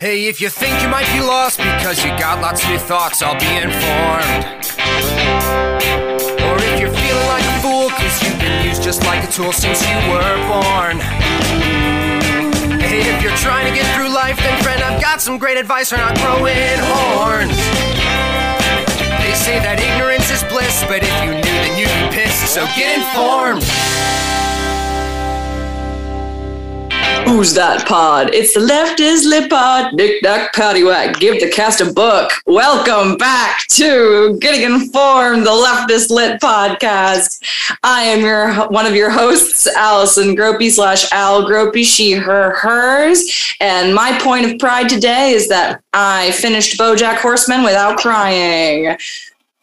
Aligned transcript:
Hey, 0.00 0.28
if 0.28 0.40
you 0.40 0.48
think 0.48 0.80
you 0.80 0.88
might 0.88 1.04
be 1.12 1.20
lost 1.20 1.58
because 1.58 2.02
you 2.02 2.08
got 2.16 2.40
lots 2.40 2.64
of 2.64 2.70
new 2.70 2.78
thoughts, 2.78 3.20
I'll 3.20 3.36
be 3.36 3.52
informed. 3.60 4.64
Or 6.40 6.56
if 6.56 6.80
you're 6.80 6.88
feeling 6.88 7.28
like 7.28 7.44
a 7.44 7.56
fool 7.60 7.92
because 7.92 8.16
you've 8.24 8.40
been 8.40 8.64
used 8.64 8.82
just 8.82 9.04
like 9.04 9.28
a 9.28 9.30
tool 9.30 9.52
since 9.52 9.84
you 9.84 9.92
were 10.08 10.36
born. 10.48 10.96
Hey, 12.80 13.04
if 13.12 13.20
you're 13.20 13.36
trying 13.44 13.68
to 13.68 13.76
get 13.76 13.84
through 13.94 14.08
life, 14.08 14.38
then 14.40 14.56
friend, 14.62 14.82
I've 14.82 15.02
got 15.02 15.20
some 15.20 15.36
great 15.36 15.58
advice 15.58 15.90
for 15.90 15.98
not 15.98 16.16
growing 16.16 16.80
horns. 16.80 17.60
They 19.20 19.36
say 19.36 19.60
that 19.60 19.84
ignorance 19.84 20.32
is 20.32 20.40
bliss, 20.48 20.80
but 20.88 21.04
if 21.04 21.12
you 21.28 21.36
knew, 21.36 21.56
then 21.60 21.76
you'd 21.76 21.92
be 21.92 22.16
pissed, 22.16 22.48
so 22.48 22.64
get 22.72 22.96
informed. 22.96 23.68
Who's 27.26 27.54
that 27.54 27.86
pod? 27.86 28.34
It's 28.34 28.54
the 28.54 28.60
Left 28.60 29.00
is 29.00 29.24
Lit 29.24 29.48
pod. 29.50 29.94
Nick 29.94 30.22
Duck 30.22 30.52
Paddywhack. 30.52 31.20
Give 31.20 31.40
the 31.40 31.48
cast 31.50 31.80
a 31.80 31.92
book. 31.92 32.32
Welcome 32.46 33.16
back 33.16 33.66
to 33.68 34.36
Getting 34.40 34.62
Informed, 34.62 35.46
the 35.46 35.50
Leftist 35.50 36.10
Lit 36.10 36.40
podcast. 36.40 37.42
I 37.82 38.02
am 38.02 38.20
your 38.20 38.68
one 38.68 38.86
of 38.86 38.94
your 38.94 39.10
hosts, 39.10 39.66
Allison 39.66 40.36
Gropey 40.36 40.70
slash 40.70 41.10
Al 41.12 41.44
Gropey, 41.44 41.84
she, 41.84 42.12
her, 42.12 42.54
hers. 42.56 43.54
And 43.60 43.94
my 43.94 44.18
point 44.20 44.46
of 44.46 44.58
pride 44.58 44.88
today 44.88 45.32
is 45.32 45.48
that 45.48 45.82
I 45.92 46.32
finished 46.32 46.78
BoJack 46.78 47.16
Horseman 47.16 47.62
without 47.62 47.98
crying. 47.98 48.96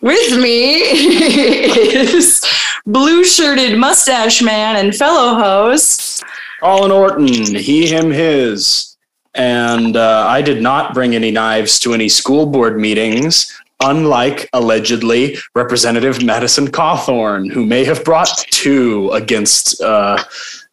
With 0.02 0.38
me 0.38 0.76
is 0.82 2.46
blue 2.86 3.24
shirted 3.26 3.78
mustache 3.78 4.42
man 4.42 4.76
and 4.76 4.96
fellow 4.96 5.36
host. 5.36 6.24
Colin 6.60 6.92
Orton, 6.92 7.28
he, 7.56 7.88
him, 7.88 8.12
his. 8.12 8.98
And 9.36 9.96
uh, 9.96 10.26
I 10.28 10.42
did 10.42 10.62
not 10.62 10.94
bring 10.94 11.14
any 11.16 11.30
knives 11.30 11.80
to 11.80 11.94
any 11.94 12.10
school 12.10 12.48
board 12.48 12.80
meetings, 12.80 13.56
unlike 13.84 14.50
allegedly 14.54 15.38
Representative 15.54 16.24
Madison 16.24 16.68
Cawthorn, 16.68 17.52
who 17.52 17.66
may 17.66 17.86
have 17.86 18.04
brought 18.04 18.36
two 18.50 19.12
against 19.12 19.80
uh, 19.82 20.24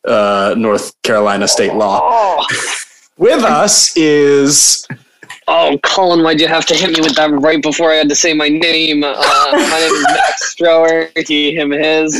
uh, 0.06 0.54
North 0.56 1.00
Carolina 1.02 1.46
state 1.46 1.74
law. 1.74 2.46
With 3.18 3.44
us 3.44 3.96
is 3.96 4.86
Oh, 5.46 5.78
Colin, 5.82 6.22
why'd 6.22 6.40
you 6.40 6.48
have 6.48 6.64
to 6.66 6.74
hit 6.74 6.90
me 6.90 7.02
with 7.02 7.16
that 7.16 7.30
right 7.30 7.62
before 7.62 7.90
I 7.90 7.96
had 7.96 8.08
to 8.08 8.14
say 8.14 8.32
my 8.32 8.48
name? 8.48 9.04
Uh, 9.04 9.14
my 9.52 9.78
name 9.78 9.92
is 9.92 10.02
Max 10.04 10.52
Strower, 10.52 11.10
he, 11.26 11.54
him, 11.54 11.70
his. 11.70 12.14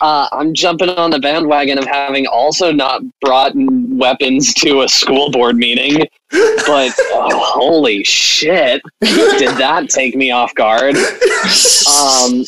Uh, 0.00 0.28
I'm 0.32 0.54
jumping 0.54 0.88
on 0.88 1.10
the 1.10 1.18
bandwagon 1.18 1.78
of 1.78 1.84
having 1.84 2.26
also 2.26 2.72
not 2.72 3.02
brought 3.20 3.52
weapons 3.54 4.54
to 4.54 4.82
a 4.82 4.88
school 4.88 5.30
board 5.30 5.56
meeting, 5.56 5.98
but 6.30 6.92
oh, 7.12 7.30
holy 7.32 8.02
shit, 8.02 8.80
did 9.00 9.56
that 9.58 9.90
take 9.90 10.16
me 10.16 10.30
off 10.30 10.54
guard? 10.54 10.96
Um, 10.96 12.44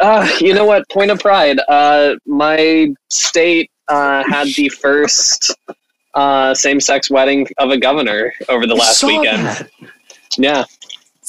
uh, 0.00 0.28
you 0.40 0.54
know 0.54 0.64
what? 0.64 0.88
Point 0.88 1.10
of 1.10 1.20
pride. 1.20 1.60
Uh, 1.68 2.14
my 2.24 2.94
state 3.10 3.70
uh, 3.88 4.24
had 4.26 4.48
the 4.54 4.70
first 4.70 5.54
uh, 6.14 6.54
same-sex 6.54 7.10
wedding 7.10 7.46
of 7.58 7.70
a 7.70 7.76
governor 7.76 8.32
over 8.48 8.66
the 8.66 8.74
last 8.74 9.02
weekend. 9.04 9.46
that. 9.46 9.68
Yeah, 10.38 10.64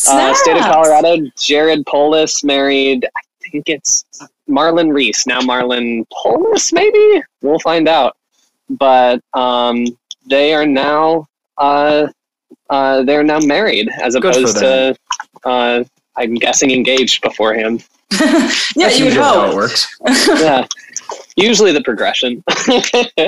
uh, 0.08 0.34
state 0.34 0.58
of 0.58 0.64
Colorado. 0.64 1.18
Jared 1.38 1.86
Polis 1.86 2.44
married. 2.44 3.06
I 3.06 3.22
think 3.52 3.70
it's 3.70 4.06
Marlon 4.50 4.94
Reis. 4.94 5.28
Now 5.28 5.42
Marlon 5.42 6.06
Polis, 6.12 6.74
maybe 6.74 7.22
we'll 7.42 7.60
find 7.60 7.88
out. 7.88 8.16
But 8.70 9.22
um, 9.34 9.86
they 10.30 10.54
are 10.54 10.66
now 10.66 11.28
uh, 11.58 12.08
uh, 12.70 13.04
they're 13.04 13.24
now 13.24 13.40
married 13.40 13.90
as 14.02 14.16
Good 14.16 14.36
opposed 14.36 14.58
to 14.58 14.96
uh, 15.44 15.84
I'm 16.16 16.36
guessing 16.36 16.72
engaged 16.72 17.22
beforehand. 17.22 17.86
yeah, 18.12 18.28
That's 18.76 19.00
you 19.00 19.06
would 19.06 19.14
usually 19.14 19.24
how 19.24 19.52
it 19.52 19.56
works. 19.56 19.98
yeah, 20.08 20.66
usually 21.36 21.72
the 21.72 21.82
progression. 21.82 22.44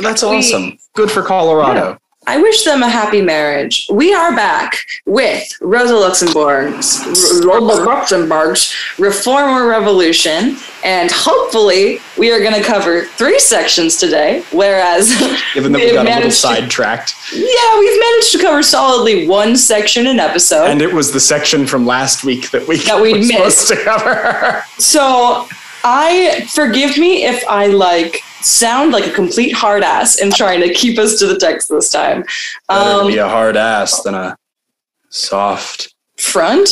That's 0.00 0.22
awesome. 0.22 0.78
Good 0.94 1.10
for 1.10 1.22
Colorado. 1.22 1.98
I 2.24 2.40
wish 2.40 2.62
them 2.62 2.84
a 2.84 2.88
happy 2.88 3.20
marriage. 3.20 3.88
We 3.90 4.14
are 4.14 4.34
back 4.36 4.76
with 5.06 5.44
Rosa 5.60 5.94
Luxemburg's 5.96 7.00
Rosa 7.44 7.82
Luxemburg's 7.82 8.72
Reform 8.96 9.50
or 9.58 9.66
Revolution, 9.68 10.56
and 10.84 11.10
hopefully 11.12 11.98
we 12.16 12.30
are 12.30 12.38
going 12.38 12.54
to 12.54 12.62
cover 12.62 13.06
three 13.06 13.40
sections 13.40 13.96
today. 13.96 14.44
Whereas, 14.52 15.08
Given 15.54 15.72
that 15.72 15.78
we 15.80 15.92
got 15.94 16.06
a 16.06 16.14
little 16.14 16.30
sidetracked. 16.30 17.16
yeah, 17.34 17.78
we've 17.80 18.00
managed 18.00 18.30
to 18.32 18.38
cover 18.38 18.62
solidly 18.62 19.26
one 19.26 19.56
section 19.56 20.06
an 20.06 20.20
episode. 20.20 20.66
And 20.66 20.80
it 20.80 20.92
was 20.92 21.10
the 21.12 21.20
section 21.20 21.66
from 21.66 21.86
last 21.86 22.22
week 22.22 22.52
that 22.52 22.68
we 22.68 22.76
That 22.84 23.02
we 23.02 23.14
missed. 23.18 23.32
supposed 23.32 23.68
to 23.68 23.76
cover. 23.84 24.64
So 24.78 25.48
I 25.84 26.46
forgive 26.54 26.96
me 26.98 27.24
if 27.24 27.46
I 27.48 27.66
like 27.66 28.20
sound 28.40 28.92
like 28.92 29.06
a 29.06 29.10
complete 29.12 29.52
hard 29.52 29.82
ass 29.82 30.20
in 30.20 30.30
trying 30.30 30.60
to 30.60 30.72
keep 30.72 30.98
us 30.98 31.18
to 31.18 31.26
the 31.26 31.36
text 31.38 31.68
this 31.68 31.90
time. 31.90 32.24
Better 32.68 33.00
Um, 33.00 33.06
be 33.08 33.18
a 33.18 33.28
hard 33.28 33.56
ass 33.56 34.02
than 34.02 34.14
a 34.14 34.36
soft. 35.08 35.94
front, 36.18 36.68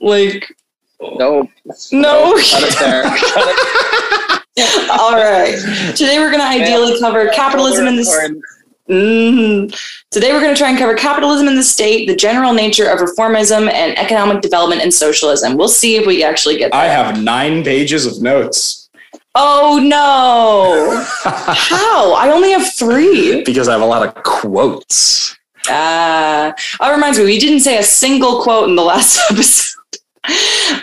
like 0.00 0.54
no, 1.00 1.48
no. 1.92 2.32
cut 2.34 2.62
it 2.62 2.78
there. 2.78 3.02
Cut 3.04 4.42
it 4.56 4.90
All 4.90 5.12
right. 5.14 5.56
Today 5.96 6.18
we're 6.18 6.30
going 6.30 6.40
to 6.40 6.46
ideally 6.46 6.98
cover 7.00 7.28
capitalism 7.30 7.86
in 7.86 7.96
the 7.96 8.42
Mhm. 8.90 9.72
Today 10.10 10.32
we're 10.32 10.40
going 10.40 10.54
to 10.54 10.58
try 10.58 10.68
and 10.68 10.78
cover 10.78 10.94
capitalism 10.94 11.46
in 11.46 11.54
the 11.54 11.62
state, 11.62 12.06
the 12.08 12.16
general 12.16 12.52
nature 12.52 12.88
of 12.88 12.98
reformism, 12.98 13.70
and 13.72 13.96
economic 13.98 14.42
development 14.42 14.82
and 14.82 14.92
socialism. 14.92 15.56
We'll 15.56 15.68
see 15.68 15.94
if 15.96 16.06
we 16.06 16.24
actually 16.24 16.58
get 16.58 16.74
I 16.74 16.86
have 16.86 17.22
nine 17.22 17.62
pages 17.62 18.04
of 18.06 18.20
notes 18.20 18.88
Oh 19.36 19.78
no! 19.80 21.04
How? 21.22 22.14
I 22.14 22.30
only 22.32 22.50
have 22.50 22.74
three. 22.74 23.44
because 23.44 23.68
I 23.68 23.72
have 23.72 23.80
a 23.80 23.86
lot 23.86 24.04
of 24.04 24.12
quotes. 24.24 25.36
Ah, 25.68 26.52
that 26.80 26.90
reminds 26.90 27.16
me, 27.18 27.24
we 27.26 27.38
didn't 27.38 27.60
say 27.60 27.78
a 27.78 27.82
single 27.84 28.42
quote 28.42 28.68
in 28.68 28.74
the 28.74 28.82
last 28.82 29.20
episode. 29.30 29.76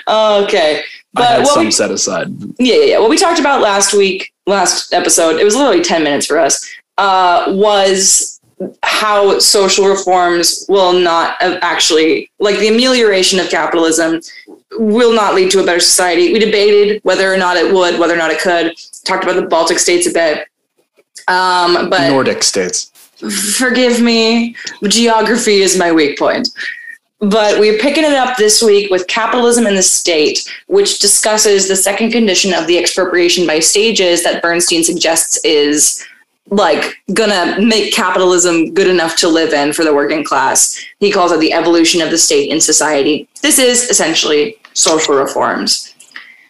okay, 0.07 0.79
I 0.79 0.83
but 1.13 1.25
had 1.27 1.39
what 1.43 1.53
some 1.55 1.65
we, 1.65 1.71
set 1.71 1.91
aside. 1.91 2.27
yeah, 2.57 2.75
yeah, 2.75 2.83
yeah, 2.85 2.99
what 2.99 3.09
we 3.09 3.17
talked 3.17 3.39
about 3.41 3.59
last 3.61 3.93
week, 3.93 4.31
last 4.45 4.93
episode, 4.93 5.41
it 5.41 5.43
was 5.43 5.55
literally 5.55 5.81
ten 5.83 6.03
minutes 6.03 6.25
for 6.25 6.37
us. 6.39 6.65
Uh, 6.97 7.45
was 7.49 8.37
how 8.81 9.37
social 9.37 9.85
reforms 9.85 10.65
will 10.67 10.93
not 10.93 11.35
actually 11.39 12.31
like 12.39 12.57
the 12.57 12.69
amelioration 12.69 13.39
of 13.39 13.49
capitalism 13.49 14.19
will 14.79 15.13
not 15.13 15.35
lead 15.35 15.51
to 15.51 15.61
a 15.61 15.65
better 15.65 15.79
society. 15.79 16.33
We 16.33 16.39
debated 16.39 17.01
whether 17.03 17.31
or 17.31 17.37
not 17.37 17.57
it 17.57 17.71
would, 17.71 17.99
whether 17.99 18.13
or 18.13 18.17
not 18.17 18.31
it 18.31 18.39
could. 18.39 18.73
Talked 19.05 19.23
about 19.23 19.35
the 19.35 19.47
Baltic 19.47 19.79
states 19.79 20.07
a 20.07 20.11
bit. 20.11 20.47
Um, 21.27 21.89
but 21.89 22.09
Nordic 22.09 22.43
states. 22.43 22.91
forgive 23.57 24.01
me, 24.01 24.55
geography 24.87 25.61
is 25.61 25.77
my 25.77 25.91
weak 25.91 26.17
point. 26.17 26.49
But 27.19 27.59
we're 27.59 27.79
picking 27.79 28.03
it 28.03 28.13
up 28.13 28.37
this 28.37 28.61
week 28.61 28.91
with 28.91 29.07
Capitalism 29.07 29.65
in 29.65 29.75
the 29.75 29.81
State, 29.81 30.47
which 30.67 30.99
discusses 30.99 31.67
the 31.67 31.75
second 31.75 32.11
condition 32.11 32.53
of 32.53 32.67
the 32.67 32.77
expropriation 32.77 33.47
by 33.47 33.59
stages 33.59 34.23
that 34.23 34.43
Bernstein 34.43 34.83
suggests 34.83 35.43
is 35.43 36.05
like 36.49 36.95
gonna 37.13 37.59
make 37.59 37.93
capitalism 37.93 38.73
good 38.73 38.87
enough 38.87 39.15
to 39.17 39.27
live 39.27 39.53
in 39.53 39.73
for 39.73 39.83
the 39.83 39.93
working 39.93 40.23
class. 40.23 40.77
He 40.99 41.11
calls 41.11 41.31
it 41.31 41.39
the 41.39 41.53
evolution 41.53 42.01
of 42.01 42.09
the 42.09 42.17
state 42.17 42.49
in 42.49 42.61
society. 42.61 43.27
This 43.41 43.59
is 43.59 43.89
essentially 43.89 44.57
social 44.73 45.15
reforms. 45.15 45.93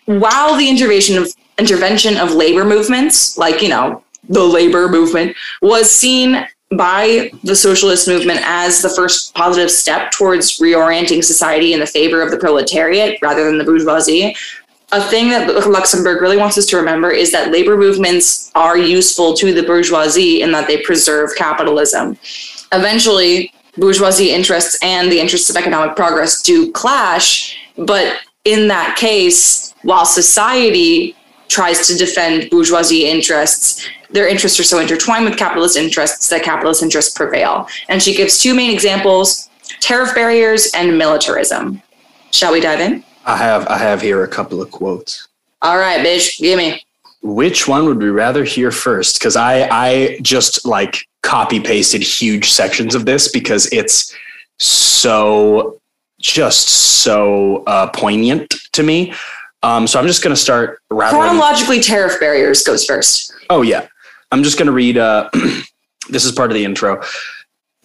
While 0.05 0.55
the 0.55 0.69
intervention 0.69 1.17
of 1.17 1.33
intervention 1.57 2.17
of 2.17 2.33
labor 2.33 2.63
movements, 2.63 3.37
like 3.37 3.61
you 3.61 3.69
know, 3.69 4.03
the 4.29 4.43
labor 4.43 4.87
movement, 4.87 5.35
was 5.61 5.89
seen 5.89 6.47
by 6.71 7.31
the 7.43 7.55
socialist 7.55 8.07
movement 8.07 8.41
as 8.43 8.81
the 8.81 8.89
first 8.89 9.33
positive 9.33 9.71
step 9.71 10.11
towards 10.11 10.59
reorienting 10.59 11.23
society 11.23 11.73
in 11.73 11.79
the 11.79 11.87
favor 11.87 12.21
of 12.21 12.29
the 12.29 12.37
proletariat 12.37 13.17
rather 13.21 13.45
than 13.45 13.57
the 13.57 13.63
bourgeoisie. 13.63 14.35
A 14.93 15.01
thing 15.01 15.29
that 15.31 15.67
Luxemburg 15.67 16.21
really 16.21 16.37
wants 16.37 16.57
us 16.57 16.65
to 16.67 16.77
remember 16.77 17.11
is 17.11 17.31
that 17.33 17.51
labor 17.51 17.75
movements 17.75 18.49
are 18.55 18.77
useful 18.77 19.33
to 19.33 19.53
the 19.53 19.63
bourgeoisie 19.63 20.41
in 20.41 20.53
that 20.53 20.67
they 20.67 20.81
preserve 20.81 21.35
capitalism. 21.35 22.17
Eventually, 22.71 23.51
bourgeoisie 23.75 24.31
interests 24.31 24.77
and 24.81 25.11
the 25.11 25.19
interests 25.19 25.49
of 25.49 25.57
economic 25.57 25.97
progress 25.97 26.41
do 26.41 26.71
clash, 26.71 27.57
but 27.77 28.17
in 28.45 28.69
that 28.69 28.95
case, 28.97 29.73
while 29.83 30.05
society 30.05 31.17
tries 31.49 31.85
to 31.87 31.97
defend 31.97 32.49
bourgeoisie 32.49 33.09
interests, 33.09 33.89
their 34.11 34.27
interests 34.27 34.57
are 34.57 34.63
so 34.63 34.79
intertwined 34.79 35.25
with 35.25 35.37
capitalist 35.37 35.75
interests 35.75 36.29
that 36.29 36.43
capitalist 36.43 36.81
interests 36.81 37.13
prevail. 37.13 37.67
And 37.89 38.01
she 38.01 38.15
gives 38.15 38.39
two 38.39 38.53
main 38.53 38.71
examples 38.71 39.49
tariff 39.81 40.15
barriers 40.15 40.71
and 40.73 40.97
militarism. 40.97 41.81
Shall 42.31 42.53
we 42.53 42.61
dive 42.61 42.79
in? 42.79 43.03
I 43.27 43.35
have 43.37 43.67
I 43.67 43.77
have 43.77 44.01
here 44.01 44.23
a 44.23 44.27
couple 44.27 44.61
of 44.61 44.71
quotes. 44.71 45.27
All 45.61 45.77
right, 45.77 46.05
bitch, 46.05 46.39
give 46.39 46.57
me. 46.57 46.81
Which 47.21 47.67
one 47.67 47.85
would 47.85 47.97
we 47.97 48.09
rather 48.09 48.43
hear 48.43 48.71
first? 48.71 49.19
Because 49.19 49.35
I 49.35 49.67
I 49.69 50.19
just 50.21 50.65
like 50.65 51.07
copy 51.21 51.59
pasted 51.59 52.01
huge 52.01 52.51
sections 52.51 52.95
of 52.95 53.05
this 53.05 53.27
because 53.27 53.71
it's 53.73 54.15
so 54.57 55.79
just 56.19 56.69
so 56.69 57.63
uh, 57.67 57.87
poignant 57.91 58.55
to 58.71 58.83
me. 58.83 59.13
Um, 59.63 59.87
so 59.87 59.99
I'm 59.99 60.07
just 60.07 60.23
going 60.23 60.35
to 60.35 60.41
start 60.41 60.79
rattling. 60.89 61.21
Chronologically, 61.21 61.81
tariff 61.81 62.19
barriers 62.19 62.63
goes 62.63 62.85
first. 62.85 63.33
Oh, 63.49 63.61
yeah. 63.61 63.87
I'm 64.31 64.43
just 64.43 64.57
going 64.57 64.67
to 64.67 64.71
read. 64.71 64.97
Uh, 64.97 65.29
this 66.09 66.25
is 66.25 66.31
part 66.31 66.51
of 66.51 66.55
the 66.55 66.63
intro. 66.63 67.01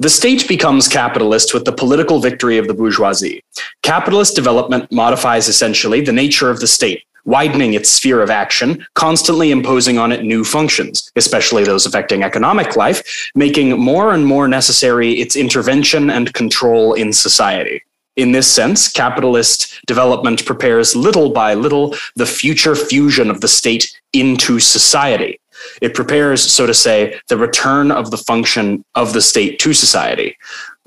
The 0.03 0.11
state 0.11 0.49
becomes 0.49 0.89
capitalist 0.89 1.55
with 1.55 1.65
the 1.65 1.71
political 1.71 2.19
victory 2.19 2.59
of 2.59 2.67
the 2.67 2.75
bourgeoisie. 2.75 3.45
Capitalist 3.85 4.35
development 4.35 4.91
modifies 4.91 5.47
essentially 5.47 6.01
the 6.01 6.11
nature 6.11 6.51
of 6.51 6.59
the 6.59 6.67
state, 6.67 7.05
widening 7.25 7.75
its 7.75 7.89
sphere 7.89 8.21
of 8.21 8.29
action, 8.29 8.85
constantly 8.95 9.53
imposing 9.53 9.99
on 9.99 10.11
it 10.11 10.25
new 10.25 10.43
functions, 10.43 11.13
especially 11.15 11.63
those 11.63 11.87
affecting 11.87 12.25
economic 12.25 12.75
life, 12.75 13.31
making 13.37 13.79
more 13.79 14.13
and 14.13 14.27
more 14.27 14.49
necessary 14.49 15.13
its 15.21 15.37
intervention 15.37 16.11
and 16.11 16.35
control 16.35 16.95
in 16.95 17.13
society. 17.13 17.81
In 18.17 18.33
this 18.33 18.53
sense, 18.53 18.91
capitalist 18.91 19.81
development 19.87 20.45
prepares 20.45 20.97
little 20.97 21.31
by 21.31 21.55
little 21.55 21.95
the 22.17 22.27
future 22.27 22.75
fusion 22.75 23.31
of 23.31 23.41
the 23.41 23.47
state 23.47 23.97
into 24.13 24.59
society. 24.59 25.39
It 25.81 25.95
prepares, 25.95 26.43
so 26.43 26.67
to 26.67 26.75
say, 26.75 27.19
the 27.29 27.37
return 27.37 27.91
of 27.91 28.11
the 28.11 28.19
function 28.19 28.85
of 28.95 29.13
the 29.13 29.23
state 29.23 29.59
to 29.61 29.73
society. 29.73 30.37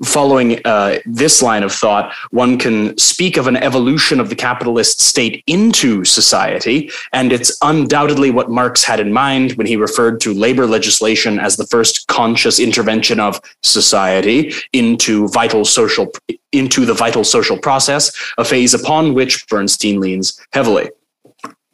Following 0.04 0.60
uh, 0.66 0.98
this 1.06 1.40
line 1.40 1.62
of 1.62 1.72
thought, 1.72 2.12
one 2.30 2.58
can 2.58 2.96
speak 2.98 3.38
of 3.38 3.46
an 3.46 3.56
evolution 3.56 4.20
of 4.20 4.28
the 4.28 4.34
capitalist 4.34 5.00
state 5.00 5.42
into 5.46 6.04
society, 6.04 6.90
and 7.14 7.32
it's 7.32 7.56
undoubtedly 7.62 8.30
what 8.30 8.50
Marx 8.50 8.84
had 8.84 9.00
in 9.00 9.10
mind 9.10 9.52
when 9.52 9.66
he 9.66 9.74
referred 9.74 10.20
to 10.20 10.34
labor 10.34 10.66
legislation 10.66 11.38
as 11.38 11.56
the 11.56 11.66
first 11.68 12.06
conscious 12.08 12.60
intervention 12.60 13.18
of 13.18 13.40
society 13.62 14.52
into 14.74 15.28
vital 15.28 15.64
social 15.64 16.12
into 16.52 16.84
the 16.84 16.94
vital 16.94 17.24
social 17.24 17.58
process, 17.58 18.12
a 18.36 18.44
phase 18.44 18.74
upon 18.74 19.14
which 19.14 19.46
Bernstein 19.48 19.98
leans 19.98 20.38
heavily. 20.52 20.90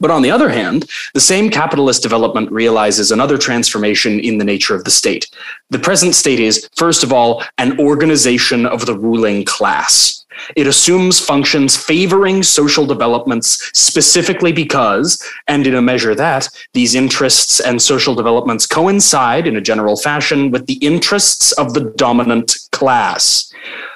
But 0.03 0.11
on 0.11 0.23
the 0.23 0.33
other 0.33 0.49
hand, 0.49 0.91
the 1.15 1.21
same 1.21 1.49
capitalist 1.49 2.03
development 2.03 2.51
realizes 2.51 3.13
another 3.13 3.39
transformation 3.39 4.19
in 4.19 4.37
the 4.37 4.45
nature 4.45 4.75
of 4.75 4.83
the 4.83 4.91
state. 4.91 5.31
The 5.71 5.79
present 5.79 6.17
state 6.17 6.41
is, 6.41 6.69
first 6.75 7.05
of 7.05 7.13
all, 7.13 7.45
an 7.59 7.79
organization 7.79 8.67
of 8.67 8.85
the 8.85 8.99
ruling 8.99 9.45
class. 9.45 10.22
It 10.57 10.67
assumes 10.67 11.21
functions 11.21 11.77
favoring 11.77 12.43
social 12.43 12.87
developments 12.87 13.71
specifically 13.79 14.53
because, 14.53 15.23
and 15.47 15.67
in 15.67 15.75
a 15.75 15.83
measure 15.83 16.15
that, 16.15 16.49
these 16.73 16.95
interests 16.95 17.61
and 17.61 17.81
social 17.81 18.15
developments 18.15 18.67
coincide 18.67 19.47
in 19.47 19.57
a 19.57 19.61
general 19.61 19.97
fashion 19.97 20.51
with 20.51 20.67
the 20.67 20.75
interests 20.75 21.53
of 21.53 21.75
the 21.75 21.93
dominant 21.97 22.57
class. 22.73 23.53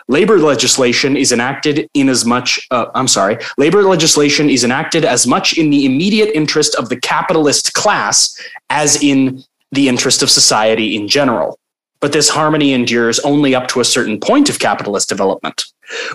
Labor 0.08 0.38
legislation 0.38 1.16
is 1.16 1.32
enacted 1.32 1.90
in 1.94 2.08
as 2.08 2.24
much, 2.24 2.64
uh, 2.70 2.86
I'm 2.94 3.08
sorry, 3.08 3.38
labor 3.58 3.82
legislation 3.82 4.48
is 4.48 4.62
enacted 4.62 5.04
as 5.04 5.26
much 5.26 5.58
in 5.58 5.70
the 5.70 5.84
immediate 5.84 6.30
interest 6.32 6.76
of 6.76 6.88
the 6.88 7.00
capitalist 7.00 7.72
class 7.72 8.40
as 8.70 9.02
in 9.02 9.42
the 9.72 9.88
interest 9.88 10.22
of 10.22 10.30
society 10.30 10.94
in 10.94 11.08
general. 11.08 11.58
But 11.98 12.12
this 12.12 12.28
harmony 12.28 12.72
endures 12.72 13.18
only 13.20 13.54
up 13.54 13.66
to 13.68 13.80
a 13.80 13.84
certain 13.84 14.20
point 14.20 14.48
of 14.48 14.60
capitalist 14.60 15.08
development. 15.08 15.64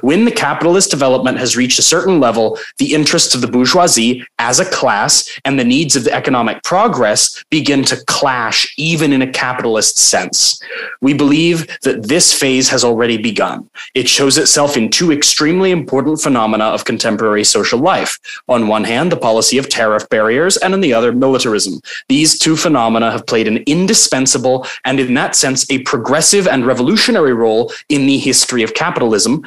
When 0.02 0.26
the 0.26 0.32
capitalist 0.32 0.90
development 0.90 1.38
has 1.38 1.56
reached 1.56 1.80
a 1.80 1.84
certain 1.84 2.20
level, 2.20 2.58
the 2.78 2.94
interests 2.94 3.36
of 3.36 3.42
the 3.42 3.48
bourgeoisie 3.48 4.24
as 4.40 4.60
a 4.60 4.66
class 4.66 5.30
and 5.46 5.58
the 5.58 5.64
needs 5.64 5.96
of 5.96 6.04
the 6.04 6.14
economic 6.14 6.64
progress 6.64 7.44
begin 7.50 7.84
to 7.86 8.04
clash, 8.06 8.74
even 8.78 9.14
in 9.14 9.22
a 9.22 9.32
capitalist 9.32 9.98
sense. 9.98 10.62
We 11.02 11.14
believe 11.14 11.68
that 11.84 12.08
this 12.08 12.34
phase 12.34 12.70
has 12.70 12.84
already 12.84 13.18
begun. 13.18 13.70
It 13.96 14.08
shows 14.08 14.38
itself 14.38 14.78
in 14.78 14.90
two 14.90 15.12
extremely 15.12 15.72
important 15.72 16.22
phenomena 16.22 16.66
of 16.66 16.86
contemporary 16.86 17.44
social 17.44 17.80
life. 17.80 18.20
On 18.48 18.68
one 18.68 18.84
hand, 18.84 19.12
the 19.12 19.18
policy 19.18 19.58
of 19.58 19.70
tariff 19.70 20.08
barriers, 20.10 20.58
and 20.58 20.74
on 20.74 20.82
the 20.82 20.94
other, 20.94 21.12
militarism. 21.12 21.80
These 22.10 22.40
two 22.40 22.56
phenomena 22.56 23.12
have 23.12 23.26
played 23.26 23.48
an 23.48 23.58
indispensable 23.66 24.66
and, 24.86 25.00
in 25.00 25.14
that 25.16 25.36
sense, 25.36 25.70
a 25.70 25.80
progressive 25.80 26.48
and 26.48 26.66
revolutionary 26.66 27.34
role 27.34 27.72
in 27.90 28.06
the 28.06 28.18
history 28.18 28.64
of 28.64 28.74
capitalism 28.74 29.44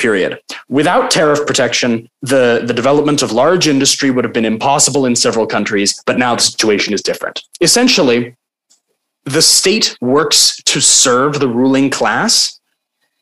period. 0.00 0.40
Without 0.68 1.10
tariff 1.10 1.46
protection, 1.46 2.08
the, 2.22 2.62
the 2.66 2.74
development 2.74 3.22
of 3.22 3.30
large 3.32 3.68
industry 3.68 4.10
would 4.10 4.24
have 4.24 4.32
been 4.32 4.44
impossible 4.44 5.06
in 5.06 5.14
several 5.14 5.46
countries, 5.46 6.02
but 6.06 6.18
now 6.18 6.34
the 6.34 6.42
situation 6.42 6.92
is 6.92 7.02
different. 7.02 7.42
Essentially, 7.60 8.34
the 9.24 9.42
state 9.42 9.96
works 10.00 10.60
to 10.64 10.80
serve 10.80 11.38
the 11.38 11.48
ruling 11.48 11.90
class, 11.90 12.58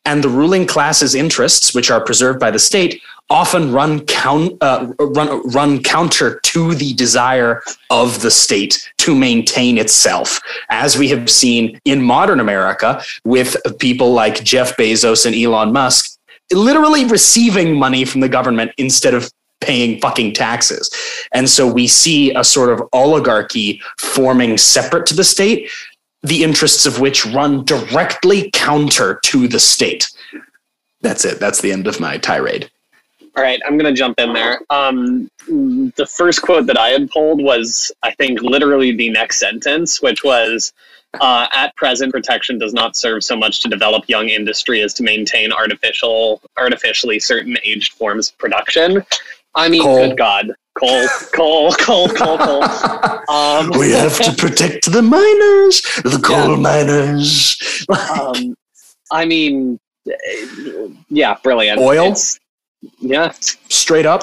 and 0.05 0.25
the 0.25 0.29
ruling 0.29 0.67
class's 0.67 1.15
interests, 1.15 1.75
which 1.75 1.91
are 1.91 2.03
preserved 2.03 2.41
by 2.41 2.51
the 2.51 2.59
state, 2.59 3.03
often 3.31 3.73
run, 3.73 4.01
count, 4.07 4.57
uh, 4.63 4.91
run, 4.99 5.47
run 5.51 5.83
counter 5.83 6.41
to 6.45 6.75
the 6.75 6.95
desire 6.95 7.63
of 7.91 8.23
the 8.23 8.31
state 8.31 8.91
to 8.99 9.15
maintain 9.15 9.77
itself, 9.77 10.41
as 10.71 10.97
we 10.97 11.09
have 11.09 11.29
seen 11.29 11.79
in 11.85 12.01
modern 12.01 12.41
America 12.41 13.03
with 13.25 13.57
people 13.79 14.13
like 14.15 14.43
Jeff 14.45 14.77
Bezos 14.79 15.27
and 15.27 15.35
Elon 15.37 15.73
Musk 15.73 16.18
literally 16.53 17.05
receiving 17.05 17.79
money 17.79 18.05
from 18.05 18.21
the 18.21 18.29
government 18.29 18.73
instead 18.79 19.15
of 19.15 19.31
paying 19.61 20.01
fucking 20.01 20.33
taxes. 20.35 20.91
And 21.33 21.49
so 21.49 21.67
we 21.67 21.87
see 21.87 22.33
a 22.35 22.45
sort 22.45 22.71
of 22.71 22.89
oligarchy 22.93 23.83
forming 23.99 24.57
separate 24.57 25.07
to 25.07 25.15
the 25.15 25.25
state, 25.25 25.69
the 26.23 26.43
interests 26.45 26.87
of 26.87 27.01
which 27.01 27.27
run 27.27 27.65
directly 27.65 28.51
counter 28.53 29.21
to 29.25 29.49
the 29.49 29.59
state. 29.59 30.09
That's 31.01 31.25
it. 31.25 31.39
That's 31.41 31.61
the 31.61 31.73
end 31.73 31.87
of 31.87 32.01
my 32.01 32.19
tirade. 32.19 32.71
All 33.37 33.45
right, 33.45 33.61
I'm 33.65 33.79
going 33.79 33.93
to 33.93 33.97
jump 33.97 34.19
in 34.19 34.33
there. 34.33 34.61
Um, 34.69 35.31
the 35.47 36.09
first 36.17 36.43
quote 36.43 36.67
that 36.67 36.77
I 36.77 36.89
had 36.89 37.09
pulled 37.11 37.41
was, 37.41 37.93
I 38.03 38.11
think, 38.13 38.43
literally 38.43 38.97
the 38.97 39.11
next 39.11 39.39
sentence, 39.39 40.03
which 40.03 40.25
was 40.25 40.73
uh, 41.21 41.47
at 41.53 41.75
present, 41.77 42.13
protection 42.13 42.59
does 42.59 42.73
not 42.75 42.97
serve 42.97 43.25
so 43.25 43.37
much 43.37 43.61
to 43.61 43.69
develop 43.69 44.09
young 44.09 44.29
industry 44.29 44.83
as 44.83 44.93
to 44.95 45.03
maintain 45.03 45.53
artificial, 45.53 46.41
artificially 46.57 47.19
certain 47.19 47.57
aged 47.65 47.93
forms 47.95 48.31
of 48.31 48.39
production. 48.39 49.03
I 49.55 49.69
mean, 49.69 49.83
Coal. 49.83 50.09
good 50.09 50.19
God, 50.19 50.53
coal, 50.79 51.09
coal, 51.35 51.73
coal, 51.79 52.09
coal, 52.09 52.39
coal. 52.39 52.63
Um, 53.29 53.71
we 53.79 53.91
have 53.93 54.17
to 54.21 54.33
protect 54.37 54.91
the 54.93 55.03
miners, 55.03 55.81
the 56.05 56.21
coal 56.23 56.57
miners. 56.57 57.57
um, 57.89 58.55
I 59.11 59.25
mean, 59.25 59.81
yeah, 61.09 61.37
brilliant. 61.43 61.81
Oil? 61.81 62.05
It's- 62.07 62.39
yeah, 63.01 63.33
Straight 63.41 64.07
up, 64.07 64.23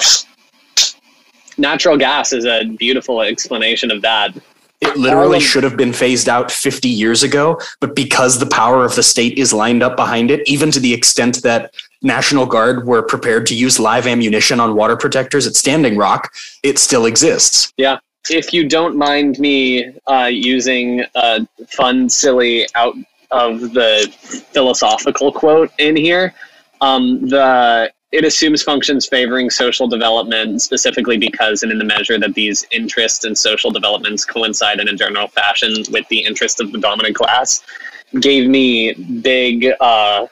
natural 1.58 1.98
gas 1.98 2.32
is 2.32 2.46
a 2.46 2.64
beautiful 2.64 3.20
explanation 3.20 3.90
of 3.90 4.00
that. 4.02 4.32
It 4.80 4.96
literally 4.96 5.40
should 5.40 5.64
have 5.64 5.76
been 5.76 5.92
phased 5.92 6.28
out 6.28 6.50
50 6.50 6.88
years 6.88 7.22
ago, 7.22 7.60
but 7.80 7.96
because 7.96 8.38
the 8.38 8.46
power 8.46 8.84
of 8.84 8.94
the 8.94 9.02
state 9.02 9.38
is 9.38 9.52
lined 9.52 9.82
up 9.82 9.96
behind 9.96 10.30
it, 10.30 10.46
even 10.46 10.70
to 10.70 10.80
the 10.80 10.92
extent 10.92 11.42
that 11.42 11.74
National 12.02 12.46
Guard 12.46 12.86
were 12.86 13.02
prepared 13.02 13.46
to 13.46 13.54
use 13.54 13.80
live 13.80 14.06
ammunition 14.06 14.60
on 14.60 14.74
water 14.74 14.96
protectors 14.96 15.46
at 15.46 15.54
Standing 15.54 15.96
Rock, 15.96 16.32
it 16.62 16.78
still 16.78 17.06
exists. 17.06 17.72
Yeah. 17.76 17.98
If 18.28 18.52
you 18.52 18.68
don't 18.68 18.96
mind 18.96 19.38
me 19.38 19.92
uh, 20.06 20.30
using 20.32 21.04
a 21.14 21.46
fun, 21.68 22.08
silly, 22.08 22.66
out 22.74 22.94
of 23.30 23.60
the 23.72 24.12
philosophical 24.52 25.32
quote 25.32 25.70
in 25.78 25.96
here, 25.96 26.34
um, 26.80 27.28
the 27.28 27.92
it 28.12 28.24
assumes 28.24 28.62
functions 28.62 29.06
favoring 29.06 29.50
social 29.50 29.88
development 29.88 30.62
specifically 30.62 31.18
because 31.18 31.62
and 31.62 31.72
in 31.72 31.78
the 31.78 31.84
measure 31.84 32.18
that 32.18 32.34
these 32.34 32.64
interests 32.70 33.24
and 33.24 33.36
social 33.36 33.70
developments 33.70 34.24
coincide 34.24 34.80
in 34.80 34.88
a 34.88 34.94
general 34.94 35.28
fashion 35.28 35.72
with 35.90 36.06
the 36.08 36.20
interest 36.20 36.60
of 36.60 36.72
the 36.72 36.78
dominant 36.78 37.16
class 37.16 37.62
gave 38.20 38.48
me 38.48 38.92
big 39.20 39.66
uh, 39.80 40.26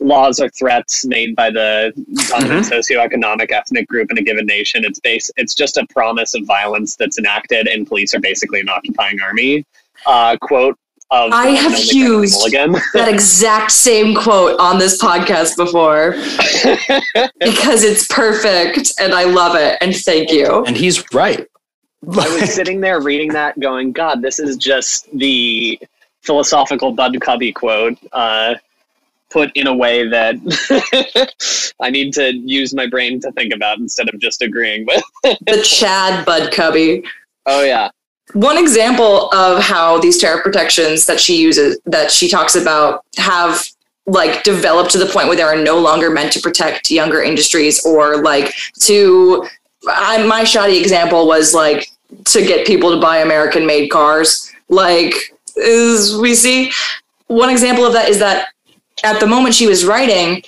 laws 0.00 0.40
or 0.40 0.48
threats 0.50 1.06
made 1.06 1.34
by 1.36 1.50
the 1.50 1.92
dominant 2.28 2.66
socioeconomic 2.66 3.50
ethnic 3.52 3.88
group 3.88 4.10
in 4.10 4.18
a 4.18 4.22
given 4.22 4.44
nation. 4.44 4.84
It's 4.84 5.00
base. 5.00 5.30
It's 5.36 5.54
just 5.54 5.76
a 5.76 5.86
promise 5.86 6.34
of 6.34 6.44
violence 6.44 6.96
that's 6.96 7.18
enacted, 7.18 7.68
and 7.68 7.86
police 7.86 8.14
are 8.14 8.20
basically 8.20 8.60
an 8.60 8.68
occupying 8.68 9.20
army. 9.20 9.64
Uh, 10.04 10.36
quote 10.40 10.78
of 11.10 11.32
I 11.32 11.48
have 11.48 11.78
used- 11.78 12.46
again. 12.46 12.72
that 12.94 13.08
exact 13.08 13.70
same 13.72 14.14
quote 14.14 14.58
on 14.58 14.78
this 14.78 15.00
podcast 15.00 15.56
before 15.56 16.12
because 17.38 17.84
it's 17.84 18.06
perfect 18.08 18.92
and 19.00 19.14
I 19.14 19.24
love 19.24 19.56
it. 19.56 19.78
And 19.80 19.94
thank 19.94 20.30
you. 20.30 20.64
And 20.64 20.76
he's 20.76 21.04
right. 21.12 21.46
I 22.08 22.40
was 22.40 22.54
sitting 22.54 22.80
there 22.80 23.00
reading 23.00 23.32
that, 23.32 23.58
going, 23.58 23.90
"God, 23.90 24.22
this 24.22 24.38
is 24.38 24.56
just 24.56 25.08
the 25.16 25.78
philosophical 26.22 26.92
Bud 26.92 27.20
Cubby 27.20 27.52
quote." 27.52 27.98
Uh, 28.12 28.54
Put 29.28 29.50
in 29.56 29.66
a 29.66 29.74
way 29.74 30.06
that 30.08 30.36
I 31.80 31.90
need 31.90 32.14
to 32.14 32.32
use 32.32 32.72
my 32.72 32.86
brain 32.86 33.20
to 33.20 33.32
think 33.32 33.52
about 33.52 33.78
instead 33.78 34.08
of 34.08 34.20
just 34.20 34.40
agreeing 34.40 34.86
with. 34.86 35.02
The 35.24 35.62
Chad 35.64 36.24
Bud 36.24 36.52
Cubby. 36.52 37.02
Oh 37.44 37.64
yeah. 37.64 37.90
One 38.32 38.58
example 38.58 39.30
of 39.32 39.62
how 39.62 39.98
these 39.98 40.18
tariff 40.18 40.42
protections 40.42 41.06
that 41.06 41.20
she 41.20 41.40
uses 41.40 41.78
that 41.86 42.10
she 42.10 42.28
talks 42.28 42.56
about 42.56 43.04
have 43.16 43.64
like 44.06 44.42
developed 44.44 44.90
to 44.90 44.98
the 44.98 45.06
point 45.06 45.26
where 45.26 45.36
they 45.36 45.42
are 45.42 45.56
no 45.56 45.78
longer 45.78 46.10
meant 46.10 46.32
to 46.32 46.40
protect 46.40 46.90
younger 46.90 47.22
industries 47.22 47.84
or 47.84 48.22
like 48.22 48.54
to 48.80 49.46
I, 49.88 50.24
my 50.26 50.44
shoddy 50.44 50.78
example 50.78 51.26
was 51.26 51.54
like 51.54 51.88
to 52.26 52.44
get 52.44 52.66
people 52.66 52.90
to 52.90 53.00
buy 53.00 53.18
american 53.18 53.66
made 53.66 53.90
cars. 53.90 54.52
Like 54.68 55.14
is 55.56 56.16
we 56.16 56.34
see 56.34 56.72
one 57.28 57.50
example 57.50 57.84
of 57.84 57.92
that 57.94 58.08
is 58.08 58.18
that 58.18 58.48
at 59.04 59.20
the 59.20 59.26
moment 59.26 59.54
she 59.54 59.66
was 59.66 59.84
writing 59.84 60.42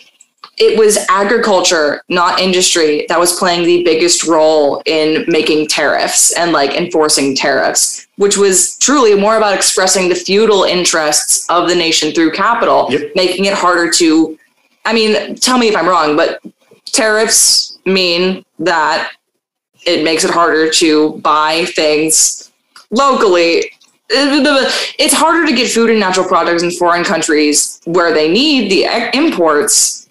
it 0.61 0.79
was 0.79 0.99
agriculture, 1.09 2.03
not 2.09 2.41
industry, 2.41 3.07
that 3.09 3.19
was 3.19 3.39
playing 3.39 3.65
the 3.65 3.83
biggest 3.85 4.25
role 4.27 4.83
in 4.87 5.25
making 5.29 5.69
tariffs 5.69 6.33
and 6.37 6.53
like 6.53 6.73
enforcing 6.75 7.35
tariffs, 7.37 8.07
which 8.17 8.37
was 8.37 8.77
truly 8.79 9.15
more 9.15 9.37
about 9.37 9.55
expressing 9.55 10.09
the 10.09 10.15
feudal 10.15 10.65
interests 10.65 11.49
of 11.49 11.69
the 11.69 11.75
nation 11.75 12.13
through 12.13 12.33
capital, 12.33 12.89
Yep. 12.91 13.13
making 13.15 13.45
it 13.45 13.55
harder 13.55 13.91
to. 13.93 14.39
I 14.85 14.93
mean, 14.93 15.37
tell 15.37 15.59
me 15.59 15.69
if 15.69 15.77
I'm 15.77 15.89
wrong, 15.89 16.17
but 16.17 16.41
tariffs 16.87 17.79
mean 17.85 18.45
that 18.59 19.13
it 19.85 20.03
makes 20.03 20.25
it 20.25 20.31
harder 20.31 20.69
to 20.71 21.13
buy 21.19 21.67
things 21.67 22.51
locally. 22.91 23.71
It's 24.11 25.15
harder 25.15 25.47
to 25.47 25.53
get 25.53 25.71
food 25.71 25.91
and 25.91 26.01
natural 26.01 26.27
products 26.27 26.63
in 26.63 26.71
foreign 26.73 27.05
countries 27.05 27.81
where 27.85 28.13
they 28.13 28.29
need 28.29 28.71
the 28.71 28.87
imports 29.17 30.08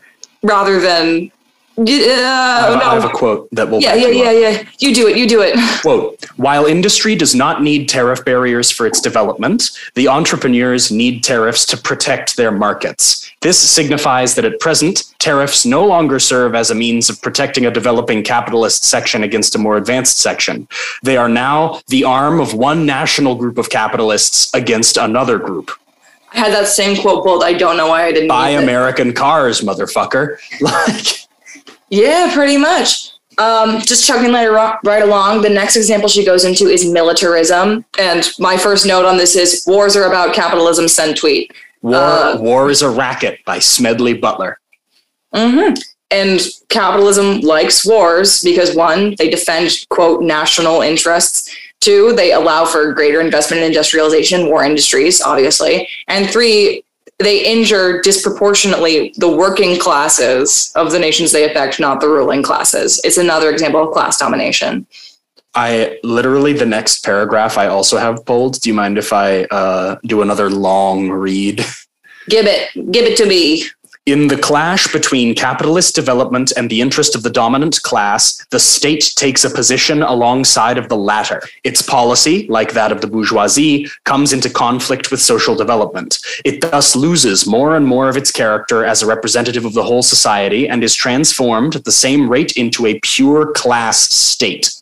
rather 0.48 0.80
than. 0.80 1.32
Uh, 1.80 1.84
I, 1.84 2.72
have, 2.72 2.82
I 2.82 2.94
have 2.96 3.06
a 3.06 3.10
quote 3.10 3.48
that 3.52 3.70
will 3.70 3.80
Yeah, 3.80 3.94
yeah, 3.94 4.08
yeah, 4.08 4.32
yeah. 4.32 4.64
You 4.80 4.96
do 4.96 5.08
it. 5.08 5.16
You 5.16 5.28
do 5.28 5.42
it. 5.44 5.56
Quote 5.84 6.26
While 6.36 6.66
industry 6.66 7.16
does 7.16 7.36
not 7.36 7.62
need 7.62 7.88
tariff 7.88 8.26
barriers 8.26 8.72
for 8.72 8.88
its 8.88 9.00
development, 9.00 9.70
the 9.94 10.08
entrepreneurs 10.08 10.92
need 10.92 11.24
tariffs 11.24 11.68
to 11.68 11.78
protect 11.78 12.36
their 12.36 12.52
markets. 12.52 13.32
This 13.42 13.60
signifies 13.60 14.34
that 14.34 14.46
at 14.46 14.60
present, 14.60 15.04
tariffs 15.20 15.68
no 15.68 15.86
longer 15.86 16.18
serve 16.18 16.56
as 16.56 16.72
a 16.72 16.76
means 16.76 17.12
of 17.12 17.22
protecting 17.22 17.68
a 17.68 17.72
developing 17.72 18.24
capitalist 18.24 18.84
section 18.84 19.22
against 19.22 19.54
a 19.54 19.60
more 19.60 19.78
advanced 19.78 20.18
section. 20.18 20.68
They 21.04 21.18
are 21.18 21.30
now 21.30 21.82
the 21.90 22.04
arm 22.04 22.40
of 22.40 22.56
one 22.56 22.88
national 22.88 23.36
group 23.36 23.60
of 23.60 23.70
capitalists 23.70 24.52
against 24.56 24.98
another 24.98 25.38
group. 25.38 25.70
I 26.34 26.38
had 26.40 26.52
that 26.54 26.68
same 26.68 27.00
quote 27.02 27.24
pulled. 27.24 27.44
I 27.44 27.54
don't 27.54 27.78
know 27.78 27.88
why 27.88 28.04
I 28.06 28.12
didn't. 28.12 28.28
Buy 28.28 28.52
use 28.52 28.60
it. 28.60 28.64
American 28.64 29.14
cars, 29.14 29.62
motherfucker. 29.62 30.38
Like, 30.62 31.28
Yeah, 31.90 32.32
pretty 32.34 32.58
much. 32.58 33.12
Um, 33.38 33.82
just 33.82 34.06
chugging 34.06 34.34
right, 34.34 34.78
right 34.84 35.04
along. 35.04 35.42
The 35.44 35.50
next 35.50 35.76
example 35.76 36.10
she 36.10 36.26
goes 36.26 36.44
into 36.44 36.68
is 36.68 36.90
militarism. 36.90 37.86
And 38.00 38.28
my 38.40 38.58
first 38.58 38.86
note 38.86 39.06
on 39.06 39.18
this 39.18 39.36
is 39.36 39.64
wars 39.68 39.96
are 39.96 40.06
about 40.06 40.34
capitalism, 40.34 40.88
send 40.88 41.18
tweet. 41.18 41.54
War, 41.82 41.96
Uh, 41.96 42.38
War 42.40 42.70
is 42.72 42.82
a 42.82 42.90
Racket 42.90 43.40
by 43.46 43.60
Smedley 43.60 44.16
Butler. 44.16 44.60
Mm-hmm. 45.34 45.76
And 46.10 46.42
capitalism 46.70 47.42
likes 47.42 47.86
wars 47.86 48.42
because 48.42 48.76
one, 48.76 49.14
they 49.18 49.30
defend, 49.30 49.86
quote, 49.90 50.22
national 50.24 50.82
interests. 50.82 51.54
Two, 51.80 52.14
they 52.14 52.34
allow 52.34 52.66
for 52.66 52.92
greater 52.94 53.22
investment 53.22 53.62
in 53.62 53.68
industrialization, 53.68 54.48
war 54.48 54.64
industries, 54.64 55.22
obviously. 55.22 55.88
And 56.08 56.30
three, 56.30 56.84
they 57.20 57.44
injure 57.46 58.02
disproportionately 58.02 59.14
the 59.18 59.30
working 59.30 59.80
classes 59.80 60.72
of 60.76 60.92
the 60.92 61.00
nations 61.00 61.32
they 61.32 61.50
affect, 61.50 61.80
not 61.80 62.00
the 62.00 62.10
ruling 62.10 62.44
classes. 62.44 63.02
It's 63.04 63.18
another 63.18 63.50
example 63.50 63.88
of 63.88 63.94
class 63.94 64.18
domination. 64.18 64.86
I 65.56 65.98
literally 66.04 66.54
the 66.54 66.66
next 66.66 67.04
paragraph 67.04 67.58
I 67.58 67.68
also 67.68 67.98
have 67.98 68.24
pulled. 68.26 68.62
Do 68.62 68.70
you 68.70 68.76
mind 68.76 69.00
if 69.00 69.12
I 69.12 69.46
uh, 69.46 69.98
do 70.06 70.22
another 70.22 70.50
long 70.50 71.10
read? 71.10 71.66
Give 72.30 72.46
it, 72.46 72.92
give 72.92 73.06
it 73.06 73.18
to 73.18 73.26
me. 73.26 73.64
In 74.08 74.30
the 74.30 74.38
clash 74.38 74.90
between 74.94 75.36
capitalist 75.36 75.94
development 75.94 76.54
and 76.56 76.70
the 76.70 76.80
interest 76.80 77.14
of 77.14 77.24
the 77.24 77.30
dominant 77.30 77.84
class, 77.84 78.42
the 78.52 78.60
state 78.60 79.12
takes 79.18 79.44
a 79.44 79.50
position 79.50 80.02
alongside 80.02 80.78
of 80.78 80.88
the 80.88 80.96
latter. 80.96 81.42
Its 81.66 81.82
policy, 81.82 82.48
like 82.48 82.72
that 82.72 82.94
of 82.94 83.02
the 83.02 83.08
bourgeoisie, 83.08 83.90
comes 84.06 84.32
into 84.32 84.50
conflict 84.50 85.12
with 85.12 85.20
social 85.22 85.56
development. 85.56 86.20
It 86.46 86.62
thus 86.62 86.96
loses 86.96 87.46
more 87.46 87.76
and 87.76 87.86
more 87.86 88.08
of 88.08 88.16
its 88.16 88.32
character 88.32 88.86
as 88.86 89.04
a 89.04 89.06
representative 89.06 89.66
of 89.66 89.74
the 89.74 89.84
whole 89.84 90.04
society 90.04 90.70
and 90.70 90.86
is 90.86 90.96
transformed 90.96 91.76
at 91.76 91.84
the 91.84 91.92
same 91.92 92.30
rate 92.30 92.54
into 92.54 92.86
a 92.86 93.02
pure 93.02 93.52
class 93.52 94.00
state. 94.00 94.77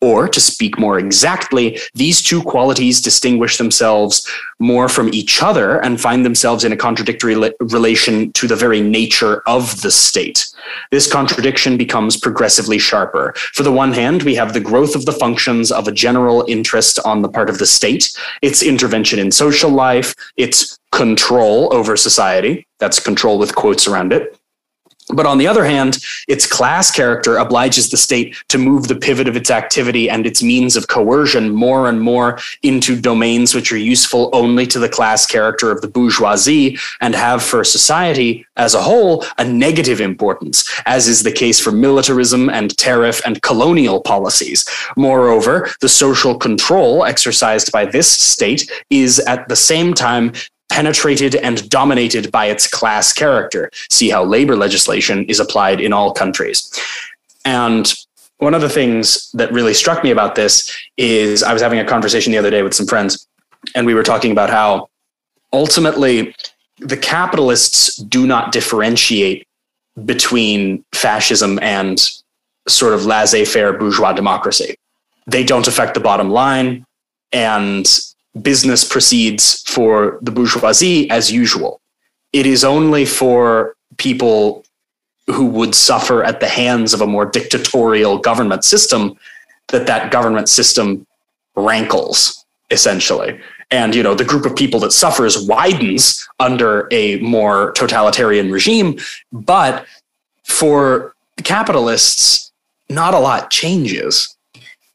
Or, 0.00 0.28
to 0.28 0.40
speak 0.40 0.78
more 0.78 0.98
exactly, 0.98 1.78
these 1.94 2.22
two 2.22 2.42
qualities 2.42 3.00
distinguish 3.00 3.56
themselves 3.56 4.28
more 4.58 4.88
from 4.88 5.12
each 5.14 5.42
other 5.42 5.82
and 5.82 6.00
find 6.00 6.24
themselves 6.24 6.64
in 6.64 6.72
a 6.72 6.76
contradictory 6.76 7.34
li- 7.34 7.54
relation 7.60 8.32
to 8.32 8.46
the 8.46 8.56
very 8.56 8.80
nature 8.80 9.42
of 9.46 9.80
the 9.82 9.90
state. 9.90 10.46
This 10.90 11.10
contradiction 11.10 11.76
becomes 11.76 12.16
progressively 12.16 12.78
sharper. 12.78 13.32
For 13.36 13.62
the 13.62 13.72
one 13.72 13.92
hand, 13.92 14.22
we 14.22 14.34
have 14.34 14.52
the 14.52 14.60
growth 14.60 14.94
of 14.94 15.06
the 15.06 15.12
functions 15.12 15.72
of 15.72 15.88
a 15.88 15.92
general 15.92 16.44
interest 16.48 16.98
on 17.04 17.22
the 17.22 17.28
part 17.28 17.48
of 17.48 17.58
the 17.58 17.66
state, 17.66 18.16
its 18.42 18.62
intervention 18.62 19.18
in 19.18 19.30
social 19.30 19.70
life, 19.70 20.14
its 20.36 20.78
control 20.92 21.72
over 21.72 21.96
society. 21.96 22.66
That's 22.78 23.00
control 23.00 23.38
with 23.38 23.54
quotes 23.54 23.86
around 23.86 24.12
it. 24.12 24.38
But 25.12 25.26
on 25.26 25.36
the 25.36 25.46
other 25.46 25.64
hand, 25.64 25.98
its 26.28 26.46
class 26.46 26.90
character 26.90 27.36
obliges 27.36 27.90
the 27.90 27.96
state 27.96 28.36
to 28.48 28.56
move 28.56 28.88
the 28.88 28.96
pivot 28.96 29.28
of 29.28 29.36
its 29.36 29.50
activity 29.50 30.08
and 30.08 30.26
its 30.26 30.42
means 30.42 30.76
of 30.76 30.88
coercion 30.88 31.50
more 31.50 31.88
and 31.88 32.00
more 32.00 32.38
into 32.62 32.98
domains 32.98 33.54
which 33.54 33.70
are 33.70 33.76
useful 33.76 34.30
only 34.32 34.66
to 34.66 34.78
the 34.78 34.88
class 34.88 35.26
character 35.26 35.70
of 35.70 35.82
the 35.82 35.88
bourgeoisie 35.88 36.78
and 37.02 37.14
have 37.14 37.42
for 37.42 37.64
society 37.64 38.46
as 38.56 38.74
a 38.74 38.80
whole 38.80 39.24
a 39.36 39.44
negative 39.44 40.00
importance, 40.00 40.70
as 40.86 41.06
is 41.06 41.22
the 41.22 41.32
case 41.32 41.60
for 41.60 41.70
militarism 41.70 42.48
and 42.48 42.76
tariff 42.78 43.20
and 43.26 43.42
colonial 43.42 44.00
policies. 44.00 44.66
Moreover, 44.96 45.68
the 45.80 45.88
social 45.88 46.34
control 46.36 47.04
exercised 47.04 47.70
by 47.72 47.84
this 47.84 48.10
state 48.10 48.70
is 48.88 49.18
at 49.20 49.48
the 49.48 49.56
same 49.56 49.92
time 49.92 50.32
penetrated 50.74 51.36
and 51.36 51.70
dominated 51.70 52.32
by 52.32 52.46
its 52.46 52.66
class 52.66 53.12
character. 53.12 53.70
See 53.90 54.10
how 54.10 54.24
labor 54.24 54.56
legislation 54.56 55.24
is 55.26 55.38
applied 55.38 55.80
in 55.80 55.92
all 55.92 56.12
countries. 56.12 56.68
And 57.44 57.94
one 58.38 58.54
of 58.54 58.60
the 58.60 58.68
things 58.68 59.30
that 59.34 59.52
really 59.52 59.72
struck 59.72 60.02
me 60.02 60.10
about 60.10 60.34
this 60.34 60.76
is 60.96 61.44
I 61.44 61.52
was 61.52 61.62
having 61.62 61.78
a 61.78 61.84
conversation 61.84 62.32
the 62.32 62.38
other 62.38 62.50
day 62.50 62.64
with 62.64 62.74
some 62.74 62.88
friends, 62.88 63.28
and 63.76 63.86
we 63.86 63.94
were 63.94 64.02
talking 64.02 64.32
about 64.32 64.50
how 64.50 64.88
ultimately 65.52 66.34
the 66.80 66.96
capitalists 66.96 67.94
do 67.94 68.26
not 68.26 68.50
differentiate 68.50 69.46
between 70.04 70.84
fascism 70.92 71.60
and 71.62 72.10
sort 72.66 72.94
of 72.94 73.06
laissez 73.06 73.44
faire 73.44 73.72
bourgeois 73.72 74.12
democracy. 74.12 74.74
They 75.28 75.44
don't 75.44 75.68
affect 75.68 75.94
the 75.94 76.00
bottom 76.00 76.30
line, 76.30 76.84
and 77.30 77.86
business 78.40 78.84
proceeds 78.84 79.62
for 79.62 80.18
the 80.22 80.30
bourgeoisie 80.30 81.08
as 81.10 81.30
usual. 81.30 81.80
It 82.32 82.46
is 82.46 82.64
only 82.64 83.04
for 83.04 83.76
people 83.96 84.64
who 85.26 85.46
would 85.46 85.74
suffer 85.74 86.22
at 86.22 86.40
the 86.40 86.48
hands 86.48 86.92
of 86.92 87.00
a 87.00 87.06
more 87.06 87.24
dictatorial 87.24 88.18
government 88.18 88.64
system 88.64 89.16
that 89.68 89.86
that 89.86 90.10
government 90.10 90.48
system 90.48 91.06
rankles 91.56 92.44
essentially 92.70 93.38
and 93.70 93.94
you 93.94 94.02
know 94.02 94.14
the 94.14 94.24
group 94.24 94.44
of 94.44 94.56
people 94.56 94.80
that 94.80 94.92
suffers 94.92 95.46
widens 95.46 96.26
under 96.40 96.88
a 96.90 97.18
more 97.20 97.72
totalitarian 97.72 98.50
regime 98.50 98.98
but 99.32 99.86
for 100.44 101.14
capitalists 101.44 102.52
not 102.88 103.14
a 103.14 103.18
lot 103.18 103.50
changes 103.50 104.33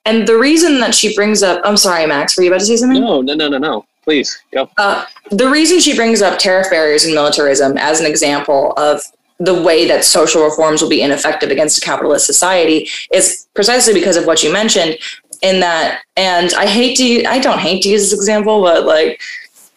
And 0.09 0.27
the 0.27 0.37
reason 0.37 0.79
that 0.79 0.95
she 0.95 1.13
brings 1.15 1.43
up, 1.43 1.61
I'm 1.63 1.77
sorry, 1.77 2.07
Max, 2.07 2.35
were 2.35 2.43
you 2.43 2.49
about 2.49 2.61
to 2.61 2.65
say 2.65 2.77
something? 2.77 2.99
No, 2.99 3.21
no, 3.21 3.35
no, 3.35 3.47
no, 3.47 3.59
no. 3.59 3.85
Please 4.03 4.41
go. 4.51 4.67
Uh, 4.77 5.05
the 5.29 5.47
reason 5.47 5.79
she 5.79 5.95
brings 5.95 6.23
up 6.23 6.39
tariff 6.39 6.67
barriers 6.71 7.05
and 7.05 7.13
militarism 7.13 7.77
as 7.77 7.99
an 7.99 8.07
example 8.07 8.73
of 8.77 9.03
the 9.39 9.61
way 9.61 9.87
that 9.87 10.03
social 10.03 10.43
reforms 10.43 10.81
will 10.81 10.89
be 10.89 11.03
ineffective 11.03 11.51
against 11.51 11.77
a 11.77 11.81
capitalist 11.81 12.25
society 12.25 12.89
is 13.13 13.47
precisely 13.53 13.93
because 13.93 14.17
of 14.17 14.25
what 14.25 14.41
you 14.41 14.51
mentioned 14.51 14.97
in 15.41 15.61
that 15.61 16.01
and 16.17 16.53
i 16.55 16.65
hate 16.65 16.97
to 16.97 17.23
i 17.23 17.39
don't 17.39 17.59
hate 17.59 17.81
to 17.81 17.87
use 17.87 18.01
this 18.01 18.13
example 18.13 18.61
but 18.61 18.85
like 18.85 19.21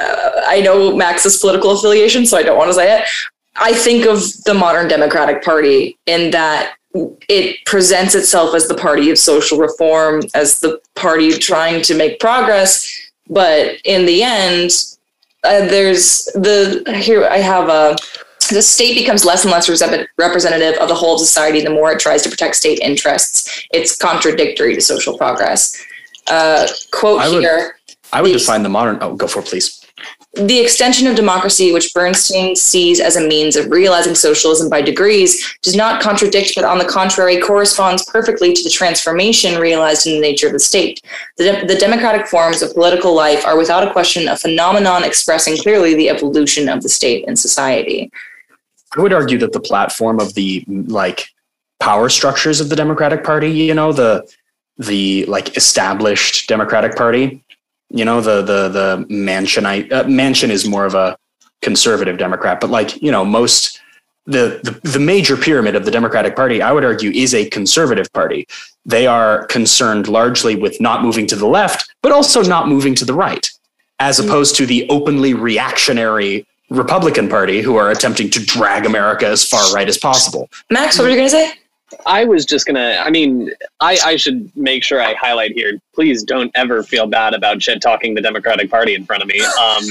uh, 0.00 0.42
i 0.46 0.60
know 0.60 0.96
max's 0.96 1.38
political 1.38 1.70
affiliation 1.70 2.26
so 2.26 2.36
i 2.36 2.42
don't 2.42 2.58
want 2.58 2.68
to 2.68 2.74
say 2.74 2.98
it 2.98 3.06
i 3.54 3.72
think 3.72 4.04
of 4.04 4.18
the 4.42 4.52
modern 4.52 4.88
democratic 4.88 5.44
party 5.44 5.96
in 6.06 6.32
that 6.32 6.74
it 7.28 7.64
presents 7.64 8.14
itself 8.14 8.54
as 8.54 8.68
the 8.68 8.74
party 8.74 9.10
of 9.10 9.18
social 9.18 9.58
reform 9.58 10.22
as 10.34 10.60
the 10.60 10.80
party 10.94 11.32
trying 11.32 11.82
to 11.82 11.94
make 11.96 12.20
progress 12.20 13.10
but 13.28 13.76
in 13.84 14.04
the 14.06 14.22
end 14.22 14.70
uh, 15.44 15.66
there's 15.66 16.24
the 16.34 16.82
here 17.02 17.24
I 17.26 17.38
have 17.38 17.68
a 17.68 17.96
the 18.50 18.62
state 18.62 18.94
becomes 18.94 19.24
less 19.24 19.44
and 19.44 19.52
less 19.52 19.68
representative 20.18 20.80
of 20.80 20.88
the 20.88 20.94
whole 20.94 21.14
of 21.14 21.20
society 21.20 21.62
the 21.62 21.70
more 21.70 21.92
it 21.92 22.00
tries 22.00 22.22
to 22.22 22.28
protect 22.28 22.56
state 22.56 22.80
interests. 22.80 23.66
It's 23.72 23.96
contradictory 23.96 24.74
to 24.74 24.80
social 24.80 25.16
progress. 25.16 25.80
Uh, 26.26 26.66
quote 26.90 27.20
I 27.20 27.28
would- 27.28 27.40
here. 27.40 27.76
I 28.12 28.20
would 28.20 28.32
define 28.32 28.62
the 28.62 28.68
modern. 28.68 28.98
Oh, 29.00 29.14
go 29.14 29.26
for 29.26 29.38
it, 29.40 29.46
please. 29.46 29.81
The 30.34 30.60
extension 30.60 31.06
of 31.06 31.14
democracy, 31.14 31.72
which 31.72 31.92
Bernstein 31.92 32.56
sees 32.56 33.00
as 33.00 33.16
a 33.16 33.28
means 33.28 33.54
of 33.54 33.70
realizing 33.70 34.14
socialism 34.14 34.70
by 34.70 34.80
degrees, 34.80 35.54
does 35.60 35.76
not 35.76 36.00
contradict, 36.00 36.54
but 36.54 36.64
on 36.64 36.78
the 36.78 36.86
contrary, 36.86 37.38
corresponds 37.38 38.06
perfectly 38.06 38.54
to 38.54 38.62
the 38.62 38.70
transformation 38.70 39.60
realized 39.60 40.06
in 40.06 40.14
the 40.14 40.20
nature 40.20 40.46
of 40.46 40.54
the 40.54 40.58
state. 40.58 41.02
The, 41.36 41.44
de- 41.44 41.66
the 41.66 41.74
democratic 41.74 42.26
forms 42.28 42.62
of 42.62 42.72
political 42.72 43.14
life 43.14 43.44
are 43.44 43.58
without 43.58 43.86
a 43.86 43.92
question 43.92 44.26
a 44.26 44.36
phenomenon 44.36 45.04
expressing 45.04 45.58
clearly 45.58 45.94
the 45.94 46.08
evolution 46.08 46.66
of 46.70 46.82
the 46.82 46.88
state 46.88 47.26
and 47.28 47.38
society. 47.38 48.10
I 48.96 49.02
would 49.02 49.12
argue 49.12 49.38
that 49.38 49.52
the 49.52 49.60
platform 49.60 50.18
of 50.18 50.32
the 50.32 50.64
like 50.68 51.28
power 51.78 52.08
structures 52.08 52.58
of 52.58 52.70
the 52.70 52.76
Democratic 52.76 53.22
Party, 53.22 53.50
you 53.50 53.74
know, 53.74 53.92
the 53.92 54.26
the 54.78 55.26
like 55.26 55.56
established 55.58 56.48
Democratic 56.48 56.96
Party, 56.96 57.44
you 57.92 58.04
know, 58.04 58.20
the 58.20 58.42
the 58.42 58.68
the 58.68 59.06
Manchinite 59.08 59.92
uh, 59.92 60.04
Manchin 60.04 60.50
is 60.50 60.66
more 60.66 60.86
of 60.86 60.94
a 60.94 61.16
conservative 61.60 62.18
Democrat, 62.18 62.60
but 62.60 62.70
like 62.70 63.00
you 63.02 63.12
know, 63.12 63.24
most 63.24 63.80
the, 64.26 64.60
the 64.62 64.88
the 64.88 64.98
major 64.98 65.36
pyramid 65.36 65.76
of 65.76 65.84
the 65.84 65.90
Democratic 65.90 66.34
Party, 66.34 66.62
I 66.62 66.72
would 66.72 66.84
argue, 66.84 67.10
is 67.10 67.34
a 67.34 67.48
conservative 67.50 68.12
party. 68.12 68.46
They 68.84 69.06
are 69.06 69.46
concerned 69.46 70.08
largely 70.08 70.56
with 70.56 70.80
not 70.80 71.02
moving 71.02 71.26
to 71.28 71.36
the 71.36 71.46
left, 71.46 71.92
but 72.02 72.12
also 72.12 72.42
not 72.42 72.68
moving 72.68 72.94
to 72.96 73.04
the 73.04 73.14
right, 73.14 73.48
as 73.98 74.18
opposed 74.18 74.56
to 74.56 74.66
the 74.66 74.88
openly 74.88 75.34
reactionary 75.34 76.46
Republican 76.70 77.28
Party 77.28 77.60
who 77.60 77.76
are 77.76 77.90
attempting 77.90 78.30
to 78.30 78.44
drag 78.44 78.86
America 78.86 79.26
as 79.26 79.44
far 79.44 79.72
right 79.74 79.88
as 79.88 79.98
possible. 79.98 80.48
Max, 80.70 80.98
what 80.98 81.04
were 81.04 81.10
you 81.10 81.16
going 81.16 81.26
to 81.26 81.30
say? 81.30 81.52
I 82.06 82.24
was 82.24 82.44
just 82.44 82.66
gonna. 82.66 83.00
I 83.02 83.10
mean, 83.10 83.50
I, 83.80 83.98
I 84.04 84.16
should 84.16 84.54
make 84.56 84.82
sure 84.82 85.00
I 85.00 85.14
highlight 85.14 85.52
here. 85.52 85.78
Please 85.94 86.22
don't 86.22 86.50
ever 86.54 86.82
feel 86.82 87.06
bad 87.06 87.34
about 87.34 87.62
shit 87.62 87.80
talking 87.80 88.14
the 88.14 88.20
Democratic 88.20 88.70
Party 88.70 88.94
in 88.94 89.04
front 89.04 89.22
of 89.22 89.28
me. 89.28 89.40
Um, 89.40 89.84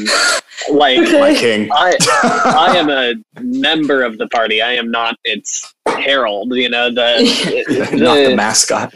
like 0.72 1.00
My 1.00 1.34
king. 1.34 1.70
I, 1.72 1.98
I 2.24 2.78
am 2.78 2.90
a 2.90 3.14
member 3.42 4.04
of 4.04 4.18
the 4.18 4.28
party. 4.28 4.62
I 4.62 4.74
am 4.74 4.92
not 4.92 5.18
its 5.24 5.74
herald. 5.86 6.54
You 6.56 6.70
know 6.70 6.92
the, 6.92 7.92
not 7.98 8.16
the 8.16 8.36
mascot. 8.36 8.94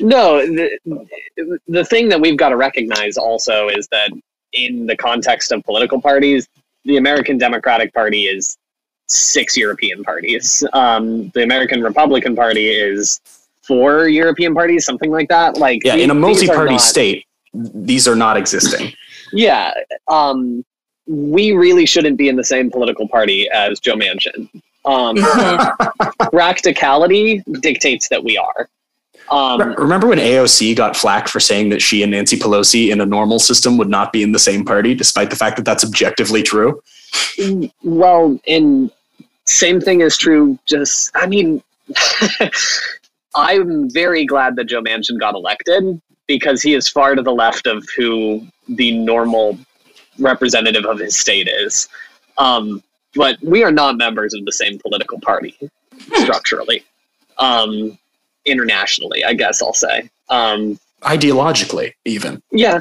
No, 0.00 0.44
the, 0.46 1.58
the 1.66 1.84
thing 1.84 2.08
that 2.08 2.20
we've 2.20 2.36
got 2.36 2.50
to 2.50 2.56
recognize 2.56 3.16
also 3.16 3.68
is 3.68 3.88
that 3.88 4.10
in 4.52 4.86
the 4.86 4.96
context 4.96 5.52
of 5.52 5.62
political 5.64 6.00
parties, 6.00 6.48
the 6.84 6.96
American 6.96 7.38
Democratic 7.38 7.92
Party 7.92 8.24
is 8.24 8.56
six 9.08 9.56
European 9.56 10.04
parties. 10.04 10.62
Um, 10.72 11.30
the 11.30 11.42
American 11.42 11.82
Republican 11.82 12.36
Party 12.36 12.68
is 12.68 13.20
four 13.62 14.08
European 14.08 14.54
parties, 14.54 14.84
something 14.84 15.10
like 15.10 15.28
that. 15.28 15.56
Like 15.56 15.82
Yeah, 15.84 15.96
the- 15.96 16.02
in 16.02 16.10
a 16.10 16.14
multi-party 16.14 16.72
not- 16.72 16.80
state, 16.80 17.24
these 17.54 18.06
are 18.08 18.16
not 18.16 18.36
existing. 18.36 18.92
Yeah, 19.30 19.74
um, 20.06 20.64
we 21.06 21.52
really 21.52 21.84
shouldn't 21.84 22.16
be 22.16 22.30
in 22.30 22.36
the 22.36 22.44
same 22.44 22.70
political 22.70 23.06
party 23.06 23.46
as 23.50 23.78
Joe 23.78 23.94
Manchin. 23.94 24.48
Um, 24.86 25.16
practicality 26.30 27.42
dictates 27.60 28.08
that 28.08 28.24
we 28.24 28.38
are. 28.38 28.70
Um, 29.30 29.74
Remember 29.76 30.06
when 30.06 30.18
AOC 30.18 30.74
got 30.76 30.96
flack 30.96 31.28
for 31.28 31.40
saying 31.40 31.68
that 31.68 31.82
she 31.82 32.02
and 32.02 32.10
Nancy 32.12 32.38
Pelosi 32.38 32.90
in 32.90 33.02
a 33.02 33.06
normal 33.06 33.38
system 33.38 33.76
would 33.76 33.90
not 33.90 34.14
be 34.14 34.22
in 34.22 34.32
the 34.32 34.38
same 34.38 34.64
party, 34.64 34.94
despite 34.94 35.28
the 35.28 35.36
fact 35.36 35.56
that 35.56 35.66
that's 35.66 35.84
objectively 35.84 36.42
true? 36.42 36.82
Well, 37.82 38.40
and 38.46 38.90
same 39.48 39.80
thing 39.80 40.02
is 40.02 40.16
true. 40.16 40.58
Just, 40.66 41.10
I 41.14 41.26
mean, 41.26 41.62
I'm 43.34 43.90
very 43.90 44.24
glad 44.24 44.56
that 44.56 44.64
Joe 44.64 44.82
Manchin 44.82 45.18
got 45.18 45.34
elected 45.34 46.00
because 46.26 46.60
he 46.62 46.74
is 46.74 46.88
far 46.88 47.14
to 47.14 47.22
the 47.22 47.32
left 47.32 47.66
of 47.66 47.86
who 47.96 48.46
the 48.68 48.96
normal 48.98 49.58
representative 50.18 50.84
of 50.84 50.98
his 50.98 51.16
state 51.16 51.48
is. 51.48 51.88
Um, 52.36 52.82
but 53.14 53.38
we 53.42 53.64
are 53.64 53.72
not 53.72 53.96
members 53.96 54.34
of 54.34 54.44
the 54.44 54.52
same 54.52 54.78
political 54.78 55.18
party 55.20 55.56
structurally, 56.14 56.84
um, 57.38 57.98
internationally, 58.44 59.24
I 59.24 59.32
guess 59.34 59.62
I'll 59.62 59.72
say. 59.72 60.10
Um, 60.28 60.78
Ideologically, 61.02 61.94
even. 62.04 62.42
yeah. 62.52 62.80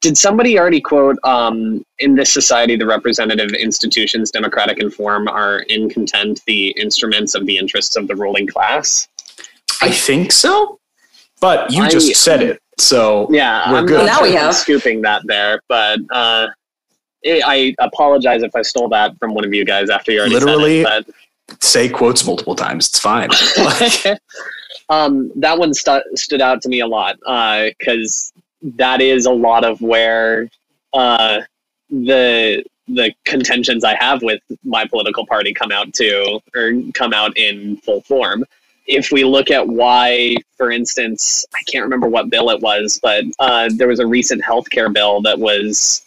Did 0.00 0.16
somebody 0.16 0.58
already 0.58 0.80
quote 0.80 1.16
um, 1.24 1.84
in 1.98 2.14
this 2.14 2.32
society 2.32 2.76
the 2.76 2.86
representative 2.86 3.50
institutions, 3.50 4.30
democratic 4.30 4.78
in 4.78 4.90
form, 4.90 5.26
are 5.26 5.60
in 5.68 5.90
content 5.90 6.40
the 6.46 6.68
instruments 6.78 7.34
of 7.34 7.46
the 7.46 7.56
interests 7.56 7.96
of 7.96 8.06
the 8.06 8.14
ruling 8.14 8.46
class? 8.46 9.08
I 9.82 9.90
think 9.90 10.30
so, 10.30 10.78
but 11.40 11.72
you 11.72 11.82
I- 11.82 11.88
just 11.90 12.14
said 12.22 12.42
it, 12.42 12.60
so 12.78 13.28
Yeah, 13.32 13.72
We're 13.72 13.78
I'm 13.78 13.86
good. 13.86 13.96
not 13.98 14.06
Now 14.06 14.22
we 14.22 14.28
sure 14.28 14.36
if 14.36 14.40
I'm 14.40 14.46
have. 14.46 14.54
scooping 14.54 15.02
that 15.02 15.22
there, 15.26 15.60
but 15.68 15.98
uh, 16.12 16.46
I 17.26 17.42
I 17.44 17.74
apologize 17.80 18.42
if 18.44 18.54
I 18.54 18.62
stole 18.62 18.88
that 18.90 19.18
from 19.18 19.34
one 19.34 19.44
of 19.44 19.52
you 19.52 19.64
guys 19.64 19.90
after 19.90 20.12
you 20.12 20.20
already 20.20 20.34
Literally- 20.34 20.84
said 20.84 21.04
it. 21.08 21.62
say 21.64 21.88
quotes 21.88 22.24
multiple 22.24 22.54
times. 22.54 22.86
It's 22.88 23.00
fine. 23.00 23.30
Um, 24.90 25.30
that 25.36 25.58
one 25.58 25.74
stu- 25.74 26.00
stood 26.14 26.40
out 26.40 26.62
to 26.62 26.68
me 26.70 26.80
a 26.80 26.86
lot 26.86 27.16
because 27.78 28.32
that 28.62 29.00
is 29.00 29.26
a 29.26 29.30
lot 29.30 29.64
of 29.64 29.80
where 29.80 30.48
uh, 30.92 31.40
the 31.90 32.64
the 32.88 33.12
contentions 33.24 33.84
I 33.84 33.94
have 33.96 34.22
with 34.22 34.40
my 34.64 34.86
political 34.86 35.26
party 35.26 35.52
come 35.52 35.70
out 35.70 35.92
to 35.94 36.40
or 36.56 36.72
come 36.94 37.12
out 37.12 37.36
in 37.36 37.76
full 37.78 38.00
form. 38.00 38.44
If 38.86 39.12
we 39.12 39.24
look 39.24 39.50
at 39.50 39.68
why, 39.68 40.36
for 40.56 40.70
instance, 40.70 41.44
I 41.54 41.58
can't 41.70 41.84
remember 41.84 42.08
what 42.08 42.30
bill 42.30 42.48
it 42.48 42.62
was, 42.62 42.98
but 43.02 43.24
uh, 43.38 43.68
there 43.74 43.88
was 43.88 44.00
a 44.00 44.06
recent 44.06 44.42
healthcare 44.42 44.90
bill 44.90 45.20
that 45.22 45.38
was 45.38 46.02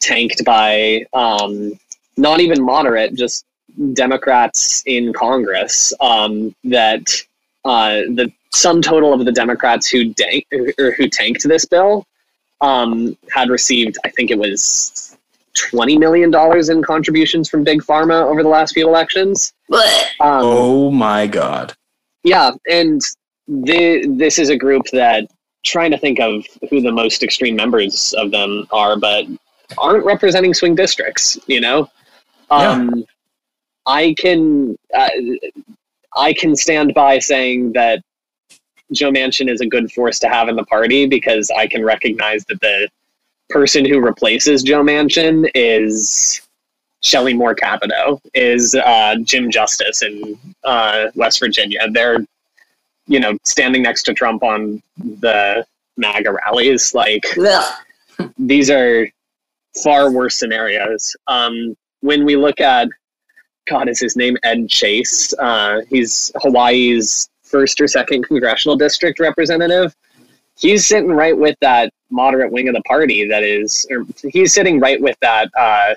tanked 0.00 0.44
by 0.44 1.06
um, 1.14 1.78
not 2.18 2.40
even 2.40 2.62
moderate, 2.62 3.14
just 3.14 3.46
Democrats 3.94 4.82
in 4.84 5.14
Congress. 5.14 5.94
Um, 6.00 6.54
that 6.64 7.08
uh, 7.64 8.02
the 8.14 8.30
sum 8.52 8.82
total 8.82 9.12
of 9.12 9.24
the 9.24 9.32
Democrats 9.32 9.88
who 9.88 10.12
dank, 10.14 10.46
or 10.78 10.92
who 10.92 11.08
tanked 11.08 11.42
this 11.44 11.64
bill 11.64 12.06
um, 12.60 13.16
had 13.30 13.50
received, 13.50 13.96
I 14.04 14.10
think 14.10 14.30
it 14.30 14.38
was 14.38 15.16
twenty 15.56 15.98
million 15.98 16.30
dollars 16.30 16.68
in 16.68 16.82
contributions 16.82 17.48
from 17.48 17.64
big 17.64 17.82
pharma 17.82 18.22
over 18.24 18.42
the 18.42 18.48
last 18.48 18.74
few 18.74 18.86
elections. 18.88 19.52
Um, 20.20 20.40
oh 20.42 20.90
my 20.90 21.26
god. 21.26 21.74
yeah, 22.24 22.50
and 22.70 23.00
the, 23.46 24.06
this 24.16 24.38
is 24.38 24.50
a 24.50 24.56
group 24.56 24.84
that 24.92 25.28
trying 25.64 25.90
to 25.90 25.98
think 25.98 26.20
of 26.20 26.44
who 26.70 26.80
the 26.80 26.92
most 26.92 27.22
extreme 27.22 27.56
members 27.56 28.12
of 28.14 28.30
them 28.30 28.66
are, 28.70 28.96
but 28.98 29.26
aren't 29.76 30.04
representing 30.04 30.54
swing 30.54 30.74
districts. 30.74 31.38
You 31.46 31.60
know, 31.60 31.90
um, 32.50 33.04
I 33.86 34.14
can 34.18 34.76
uh, 34.94 35.10
I 36.16 36.32
can 36.32 36.56
stand 36.56 36.94
by 36.94 37.18
saying 37.18 37.72
that 37.72 38.02
Joe 38.92 39.10
Manchin 39.10 39.50
is 39.50 39.60
a 39.60 39.66
good 39.66 39.92
force 39.92 40.18
to 40.20 40.28
have 40.28 40.48
in 40.48 40.56
the 40.56 40.64
party 40.64 41.06
because 41.06 41.50
I 41.50 41.66
can 41.66 41.84
recognize 41.84 42.44
that 42.46 42.60
the 42.60 42.88
person 43.48 43.84
who 43.84 44.00
replaces 44.00 44.62
Joe 44.62 44.82
Manchin 44.82 45.50
is 45.54 46.40
Shelley 47.00 47.34
Moore 47.34 47.54
Capito, 47.54 48.20
is 48.34 48.74
uh, 48.74 49.16
Jim 49.22 49.50
Justice 49.50 50.02
in 50.02 50.38
uh, 50.64 51.06
West 51.14 51.38
Virginia. 51.38 51.88
They're, 51.90 52.26
you 53.06 53.20
know, 53.20 53.38
standing 53.44 53.82
next 53.82 54.02
to 54.04 54.14
Trump 54.14 54.42
on 54.42 54.82
the 54.96 55.64
MAGA 55.96 56.32
rallies. 56.32 56.94
Like, 56.94 57.22
Blech. 57.34 58.32
these 58.38 58.70
are 58.70 59.08
far 59.82 60.10
worse 60.10 60.36
scenarios. 60.36 61.14
Um, 61.26 61.76
when 62.00 62.24
we 62.24 62.36
look 62.36 62.60
at, 62.60 62.88
God, 63.68 63.88
is 63.88 64.00
his 64.00 64.16
name 64.16 64.36
Ed 64.42 64.68
Chase? 64.68 65.32
Uh, 65.38 65.82
he's 65.88 66.32
Hawaii's 66.36 67.28
first 67.48 67.80
or 67.80 67.88
second 67.88 68.24
congressional 68.24 68.76
district 68.76 69.18
representative. 69.20 69.94
He's 70.58 70.86
sitting 70.86 71.10
right 71.12 71.36
with 71.36 71.56
that 71.60 71.92
moderate 72.10 72.50
wing 72.50 72.68
of 72.68 72.74
the 72.74 72.82
party 72.82 73.26
that 73.28 73.42
is, 73.42 73.86
or 73.90 74.04
he's 74.30 74.52
sitting 74.52 74.80
right 74.80 75.00
with 75.00 75.16
that 75.20 75.50
uh, 75.56 75.94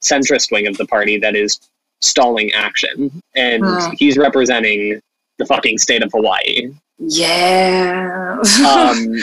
centrist 0.00 0.50
wing 0.52 0.66
of 0.66 0.76
the 0.76 0.86
party 0.86 1.18
that 1.18 1.34
is 1.36 1.60
stalling 2.00 2.50
action. 2.52 3.10
And 3.34 3.64
Hmm. 3.64 3.90
he's 3.96 4.16
representing 4.16 5.00
the 5.38 5.46
fucking 5.46 5.78
state 5.78 6.02
of 6.02 6.10
Hawaii 6.12 6.70
Yeah. 6.98 8.38
um, 8.66 9.16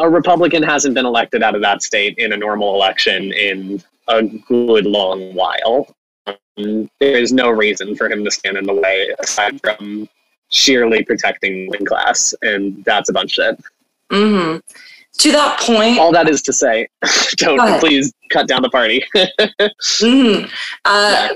a 0.00 0.08
Republican 0.08 0.62
hasn't 0.62 0.94
been 0.94 1.06
elected 1.06 1.42
out 1.42 1.54
of 1.54 1.62
that 1.62 1.82
state 1.82 2.16
in 2.18 2.32
a 2.32 2.36
normal 2.36 2.74
election 2.74 3.32
in 3.32 3.82
a 4.08 4.22
good 4.22 4.86
long 4.86 5.34
while. 5.34 5.94
Um, 6.26 6.90
there 7.00 7.16
is 7.18 7.32
no 7.32 7.50
reason 7.50 7.94
for 7.96 8.10
him 8.10 8.24
to 8.24 8.30
stand 8.30 8.56
in 8.56 8.66
the 8.66 8.74
way 8.74 9.14
aside 9.20 9.60
from 9.60 10.08
sheerly 10.50 11.04
protecting 11.04 11.64
the 11.66 11.70
middle 11.70 11.86
class, 11.86 12.34
and 12.42 12.84
that's 12.84 13.08
a 13.08 13.12
bunch 13.12 13.38
of 13.38 13.56
shit. 13.56 13.64
hmm 14.10 14.56
To 15.18 15.32
that 15.32 15.60
point, 15.60 15.98
All 15.98 16.12
that 16.12 16.28
is 16.28 16.42
to 16.42 16.52
say, 16.52 16.88
don't 17.36 17.80
please 17.80 18.12
cut 18.30 18.48
down 18.48 18.62
the 18.62 18.70
party. 18.70 19.04
hmm 20.00 20.44
Uh, 20.84 21.28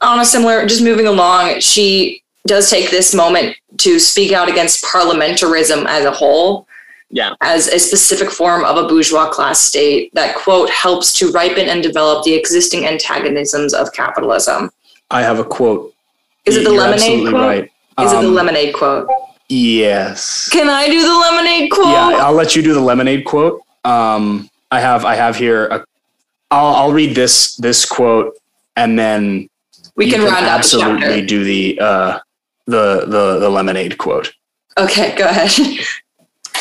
on 0.00 0.20
a 0.20 0.24
similar, 0.24 0.66
just 0.66 0.82
moving 0.82 1.06
along, 1.06 1.60
she 1.60 2.22
does 2.46 2.68
take 2.70 2.90
this 2.90 3.14
moment 3.14 3.56
to 3.78 3.98
speak 3.98 4.32
out 4.32 4.48
against 4.50 4.84
parliamentarism 4.84 5.86
as 5.86 6.04
a 6.04 6.10
whole, 6.10 6.68
Yeah. 7.10 7.34
as 7.40 7.68
a 7.68 7.78
specific 7.78 8.30
form 8.30 8.64
of 8.64 8.76
a 8.76 8.86
bourgeois 8.86 9.30
class 9.30 9.60
state 9.60 10.10
that, 10.14 10.36
quote, 10.36 10.68
helps 10.68 11.12
to 11.14 11.30
ripen 11.32 11.68
and 11.70 11.82
develop 11.82 12.22
the 12.24 12.34
existing 12.34 12.86
antagonisms 12.86 13.72
of 13.72 13.92
capitalism. 13.94 14.70
I 15.10 15.22
have 15.22 15.38
a 15.38 15.44
quote. 15.44 15.94
Is 16.44 16.56
it 16.58 16.64
the 16.64 16.70
You're 16.70 16.80
lemonade 16.80 17.00
absolutely 17.00 17.30
quote? 17.32 17.42
Right. 17.42 17.70
Is 18.00 18.12
it 18.12 18.16
the 18.20 18.26
Um, 18.28 18.34
lemonade 18.34 18.74
quote? 18.74 19.08
Yes. 19.48 20.48
Can 20.50 20.68
I 20.68 20.86
do 20.88 21.00
the 21.02 21.16
lemonade 21.18 21.70
quote? 21.70 21.88
Yeah, 21.88 22.24
I'll 22.24 22.32
let 22.32 22.56
you 22.56 22.62
do 22.62 22.72
the 22.74 22.80
lemonade 22.80 23.24
quote. 23.24 23.60
Um, 23.84 24.48
I 24.70 24.80
have 24.80 25.04
I 25.04 25.14
have 25.14 25.36
here. 25.36 25.66
A, 25.66 25.84
I'll 26.50 26.74
I'll 26.74 26.92
read 26.92 27.14
this 27.14 27.54
this 27.56 27.84
quote, 27.84 28.34
and 28.76 28.98
then 28.98 29.48
we 29.96 30.06
you 30.06 30.12
can, 30.12 30.22
round 30.24 30.36
out 30.36 30.40
the 30.42 30.50
absolutely 30.50 31.22
do 31.26 31.44
the 31.44 31.78
uh 31.80 32.18
the 32.66 33.04
the 33.06 33.38
the 33.40 33.48
lemonade 33.48 33.98
quote. 33.98 34.32
Okay, 34.78 35.14
go 35.16 35.24
ahead. 35.26 35.50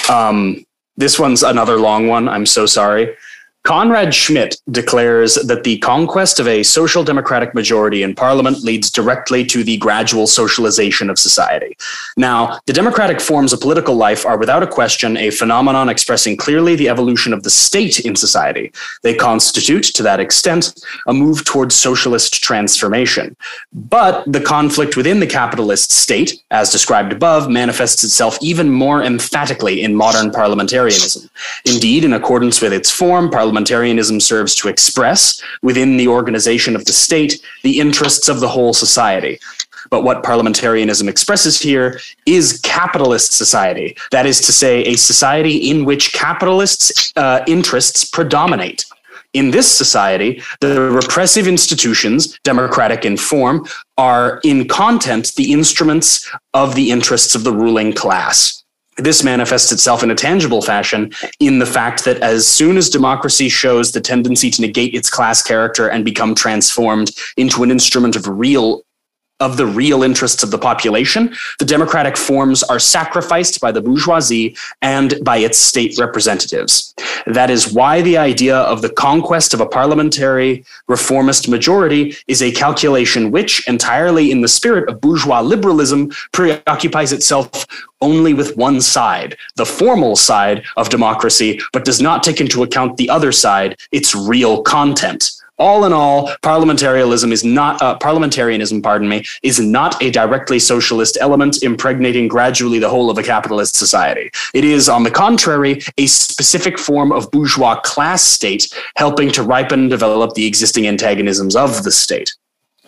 Um, 0.10 0.66
this 0.98 1.18
one's 1.18 1.44
another 1.44 1.78
long 1.78 2.10
one. 2.10 2.28
I'm 2.28 2.46
so 2.46 2.66
sorry. 2.66 3.16
Conrad 3.64 4.14
Schmidt 4.14 4.58
declares 4.72 5.36
that 5.36 5.64
the 5.64 5.78
conquest 5.78 6.38
of 6.38 6.50
a 6.50 6.64
social 6.64 7.02
democratic 7.02 7.56
majority 7.56 8.04
in 8.04 8.14
parliament 8.14 8.62
leads 8.62 8.92
directly 8.92 9.46
to 9.46 9.64
the 9.64 9.78
gradual 9.78 10.28
socialization 10.28 11.10
of 11.10 11.18
society. 11.18 11.78
Now, 12.18 12.60
the 12.66 12.74
democratic 12.74 13.22
forms 13.22 13.54
of 13.54 13.62
political 13.62 13.96
life 13.96 14.26
are 14.26 14.38
without 14.38 14.64
a 14.64 14.68
question 14.68 15.16
a 15.16 15.30
phenomenon 15.30 15.88
expressing 15.88 16.36
clearly 16.36 16.76
the 16.76 16.90
evolution 16.90 17.32
of 17.32 17.44
the 17.44 17.50
state 17.50 18.02
in 18.02 18.18
society. 18.18 18.74
They 19.02 19.16
constitute, 19.16 19.86
to 19.96 20.04
that 20.04 20.20
extent, 20.20 20.84
a 21.08 21.14
move 21.14 21.46
towards 21.46 21.74
socialist 21.74 22.44
transformation. 22.44 23.38
But 23.72 24.26
the 24.30 24.42
conflict 24.42 24.98
within 24.98 25.22
the 25.22 25.28
capitalist 25.28 25.90
state, 25.94 26.44
as 26.52 26.70
described 26.70 27.14
above, 27.14 27.50
manifests 27.50 28.04
itself 28.04 28.38
even 28.42 28.70
more 28.70 29.02
emphatically 29.02 29.84
in 29.84 29.96
modern 29.96 30.32
parliamentarianism. 30.32 31.30
Indeed, 31.66 32.04
in 32.04 32.12
accordance 32.12 32.60
with 32.60 32.74
its 32.74 32.92
form, 32.92 33.32
parliamentarism 33.54 34.22
serves 34.22 34.56
to 34.56 34.68
express, 34.68 35.42
within 35.62 35.98
the 35.98 36.08
organization 36.08 36.76
of 36.76 36.86
the 36.86 36.94
state, 36.94 37.42
the 37.64 37.80
interests 37.80 38.30
of 38.30 38.40
the 38.40 38.48
whole 38.48 38.74
society. 38.74 39.40
But 39.90 40.04
what 40.04 40.24
parliamentarianism 40.24 41.08
expresses 41.10 41.60
here 41.60 42.00
is 42.26 42.60
capitalist 42.64 43.34
society. 43.34 43.96
That 44.12 44.26
is 44.26 44.42
to 44.42 44.52
say, 44.52 44.82
a 44.84 44.96
society 44.96 45.70
in 45.70 45.86
which 45.86 46.14
capitalists' 46.14 47.12
uh, 47.16 47.44
interests 47.48 48.06
predominate. 48.06 48.86
In 49.34 49.52
this 49.52 49.70
society, 49.70 50.42
the 50.62 50.92
repressive 50.92 51.48
institutions, 51.48 52.40
democratic 52.44 53.04
in 53.04 53.18
form, 53.18 53.66
are 53.98 54.40
in 54.44 54.68
content 54.68 55.34
the 55.36 55.52
instruments 55.52 56.32
of 56.54 56.76
the 56.76 56.92
interests 56.92 57.36
of 57.36 57.44
the 57.44 57.52
ruling 57.52 57.94
class. 57.94 58.63
This 58.98 59.24
manifests 59.24 59.72
itself 59.72 60.04
in 60.04 60.12
a 60.12 60.16
tangible 60.16 60.62
fashion 60.62 61.12
in 61.40 61.60
the 61.60 61.66
fact 61.66 62.06
that 62.06 62.18
as 62.18 62.48
soon 62.48 62.78
as 62.78 62.90
democracy 62.90 63.50
shows 63.50 63.92
the 63.92 64.02
tendency 64.02 64.50
to 64.52 64.62
negate 64.62 64.94
its 64.94 65.10
class 65.10 65.42
character 65.42 65.88
and 65.88 66.06
become 66.06 66.36
transformed 66.36 67.12
into 67.38 67.64
an 67.64 67.72
instrument 67.72 68.16
of 68.16 68.28
real 68.28 68.84
of 69.44 69.58
the 69.58 69.66
real 69.66 70.04
interests 70.04 70.42
of 70.42 70.52
the 70.52 70.58
population, 70.58 71.36
the 71.60 71.66
democratic 71.66 72.16
forms 72.16 72.64
are 72.64 72.80
sacrificed 72.80 73.60
by 73.60 73.72
the 73.72 73.82
bourgeoisie 73.82 74.56
and 74.82 75.16
by 75.22 75.38
its 75.38 75.58
state 75.58 75.98
representatives. 76.00 76.94
That 77.28 77.50
is 77.50 77.74
why 77.74 78.02
the 78.02 78.18
idea 78.18 78.58
of 78.58 78.82
the 78.82 78.90
conquest 78.90 79.54
of 79.54 79.62
a 79.62 79.66
parliamentary 79.66 80.66
reformist 80.88 81.50
majority 81.50 82.16
is 82.28 82.42
a 82.42 82.52
calculation 82.52 83.32
which, 83.32 83.68
entirely 83.68 84.32
in 84.32 84.42
the 84.42 84.48
spirit 84.48 84.90
of 84.90 85.02
bourgeois 85.02 85.42
liberalism, 85.42 86.12
preoccupies 86.32 87.12
itself 87.12 87.66
only 88.02 88.34
with 88.34 88.56
one 88.58 88.82
side, 88.82 89.38
the 89.56 89.66
formal 89.66 90.16
side 90.16 90.64
of 90.78 90.90
democracy, 90.90 91.60
but 91.72 91.86
does 91.86 92.02
not 92.02 92.24
take 92.24 92.40
into 92.42 92.64
account 92.64 92.98
the 92.98 93.10
other 93.10 93.32
side, 93.32 93.78
its 93.92 94.16
real 94.16 94.62
content. 94.62 95.32
All 95.60 95.86
in 95.86 95.94
all, 95.94 96.32
parliamentarianism 96.42 97.32
is 97.32 97.44
not 97.44 97.82
uh, 97.82 97.96
parliamentarianism, 98.00 98.82
pardon 98.82 99.08
me, 99.08 99.24
is 99.44 99.60
not 99.60 100.02
a 100.02 100.10
directly 100.10 100.58
socialist 100.58 101.18
element 101.22 101.62
impregnating 101.62 102.28
gradually 102.28 102.80
the 102.80 102.90
whole 102.90 103.12
of 103.12 103.18
a 103.20 103.24
capitalist 103.24 103.76
society. 103.76 104.32
It 104.56 104.64
is, 104.64 104.90
on 104.90 105.04
the 105.04 105.12
contrary, 105.12 105.82
a 105.98 106.08
specific 106.08 106.80
form 106.80 107.12
of 107.12 107.30
bourgeois 107.30 107.80
class 107.82 108.24
state, 108.24 108.74
helping 108.96 109.32
to 109.32 109.44
ripen 109.44 109.82
and 109.82 109.90
develop 109.90 110.34
the 110.34 110.46
existing 110.46 110.88
antagonisms 110.88 111.56
of 111.56 111.84
the 111.84 111.92
state. 111.92 112.34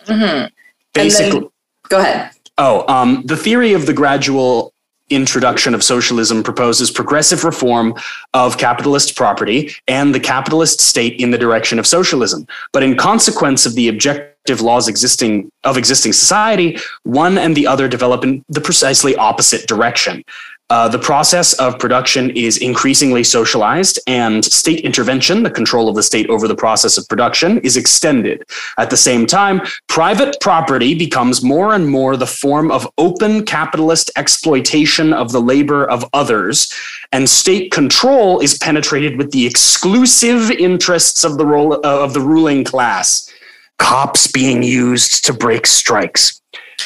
Mhm. 0.06 0.50
Basically, 0.92 1.48
Go 1.88 2.00
ahead. 2.00 2.30
Oh, 2.58 2.84
um, 2.92 3.22
the 3.26 3.36
theory 3.36 3.74
of 3.74 3.86
the 3.86 3.92
gradual 3.92 4.72
introduction 5.10 5.74
of 5.74 5.84
socialism 5.84 6.42
proposes 6.42 6.90
progressive 6.90 7.44
reform 7.44 7.94
of 8.34 8.58
capitalist 8.58 9.16
property 9.16 9.72
and 9.86 10.14
the 10.14 10.20
capitalist 10.20 10.80
state 10.80 11.20
in 11.20 11.30
the 11.30 11.38
direction 11.38 11.78
of 11.78 11.86
socialism. 11.86 12.46
But 12.72 12.82
in 12.82 12.96
consequence 12.96 13.66
of 13.66 13.74
the 13.74 13.88
objective 13.88 14.60
laws 14.60 14.88
existing 14.88 15.50
of 15.64 15.76
existing 15.76 16.12
society, 16.12 16.78
one 17.02 17.38
and 17.38 17.56
the 17.56 17.66
other 17.66 17.88
develop 17.88 18.24
in 18.24 18.44
the 18.48 18.60
precisely 18.60 19.16
opposite 19.16 19.66
direction. 19.66 20.24
Uh, 20.68 20.88
the 20.88 20.98
process 20.98 21.52
of 21.54 21.78
production 21.78 22.30
is 22.30 22.58
increasingly 22.58 23.22
socialized, 23.22 24.00
and 24.08 24.44
state 24.44 24.80
intervention, 24.80 25.44
the 25.44 25.50
control 25.50 25.88
of 25.88 25.94
the 25.94 26.02
state 26.02 26.28
over 26.28 26.48
the 26.48 26.56
process 26.56 26.98
of 26.98 27.08
production, 27.08 27.58
is 27.58 27.76
extended. 27.76 28.42
At 28.76 28.90
the 28.90 28.96
same 28.96 29.26
time, 29.26 29.60
private 29.86 30.36
property 30.40 30.92
becomes 30.92 31.44
more 31.44 31.74
and 31.74 31.88
more 31.88 32.16
the 32.16 32.26
form 32.26 32.72
of 32.72 32.88
open 32.98 33.44
capitalist 33.44 34.10
exploitation 34.16 35.12
of 35.12 35.30
the 35.30 35.40
labor 35.40 35.88
of 35.88 36.04
others, 36.12 36.72
and 37.12 37.30
state 37.30 37.70
control 37.70 38.40
is 38.40 38.58
penetrated 38.58 39.18
with 39.18 39.30
the 39.30 39.46
exclusive 39.46 40.50
interests 40.50 41.22
of 41.22 41.38
the 41.38 41.46
role 41.46 41.74
uh, 41.74 41.78
of 41.84 42.12
the 42.12 42.20
ruling 42.20 42.64
class. 42.64 43.32
Cops 43.78 44.26
being 44.26 44.62
used 44.62 45.24
to 45.24 45.32
break 45.32 45.66
strikes. 45.66 46.40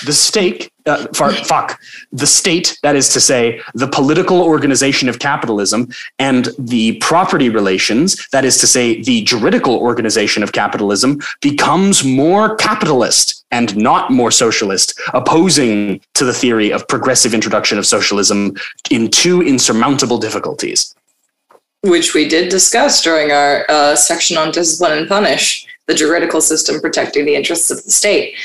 The 0.05 0.13
state, 0.13 0.71
uh, 0.87 1.07
far, 1.15 1.33
fuck, 1.45 1.81
the 2.13 2.27
state, 2.27 2.79
that 2.83 2.97
is 2.97 3.09
to 3.11 3.21
say, 3.21 3.61
the 3.75 3.89
political 3.89 4.43
organization 4.43 5.09
of 5.09 5.19
capitalism, 5.19 5.89
and 6.19 6.49
the 6.59 6.97
property 6.99 7.49
relations, 7.49 8.27
that 8.33 8.45
is 8.45 8.59
to 8.59 8.67
say, 8.67 9.03
the 9.03 9.23
juridical 9.23 9.77
organization 9.77 10.43
of 10.43 10.53
capitalism, 10.53 11.21
becomes 11.41 12.05
more 12.05 12.57
capitalist 12.57 13.45
and 13.51 13.77
not 13.77 14.11
more 14.11 14.31
socialist, 14.31 14.99
opposing 15.13 16.01
to 16.15 16.25
the 16.25 16.33
theory 16.33 16.73
of 16.73 16.87
progressive 16.89 17.35
introduction 17.35 17.79
of 17.79 17.87
socialism 17.87 18.55
in 18.91 19.09
two 19.09 19.43
insurmountable 19.43 20.19
difficulties. 20.19 20.95
Which 21.83 22.15
we 22.15 22.29
did 22.29 22.51
discuss 22.51 23.03
during 23.03 23.33
our 23.33 23.65
uh, 23.71 23.97
section 23.97 24.37
on 24.37 24.53
discipline 24.53 24.99
and 24.99 25.09
punish, 25.09 25.67
the 25.91 25.97
juridical 25.97 26.41
system 26.41 26.81
protecting 26.81 27.25
the 27.25 27.35
interests 27.35 27.71
of 27.71 27.83
the 27.85 27.91
state. 27.91 28.37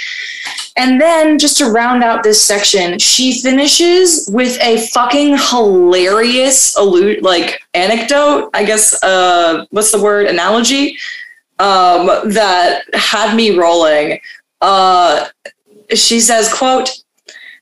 And 0.75 0.99
then, 0.99 1.37
just 1.37 1.57
to 1.59 1.69
round 1.69 2.03
out 2.03 2.23
this 2.23 2.43
section, 2.43 2.99
she 2.99 3.39
finishes 3.39 4.27
with 4.31 4.59
a 4.61 4.87
fucking 4.87 5.37
hilarious 5.37 6.75
like 7.21 7.61
anecdote. 7.73 8.49
I 8.53 8.65
guess, 8.65 9.01
uh, 9.03 9.65
what's 9.69 9.91
the 9.91 10.01
word? 10.01 10.25
Analogy 10.25 10.97
um, 11.59 12.07
that 12.31 12.83
had 12.93 13.35
me 13.35 13.57
rolling. 13.57 14.19
Uh, 14.59 15.27
she 15.93 16.19
says, 16.19 16.51
"quote 16.51 16.89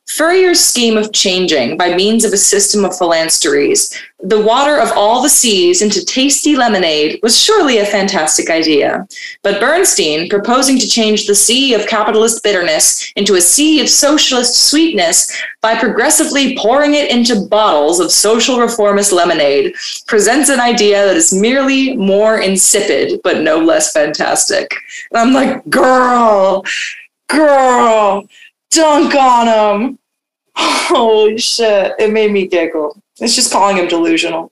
Fourier's 0.07 0.59
scheme 0.59 0.97
of 0.97 1.11
changing 1.13 1.77
by 1.77 1.95
means 1.95 2.23
of 2.23 2.33
a 2.33 2.37
system 2.37 2.85
of 2.85 2.97
phalansteries 2.97 3.97
the 4.23 4.41
water 4.41 4.79
of 4.79 4.89
all 4.95 5.21
the 5.21 5.29
seas 5.29 5.81
into 5.81 6.03
tasty 6.05 6.55
lemonade 6.55 7.19
was 7.21 7.37
surely 7.37 7.79
a 7.79 7.85
fantastic 7.85 8.49
idea. 8.49 9.05
But 9.41 9.59
Bernstein, 9.59 10.29
proposing 10.29 10.79
to 10.79 10.87
change 10.87 11.27
the 11.27 11.35
sea 11.35 11.73
of 11.73 11.87
capitalist 11.87 12.41
bitterness 12.41 13.11
into 13.17 13.35
a 13.35 13.41
sea 13.41 13.81
of 13.81 13.89
socialist 13.89 14.69
sweetness 14.69 15.37
by 15.61 15.77
progressively 15.77 16.57
pouring 16.57 16.93
it 16.93 17.11
into 17.11 17.47
bottles 17.47 17.99
of 17.99 18.13
social 18.13 18.59
reformist 18.59 19.11
lemonade, 19.11 19.75
presents 20.07 20.49
an 20.49 20.61
idea 20.61 21.05
that 21.05 21.17
is 21.17 21.33
merely 21.33 21.97
more 21.97 22.39
insipid, 22.39 23.19
but 23.25 23.41
no 23.41 23.59
less 23.59 23.91
fantastic. 23.91 24.73
And 25.11 25.19
I'm 25.19 25.33
like, 25.33 25.69
girl, 25.69 26.63
girl, 27.27 28.25
dunk 28.75 29.15
on 29.15 29.47
him. 29.81 29.99
Holy 30.55 31.38
shit. 31.38 31.93
It 31.99 32.12
made 32.12 32.31
me 32.31 32.47
giggle. 32.47 33.01
It's 33.19 33.36
just 33.36 33.51
calling 33.51 33.77
him 33.77 33.88
delusional. 33.88 34.51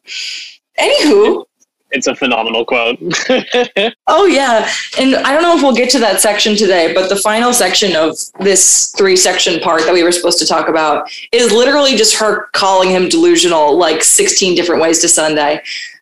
Anywho, 0.79 1.45
It's 1.91 2.07
a 2.07 2.15
phenomenal 2.15 2.63
quote. 2.63 2.97
oh 4.07 4.25
yeah. 4.25 4.69
And 4.97 5.15
I 5.15 5.33
don't 5.33 5.43
know 5.43 5.55
if 5.57 5.61
we'll 5.61 5.75
get 5.75 5.89
to 5.91 5.99
that 5.99 6.21
section 6.21 6.55
today, 6.55 6.93
but 6.93 7.09
the 7.09 7.17
final 7.17 7.53
section 7.53 7.95
of 7.95 8.15
this 8.39 8.93
three 8.97 9.17
section 9.17 9.59
part 9.59 9.81
that 9.83 9.93
we 9.93 10.01
were 10.03 10.11
supposed 10.13 10.39
to 10.39 10.45
talk 10.47 10.69
about 10.69 11.09
is 11.31 11.51
literally 11.51 11.95
just 11.97 12.15
her 12.15 12.47
calling 12.53 12.89
him 12.89 13.09
delusional 13.09 13.77
like 13.77 14.03
16 14.03 14.55
different 14.55 14.81
ways 14.81 14.99
to 14.99 15.09
Sunday. 15.09 15.61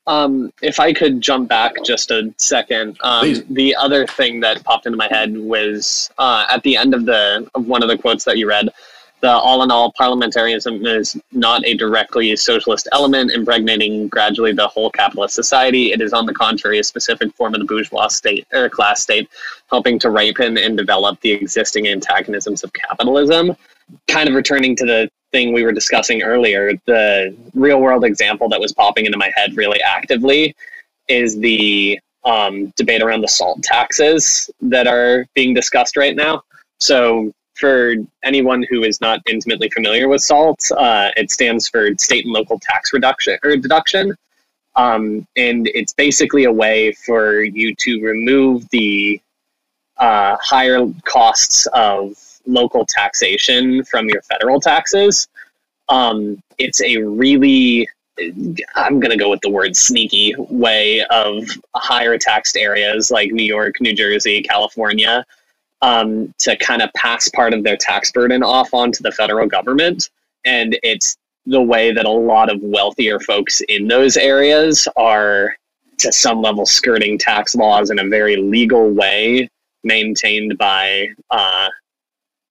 Um, 0.09 0.51
if 0.63 0.79
I 0.79 0.91
could 0.91 1.21
jump 1.21 1.49
back 1.49 1.75
just 1.85 2.09
a 2.09 2.33
second, 2.37 2.97
um, 3.01 3.31
the 3.51 3.75
other 3.75 4.07
thing 4.07 4.39
that 4.39 4.63
popped 4.63 4.87
into 4.87 4.97
my 4.97 5.07
head 5.07 5.37
was 5.37 6.09
uh, 6.17 6.47
at 6.49 6.63
the 6.63 6.75
end 6.77 6.95
of 6.95 7.05
the 7.05 7.47
of 7.53 7.67
one 7.67 7.83
of 7.83 7.89
the 7.89 7.97
quotes 7.97 8.23
that 8.25 8.39
you 8.39 8.47
read. 8.47 8.69
the 9.21 9.29
all 9.29 9.63
in 9.63 9.71
all 9.71 9.91
parliamentarism 9.93 10.85
is 10.97 11.19
not 11.31 11.65
a 11.65 11.73
directly 11.75 12.35
socialist 12.35 12.87
element 12.91 13.31
impregnating 13.31 14.07
gradually 14.07 14.53
the 14.53 14.67
whole 14.67 14.89
capitalist 14.89 15.35
society. 15.35 15.91
It 15.91 16.01
is, 16.01 16.13
on 16.13 16.25
the 16.25 16.33
contrary, 16.33 16.79
a 16.79 16.83
specific 16.83 17.33
form 17.35 17.53
of 17.53 17.59
the 17.59 17.65
bourgeois 17.65 18.07
state 18.07 18.47
or 18.53 18.69
class 18.69 19.01
state, 19.01 19.29
helping 19.69 19.99
to 19.99 20.09
ripen 20.09 20.57
and 20.57 20.77
develop 20.77 21.19
the 21.21 21.31
existing 21.31 21.87
antagonisms 21.87 22.63
of 22.63 22.71
capitalism. 22.73 23.55
Kind 24.07 24.29
of 24.29 24.35
returning 24.35 24.75
to 24.77 24.85
the 24.85 25.11
thing 25.31 25.53
we 25.53 25.63
were 25.63 25.71
discussing 25.71 26.21
earlier, 26.23 26.73
the 26.85 27.35
real 27.53 27.79
world 27.81 28.03
example 28.03 28.49
that 28.49 28.59
was 28.59 28.73
popping 28.73 29.05
into 29.05 29.17
my 29.17 29.31
head 29.35 29.55
really 29.55 29.81
actively 29.81 30.55
is 31.07 31.37
the 31.39 31.99
um, 32.23 32.67
debate 32.75 33.01
around 33.01 33.21
the 33.21 33.27
salt 33.27 33.61
taxes 33.63 34.49
that 34.61 34.87
are 34.87 35.25
being 35.35 35.53
discussed 35.53 35.97
right 35.97 36.15
now. 36.15 36.43
So, 36.79 37.31
for 37.55 37.95
anyone 38.23 38.65
who 38.69 38.83
is 38.83 39.01
not 39.01 39.19
intimately 39.27 39.69
familiar 39.69 40.07
with 40.07 40.21
SALT, 40.21 40.65
uh, 40.77 41.11
it 41.17 41.29
stands 41.29 41.67
for 41.67 41.89
state 41.97 42.23
and 42.23 42.33
local 42.33 42.57
tax 42.57 42.93
reduction 42.93 43.37
or 43.43 43.57
deduction. 43.57 44.15
Um, 44.77 45.27
and 45.35 45.67
it's 45.67 45.91
basically 45.91 46.45
a 46.45 46.51
way 46.51 46.93
for 46.93 47.41
you 47.41 47.75
to 47.75 48.01
remove 48.01 48.69
the 48.69 49.19
uh, 49.97 50.37
higher 50.39 50.87
costs 51.03 51.67
of 51.73 52.15
local 52.49 52.85
taxation 52.85 53.83
from 53.85 54.09
your 54.09 54.21
federal 54.23 54.59
taxes. 54.59 55.27
Um, 55.87 56.41
it's 56.57 56.81
a 56.81 56.97
really, 56.97 57.87
I'm 58.75 58.99
going 58.99 59.11
to 59.11 59.17
go 59.17 59.29
with 59.29 59.41
the 59.41 59.49
word 59.49 59.75
sneaky 59.75 60.35
way 60.37 61.03
of 61.05 61.47
higher 61.75 62.17
taxed 62.17 62.57
areas 62.57 63.11
like 63.11 63.31
New 63.31 63.43
York, 63.43 63.81
New 63.81 63.93
Jersey, 63.93 64.41
California 64.41 65.25
um, 65.81 66.33
to 66.39 66.55
kind 66.57 66.81
of 66.81 66.91
pass 66.93 67.29
part 67.29 67.53
of 67.53 67.63
their 67.63 67.77
tax 67.77 68.11
burden 68.11 68.43
off 68.43 68.73
onto 68.73 69.01
the 69.03 69.11
federal 69.11 69.47
government. 69.47 70.09
And 70.45 70.77
it's 70.83 71.17
the 71.45 71.61
way 71.61 71.91
that 71.91 72.05
a 72.05 72.09
lot 72.09 72.51
of 72.51 72.61
wealthier 72.61 73.19
folks 73.19 73.61
in 73.61 73.87
those 73.87 74.17
areas 74.17 74.87
are, 74.95 75.55
to 75.99 76.11
some 76.11 76.41
level, 76.41 76.65
skirting 76.65 77.17
tax 77.17 77.55
laws 77.55 77.89
in 77.89 77.99
a 77.99 78.07
very 78.07 78.35
legal 78.35 78.89
way, 78.89 79.49
maintained 79.83 80.57
by 80.57 81.07
uh, 81.31 81.69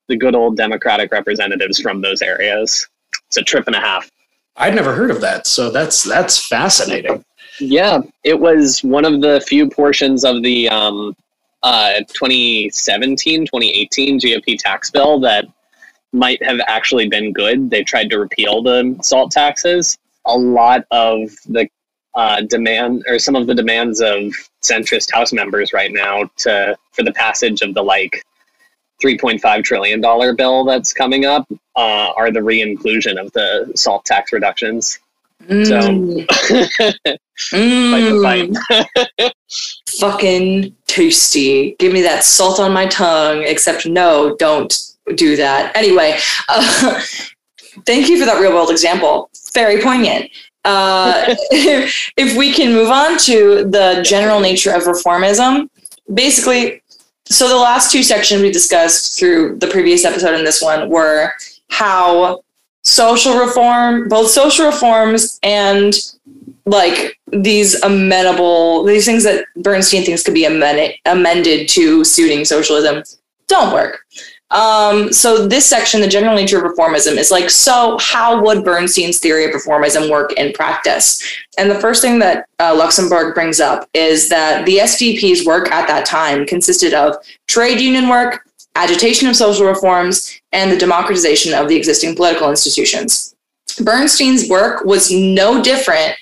the 0.09 0.17
good 0.17 0.35
old 0.35 0.57
Democratic 0.57 1.13
representatives 1.13 1.81
from 1.81 2.01
those 2.01 2.23
areas. 2.23 2.87
It's 3.27 3.37
a 3.37 3.43
trip 3.43 3.67
and 3.67 3.77
a 3.77 3.81
half. 3.81 4.11
I'd 4.57 4.75
never 4.75 4.95
heard 4.95 5.11
of 5.11 5.21
that, 5.21 5.47
so 5.47 5.71
that's 5.71 6.03
that's 6.03 6.47
fascinating. 6.47 7.25
Yeah, 7.61 8.01
it 8.25 8.39
was 8.39 8.83
one 8.83 9.05
of 9.05 9.21
the 9.21 9.41
few 9.47 9.69
portions 9.69 10.25
of 10.25 10.43
the 10.43 10.69
um, 10.69 11.15
uh, 11.63 12.01
2017, 12.09 13.47
2018 13.47 14.21
GOP 14.21 14.59
tax 14.59 14.91
bill 14.91 15.21
that 15.21 15.47
might 16.13 16.43
have 16.43 16.61
actually 16.67 17.09
been 17.09 17.33
good. 17.33 17.71
They 17.71 17.83
tried 17.83 18.11
to 18.11 18.19
repeal 18.19 18.63
the 18.63 18.97
salt 19.03 19.31
taxes. 19.31 19.99
A 20.25 20.37
lot 20.37 20.85
of 20.91 21.31
the 21.47 21.69
uh, 22.15 22.41
demand 22.43 23.05
or 23.07 23.19
some 23.19 23.37
of 23.37 23.47
the 23.47 23.55
demands 23.55 24.01
of 24.01 24.33
centrist 24.63 25.13
House 25.13 25.33
members 25.33 25.73
right 25.73 25.93
now 25.93 26.29
to 26.39 26.77
for 26.93 27.03
the 27.03 27.13
passage 27.13 27.63
of 27.63 27.75
the 27.75 27.83
like 27.83 28.25
3.5 29.03 29.65
trillion 29.65 30.01
dollar 30.01 30.35
bill 30.35 30.65
that's 30.65 30.93
coming 30.93 31.25
up 31.25 31.47
uh, 31.77 32.13
are 32.17 32.31
the 32.31 32.43
re-inclusion 32.43 33.19
of 33.19 33.33
the 33.33 33.71
salt 33.75 34.05
tax 34.05 34.33
reductions. 34.33 34.99
Mm. 35.49 35.67
So 35.67 37.19
Mm. 37.53 38.53
the. 39.17 39.33
Fucking 39.99 40.75
toasty. 40.87 41.79
Give 41.79 41.93
me 41.93 42.03
that 42.03 42.25
salt 42.25 42.61
on 42.61 42.73
my 42.73 42.87
tongue, 42.87 43.43
except 43.43 43.87
no, 43.87 44.37
don't 44.37 44.77
do 45.15 45.37
that. 45.37 45.75
Anyway, 45.77 46.19
uh, 46.49 47.03
thank 47.87 48.09
you 48.09 48.19
for 48.19 48.27
that 48.27 48.41
real 48.41 48.53
world 48.53 48.71
example. 48.71 49.31
Very 49.55 49.81
poignant. 49.81 50.31
Uh, 50.65 51.25
if 51.51 52.37
we 52.37 52.53
can 52.53 52.73
move 52.73 52.91
on 52.91 53.17
to 53.19 53.65
the 53.65 54.03
general 54.05 54.41
nature 54.41 54.73
of 54.73 54.83
reformism, 54.83 55.69
basically, 56.13 56.83
so 57.31 57.49
the 57.49 57.57
last 57.57 57.93
two 57.93 58.03
sections 58.03 58.43
we 58.43 58.51
discussed 58.51 59.19
through 59.19 59.57
the 59.57 59.67
previous 59.67 60.05
episode 60.05 60.35
and 60.35 60.47
this 60.47 60.63
one 60.63 60.89
were 60.89 61.33
how 61.69 62.43
social 62.83 63.39
reform, 63.39 64.09
both 64.09 64.31
social 64.31 64.67
reforms 64.67 65.39
and 65.43 65.95
like 66.65 67.19
these 67.33 67.83
amenable, 67.83 68.85
these 68.85 69.05
things 69.05 69.25
that 69.25 69.45
Bernstein 69.57 70.05
thinks 70.05 70.23
could 70.23 70.35
be 70.35 70.45
amended, 70.45 70.95
amended 71.07 71.69
to 71.71 72.05
suiting 72.05 72.45
socialism, 72.45 73.03
don't 73.47 73.73
work. 73.73 74.01
Um, 74.51 75.13
so 75.13 75.47
this 75.47 75.67
section, 75.67 76.01
the 76.01 76.09
general 76.09 76.35
nature 76.35 76.65
of 76.65 76.73
reformism, 76.73 77.17
is 77.17 77.31
like, 77.31 77.51
so 77.51 77.99
how 78.01 78.43
would 78.43 78.65
Bernstein's 78.65 79.19
theory 79.19 79.45
of 79.45 79.51
reformism 79.51 80.11
work 80.11 80.33
in 80.33 80.53
practice? 80.53 81.23
And 81.59 81.71
the 81.71 81.81
first 81.81 82.01
thing 82.01 82.19
that 82.21 82.49
uh, 82.59 82.75
Luxemburg 82.75 83.35
brings 83.35 83.61
up 83.61 83.89
is 83.93 84.29
that 84.31 84.65
the 84.65 84.79
SDP's 84.79 85.45
work 85.45 85.71
at 85.71 85.87
that 85.89 86.07
time 86.07 86.47
consisted 86.47 86.95
of 86.95 87.17
trade 87.47 87.79
union 87.79 88.09
work, 88.09 88.49
agitation 88.75 89.29
of 89.29 89.37
social 89.37 89.67
reforms, 89.67 90.41
and 90.53 90.71
the 90.71 90.79
democratization 90.79 91.53
of 91.53 91.69
the 91.69 91.77
existing 91.77 92.15
political 92.15 92.49
institutions. 92.49 93.35
Bernstein's 93.83 94.49
work 94.49 94.85
was 94.85 95.13
no 95.13 95.63
different 95.63 96.15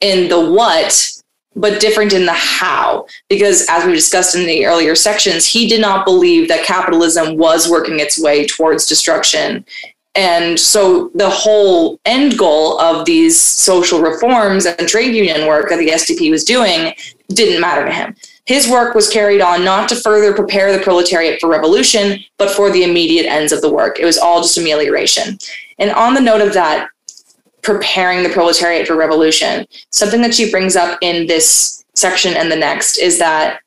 in 0.00 0.28
the 0.28 0.50
what, 0.50 1.10
but 1.56 1.80
different 1.80 2.12
in 2.12 2.26
the 2.26 2.32
how. 2.32 3.06
Because 3.28 3.66
as 3.68 3.84
we 3.84 3.92
discussed 3.92 4.34
in 4.34 4.46
the 4.46 4.66
earlier 4.66 4.94
sections, 4.94 5.46
he 5.46 5.68
did 5.68 5.80
not 5.80 6.04
believe 6.04 6.48
that 6.48 6.64
capitalism 6.64 7.36
was 7.36 7.70
working 7.70 8.00
its 8.00 8.20
way 8.20 8.46
towards 8.46 8.86
destruction. 8.86 9.64
And 10.14 10.58
so 10.58 11.10
the 11.14 11.30
whole 11.30 11.98
end 12.04 12.38
goal 12.38 12.80
of 12.80 13.04
these 13.04 13.40
social 13.40 14.00
reforms 14.00 14.64
and 14.64 14.86
trade 14.86 15.14
union 15.14 15.46
work 15.48 15.68
that 15.70 15.78
the 15.78 15.88
SDP 15.88 16.30
was 16.30 16.44
doing 16.44 16.94
didn't 17.30 17.60
matter 17.60 17.84
to 17.84 17.92
him. 17.92 18.14
His 18.46 18.68
work 18.68 18.94
was 18.94 19.08
carried 19.08 19.40
on 19.40 19.64
not 19.64 19.88
to 19.88 19.96
further 19.96 20.34
prepare 20.34 20.76
the 20.76 20.84
proletariat 20.84 21.40
for 21.40 21.48
revolution, 21.48 22.22
but 22.36 22.50
for 22.50 22.70
the 22.70 22.84
immediate 22.84 23.26
ends 23.26 23.52
of 23.52 23.62
the 23.62 23.72
work. 23.72 23.98
It 23.98 24.04
was 24.04 24.18
all 24.18 24.42
just 24.42 24.58
amelioration. 24.58 25.38
And 25.78 25.90
on 25.90 26.14
the 26.14 26.20
note 26.20 26.42
of 26.42 26.52
that, 26.52 26.90
preparing 27.64 28.22
the 28.22 28.28
proletariat 28.28 28.86
for 28.86 28.94
revolution, 28.94 29.66
something 29.90 30.22
that 30.22 30.34
she 30.34 30.50
brings 30.50 30.76
up 30.76 30.98
in 31.00 31.26
this 31.26 31.84
section 31.94 32.34
and 32.34 32.50
the 32.50 32.56
next 32.56 32.98
is 32.98 33.18
that 33.18 33.60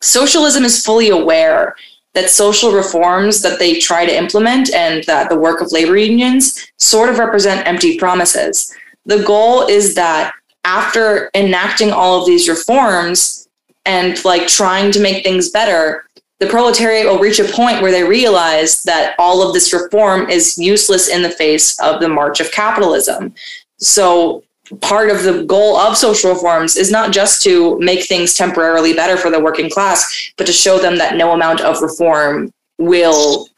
socialism 0.00 0.64
is 0.64 0.84
fully 0.84 1.10
aware 1.10 1.74
that 2.14 2.30
social 2.30 2.72
reforms 2.72 3.40
that 3.42 3.58
they 3.58 3.78
try 3.78 4.04
to 4.04 4.16
implement 4.16 4.72
and 4.74 5.04
that 5.04 5.28
the 5.28 5.38
work 5.38 5.60
of 5.60 5.70
labor 5.70 5.96
unions 5.96 6.66
sort 6.78 7.08
of 7.08 7.18
represent 7.18 7.66
empty 7.66 7.96
promises. 7.96 8.74
The 9.06 9.22
goal 9.22 9.66
is 9.66 9.94
that 9.94 10.32
after 10.64 11.30
enacting 11.34 11.92
all 11.92 12.20
of 12.20 12.26
these 12.26 12.48
reforms 12.48 13.48
and 13.86 14.22
like 14.24 14.48
trying 14.48 14.92
to 14.92 15.00
make 15.00 15.22
things 15.22 15.50
better, 15.50 16.04
the 16.40 16.46
proletariat 16.46 17.06
will 17.06 17.18
reach 17.18 17.38
a 17.38 17.44
point 17.44 17.82
where 17.82 17.92
they 17.92 18.02
realize 18.02 18.82
that 18.84 19.14
all 19.18 19.46
of 19.46 19.52
this 19.52 19.72
reform 19.72 20.28
is 20.28 20.58
useless 20.58 21.08
in 21.08 21.22
the 21.22 21.30
face 21.30 21.78
of 21.80 22.00
the 22.00 22.08
march 22.08 22.40
of 22.40 22.50
capitalism. 22.50 23.34
So 23.76 24.42
part 24.80 25.10
of 25.10 25.22
the 25.22 25.44
goal 25.44 25.76
of 25.76 25.98
social 25.98 26.32
reforms 26.32 26.76
is 26.76 26.90
not 26.90 27.12
just 27.12 27.42
to 27.42 27.78
make 27.78 28.06
things 28.06 28.34
temporarily 28.34 28.94
better 28.94 29.18
for 29.18 29.30
the 29.30 29.40
working 29.40 29.68
class, 29.68 30.32
but 30.38 30.46
to 30.46 30.52
show 30.52 30.78
them 30.78 30.96
that 30.96 31.16
no 31.16 31.32
amount 31.32 31.60
of 31.60 31.82
reform 31.82 32.52
will 32.78 33.48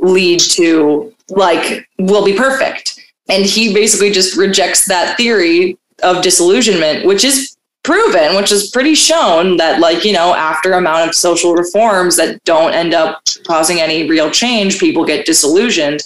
lead 0.00 0.40
to 0.40 1.14
like 1.28 1.86
will 1.98 2.24
be 2.24 2.34
perfect. 2.34 3.00
And 3.28 3.44
he 3.44 3.72
basically 3.72 4.10
just 4.10 4.36
rejects 4.36 4.86
that 4.86 5.16
theory 5.16 5.78
of 6.02 6.22
disillusionment, 6.22 7.06
which 7.06 7.22
is 7.22 7.56
proven, 7.82 8.36
which 8.36 8.52
is 8.52 8.70
pretty 8.70 8.94
shown 8.94 9.56
that 9.56 9.80
like, 9.80 10.04
you 10.04 10.12
know, 10.12 10.34
after 10.34 10.72
amount 10.72 11.08
of 11.08 11.14
social 11.14 11.54
reforms 11.54 12.16
that 12.16 12.42
don't 12.44 12.74
end 12.74 12.94
up 12.94 13.22
causing 13.46 13.80
any 13.80 14.08
real 14.08 14.30
change, 14.30 14.78
people 14.78 15.04
get 15.04 15.26
disillusioned. 15.26 16.00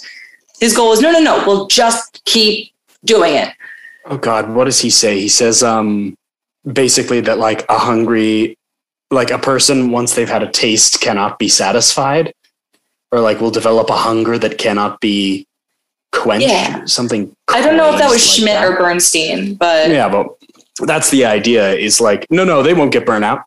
His 0.59 0.75
goal 0.75 0.93
is 0.93 1.01
no, 1.01 1.11
no, 1.11 1.19
no, 1.19 1.43
we'll 1.45 1.67
just 1.67 2.23
keep 2.25 2.71
doing 3.03 3.35
it. 3.35 3.49
Oh 4.05 4.17
God, 4.17 4.53
what 4.53 4.65
does 4.65 4.79
he 4.79 4.89
say? 4.89 5.19
He 5.19 5.29
says 5.29 5.63
um 5.63 6.15
basically 6.71 7.19
that 7.21 7.37
like 7.37 7.65
a 7.69 7.77
hungry 7.77 8.57
like 9.11 9.31
a 9.31 9.37
person 9.37 9.91
once 9.91 10.15
they've 10.15 10.29
had 10.29 10.43
a 10.43 10.51
taste 10.51 10.99
cannot 10.99 11.37
be 11.37 11.47
satisfied 11.47 12.33
or 13.11 13.19
like 13.19 13.39
will 13.39 13.51
develop 13.51 13.89
a 13.89 13.95
hunger 13.95 14.37
that 14.37 14.57
cannot 14.57 14.99
be 14.99 15.47
quenched. 16.11 16.47
Yeah. 16.47 16.85
Something 16.85 17.35
I 17.47 17.61
don't 17.61 17.77
know 17.77 17.93
if 17.93 17.99
that 17.99 18.09
was 18.09 18.23
crazed 18.23 18.39
Schmidt 18.39 18.55
like 18.55 18.71
or 18.71 18.77
Bernstein, 18.77 19.55
but 19.55 19.89
Yeah, 19.89 20.09
but 20.09 20.27
that's 20.81 21.09
the 21.09 21.25
idea 21.25 21.73
is 21.73 22.01
like, 22.01 22.25
no, 22.29 22.43
no, 22.43 22.61
they 22.63 22.73
won't 22.73 22.91
get 22.91 23.05
burnout. 23.05 23.43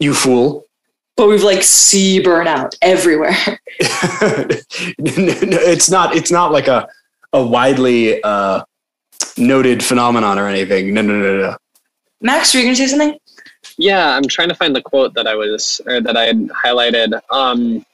You 0.00 0.14
fool. 0.14 0.64
but 1.16 1.28
we've 1.28 1.44
like 1.44 1.62
see 1.62 2.20
burnout 2.20 2.74
everywhere. 2.82 3.36
it's 4.98 5.90
not 5.90 6.16
it's 6.16 6.30
not 6.30 6.50
like 6.50 6.66
a 6.66 6.88
a 7.32 7.44
widely 7.44 8.22
uh 8.22 8.62
noted 9.36 9.84
phenomenon 9.84 10.38
or 10.38 10.48
anything. 10.48 10.92
No, 10.92 11.02
no, 11.02 11.14
no, 11.14 11.38
no. 11.38 11.56
Max, 12.20 12.52
were 12.52 12.60
you 12.60 12.66
gonna 12.66 12.76
say 12.76 12.86
something? 12.88 13.18
Yeah, 13.76 14.16
I'm 14.16 14.24
trying 14.24 14.48
to 14.48 14.54
find 14.54 14.74
the 14.74 14.82
quote 14.82 15.14
that 15.14 15.26
I 15.26 15.34
was 15.34 15.80
or 15.86 16.00
that 16.00 16.16
I 16.16 16.24
had 16.24 16.48
highlighted. 16.48 17.20
Um, 17.30 17.84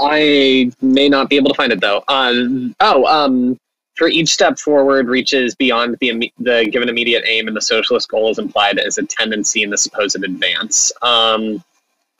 I 0.00 0.72
may 0.80 1.08
not 1.08 1.28
be 1.28 1.36
able 1.36 1.50
to 1.50 1.54
find 1.54 1.72
it 1.72 1.80
though. 1.80 2.02
Um, 2.08 2.74
oh, 2.80 3.04
um, 3.06 3.58
for 3.94 4.08
each 4.08 4.32
step 4.32 4.58
forward 4.58 5.08
reaches 5.08 5.54
beyond 5.54 5.96
the 6.00 6.32
the 6.38 6.68
given 6.70 6.88
immediate 6.88 7.24
aim, 7.26 7.46
and 7.48 7.56
the 7.56 7.60
socialist 7.60 8.08
goal 8.08 8.30
is 8.30 8.38
implied 8.38 8.78
as 8.78 8.98
a 8.98 9.04
tendency 9.04 9.62
in 9.62 9.70
the 9.70 9.78
supposed 9.78 10.22
advance. 10.22 10.92
Um, 11.02 11.62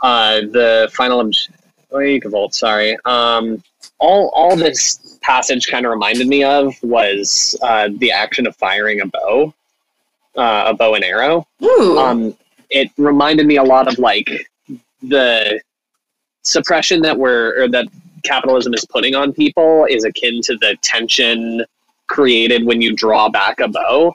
uh, 0.00 0.40
the 0.40 0.90
final 0.92 1.20
obj- 1.20 1.50
oh, 1.92 2.48
sorry. 2.50 2.96
Um, 3.04 3.62
all 3.98 4.30
all 4.34 4.56
this 4.56 5.18
passage 5.22 5.66
kind 5.66 5.86
of 5.86 5.90
reminded 5.90 6.28
me 6.28 6.44
of 6.44 6.74
was 6.82 7.56
uh, 7.62 7.88
the 7.96 8.12
action 8.12 8.46
of 8.46 8.56
firing 8.56 9.00
a 9.00 9.06
bow, 9.06 9.54
uh, 10.36 10.64
a 10.66 10.74
bow 10.74 10.94
and 10.94 11.04
arrow. 11.04 11.46
Um, 11.98 12.36
it 12.70 12.90
reminded 12.96 13.46
me 13.46 13.56
a 13.56 13.62
lot 13.62 13.88
of 13.88 13.98
like 13.98 14.28
the 15.02 15.60
suppression 16.42 17.02
that 17.02 17.18
we're 17.18 17.62
or 17.62 17.68
that 17.68 17.86
capitalism 18.24 18.74
is 18.74 18.84
putting 18.86 19.14
on 19.14 19.32
people 19.32 19.86
is 19.88 20.04
akin 20.04 20.40
to 20.42 20.56
the 20.56 20.76
tension 20.82 21.64
created 22.08 22.64
when 22.64 22.82
you 22.82 22.94
draw 22.94 23.28
back 23.28 23.60
a 23.60 23.68
bow. 23.68 24.14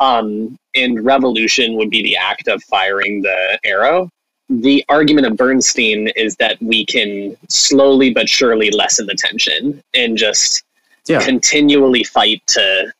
Um, 0.00 0.58
and 0.74 1.04
revolution 1.04 1.74
would 1.76 1.90
be 1.90 2.02
the 2.02 2.16
act 2.16 2.48
of 2.48 2.62
firing 2.64 3.20
the 3.20 3.58
arrow. 3.64 4.08
The 4.48 4.84
argument 4.88 5.26
of 5.26 5.36
Bernstein 5.36 6.08
is 6.16 6.36
that 6.36 6.60
we 6.62 6.86
can 6.86 7.36
slowly 7.48 8.12
but 8.12 8.28
surely 8.28 8.70
lessen 8.70 9.06
the 9.06 9.14
tension 9.14 9.82
and 9.94 10.16
just 10.16 10.62
Yeah. 11.06 11.24
continually 11.24 12.04
fight 12.04 12.42
to 12.48 12.92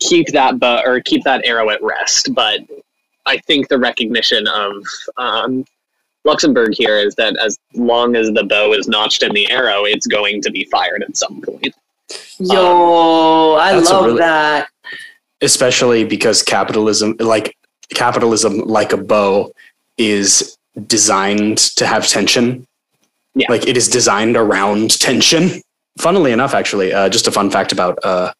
keep 0.00 0.28
that 0.28 0.58
bow 0.58 0.82
or 0.84 1.00
keep 1.00 1.24
that 1.24 1.44
arrow 1.44 1.70
at 1.70 1.82
rest. 1.82 2.34
But 2.34 2.60
I 3.24 3.38
think 3.38 3.68
the 3.68 3.78
recognition 3.78 4.46
of 4.46 4.74
um, 5.16 5.64
Luxemburg 6.26 6.74
here 6.74 6.98
is 6.98 7.14
that 7.14 7.36
as 7.38 7.56
long 7.74 8.16
as 8.16 8.30
the 8.32 8.44
bow 8.44 8.72
is 8.72 8.88
notched 8.88 9.22
in 9.22 9.32
the 9.32 9.48
arrow, 9.50 9.84
it's 9.84 10.06
going 10.06 10.42
to 10.42 10.50
be 10.50 10.64
fired 10.64 11.02
at 11.02 11.16
some 11.16 11.40
point. 11.40 11.74
Yo, 12.38 13.54
I 13.54 13.72
love 13.78 14.04
really- 14.06 14.18
that. 14.18 14.68
especially 15.40 16.04
because 16.04 16.42
capitalism 16.42 17.14
like 17.18 17.56
capitalism 17.94 18.58
like 18.60 18.92
a 18.92 18.96
bow 18.96 19.50
is 19.98 20.56
designed 20.86 21.58
to 21.58 21.86
have 21.86 22.06
tension 22.06 22.66
Yeah. 23.34 23.46
like 23.50 23.66
it 23.66 23.76
is 23.76 23.88
designed 23.88 24.36
around 24.36 24.98
tension 25.00 25.62
funnily 25.98 26.32
enough 26.32 26.52
actually 26.54 26.92
uh, 26.92 27.08
just 27.08 27.26
a 27.28 27.30
fun 27.30 27.50
fact 27.50 27.70
about 27.72 27.98
uh, 28.04 28.32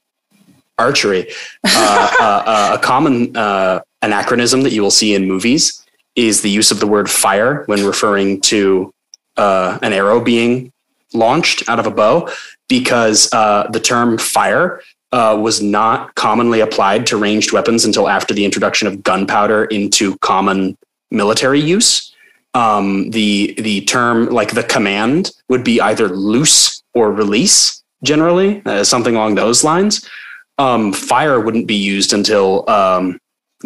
archery 0.79 1.29
uh, 1.65 2.17
uh, 2.21 2.43
uh, 2.47 2.77
a 2.79 2.83
common 2.83 3.37
uh, 3.37 3.81
anachronism 4.03 4.63
that 4.63 4.73
you 4.73 4.83
will 4.83 4.91
see 4.91 5.15
in 5.15 5.27
movies 5.29 5.85
is 6.17 6.41
the 6.41 6.51
use 6.51 6.71
of 6.71 6.81
the 6.81 6.87
word 6.87 7.09
fire 7.09 7.63
when 7.67 7.85
referring 7.85 8.41
to 8.41 8.93
uh, 9.37 9.79
an 9.83 9.93
arrow 9.93 10.21
being 10.21 10.73
launched 11.13 11.69
out 11.69 11.79
of 11.79 11.87
a 11.87 11.91
bow 11.91 12.29
because 12.69 13.33
uh, 13.33 13.69
the 13.71 13.79
term 13.79 14.19
fire 14.19 14.81
uh, 15.13 15.39
was 15.41 15.63
not 15.63 16.15
commonly 16.15 16.61
applied 16.61 17.07
to 17.07 17.17
ranged 17.17 17.53
weapons 17.53 17.85
until 17.85 18.09
after 18.09 18.35
the 18.35 18.45
introduction 18.45 18.89
of 18.89 19.03
gunpowder 19.03 19.67
into 19.67 20.17
common 20.19 20.77
military 21.11 21.61
use. 21.61 22.13
Um, 22.55 23.11
the 23.11 23.55
the 23.59 23.83
term 23.83 24.27
like 24.27 24.53
the 24.55 24.63
command 24.63 25.31
would 25.49 25.63
be 25.63 25.81
either 25.81 26.09
loose 26.09 26.83
or 26.95 27.13
release 27.13 27.83
generally, 28.03 28.63
uh, 28.65 28.83
something 28.83 29.15
along 29.15 29.35
those 29.35 29.63
lines. 29.63 30.09
Um, 30.59 30.93
fire 30.93 31.39
wouldn't 31.39 31.67
be 31.67 31.75
used 31.75 32.15
until 32.15 32.69
um, 32.69 33.19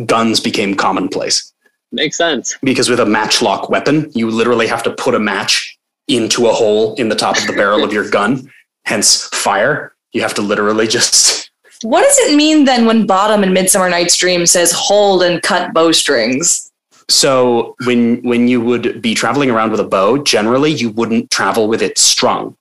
guns 0.07 0.41
became 0.41 0.75
commonplace 0.75 1.53
Makes 1.92 2.16
sense. 2.18 2.57
because 2.62 2.88
with 2.88 3.00
a 3.00 3.07
matchlock 3.07 3.68
weapon, 3.68 4.11
you 4.14 4.31
literally 4.31 4.66
have 4.68 4.83
to 4.85 4.92
put 4.92 5.14
a 5.14 5.18
match 5.18 5.76
into 6.07 6.46
a 6.46 6.53
hole 6.53 6.94
in 6.94 7.09
the 7.09 7.16
top 7.16 7.37
of 7.37 7.46
the 7.46 7.53
barrel 7.53 7.83
of 7.85 7.92
your 7.92 8.09
gun. 8.09 8.50
Hence, 8.85 9.26
fire. 9.26 9.94
You 10.12 10.22
have 10.22 10.35
to 10.35 10.42
literally 10.42 10.87
just. 10.87 11.50
What 11.83 12.03
does 12.03 12.18
it 12.18 12.37
mean 12.37 12.64
then 12.64 12.85
when 12.85 13.07
Bottom 13.07 13.42
in 13.42 13.53
Midsummer 13.53 13.88
Night's 13.88 14.16
Dream 14.16 14.46
says 14.46 14.72
hold 14.72 15.22
and 15.22 15.42
cut 15.42 15.72
bowstrings? 15.72 16.70
So 17.09 17.74
when 17.85 18.22
when 18.22 18.46
you 18.48 18.61
would 18.61 19.03
be 19.03 19.14
traveling 19.14 19.50
around 19.50 19.70
with 19.70 19.81
a 19.81 19.85
bow, 19.85 20.18
generally 20.22 20.70
you 20.70 20.90
wouldn't 20.90 21.31
travel 21.31 21.68
with 21.68 21.83
it 21.83 21.98
strung. 21.98 22.57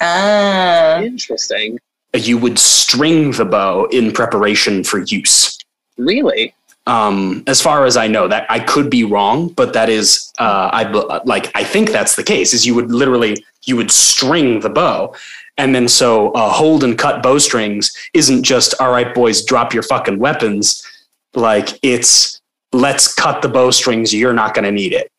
Ah. 0.00 1.00
Interesting. 1.00 1.78
You 2.14 2.38
would 2.38 2.58
string 2.58 3.32
the 3.32 3.44
bow 3.44 3.86
in 3.86 4.12
preparation 4.12 4.84
for 4.84 4.98
use. 4.98 5.58
Really? 5.96 6.54
Um, 6.86 7.44
as 7.46 7.60
far 7.60 7.84
as 7.84 7.96
I 7.96 8.06
know, 8.06 8.26
that 8.28 8.50
I 8.50 8.60
could 8.60 8.90
be 8.90 9.04
wrong, 9.04 9.48
but 9.48 9.72
that 9.74 9.88
is, 9.88 10.32
uh, 10.38 10.70
I 10.72 10.88
like, 11.24 11.50
I 11.54 11.64
think 11.64 11.90
that's 11.90 12.16
the 12.16 12.22
case. 12.22 12.52
Is 12.52 12.66
you 12.66 12.74
would 12.74 12.90
literally 12.90 13.44
you 13.64 13.76
would 13.76 13.90
string 13.90 14.60
the 14.60 14.70
bow, 14.70 15.14
and 15.58 15.74
then 15.74 15.88
so 15.88 16.30
uh, 16.32 16.50
hold 16.50 16.82
and 16.82 16.98
cut 16.98 17.22
bowstrings 17.22 17.92
isn't 18.14 18.42
just 18.42 18.74
all 18.80 18.90
right, 18.90 19.14
boys, 19.14 19.44
drop 19.44 19.74
your 19.74 19.82
fucking 19.82 20.18
weapons. 20.18 20.86
Like 21.34 21.78
it's 21.82 22.40
let's 22.72 23.14
cut 23.14 23.42
the 23.42 23.48
bowstrings. 23.48 24.14
You're 24.14 24.32
not 24.32 24.54
going 24.54 24.64
to 24.64 24.72
need 24.72 24.92
it. 24.92 25.10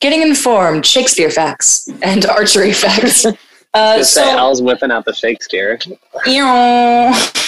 Getting 0.00 0.22
informed, 0.22 0.86
Shakespeare 0.86 1.30
facts 1.30 1.88
and 2.02 2.26
archery 2.38 2.72
facts. 2.72 3.26
Uh, 3.74 3.98
Just 3.98 4.14
say 4.14 4.30
Al's 4.30 4.62
whipping 4.62 4.90
out 4.90 5.04
the 5.04 5.12
Shakespeare. 5.14 5.78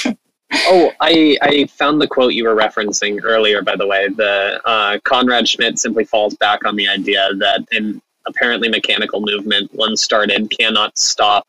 Ew. 0.52 0.58
Oh, 0.66 0.92
I, 1.00 1.36
I 1.42 1.66
found 1.66 2.00
the 2.00 2.06
quote 2.08 2.32
you 2.34 2.44
were 2.44 2.56
referencing 2.56 3.20
earlier, 3.22 3.62
by 3.62 3.76
the 3.76 3.86
way. 3.86 4.08
The 4.08 4.60
uh, 4.64 4.98
Conrad 5.04 5.48
Schmidt 5.48 5.78
simply 5.78 6.04
falls 6.04 6.34
back 6.36 6.64
on 6.64 6.76
the 6.76 6.88
idea 6.88 7.30
that 7.38 7.66
an 7.72 8.02
apparently 8.26 8.68
mechanical 8.68 9.20
movement, 9.20 9.72
once 9.74 10.02
started, 10.02 10.50
cannot 10.50 10.98
stop 10.98 11.46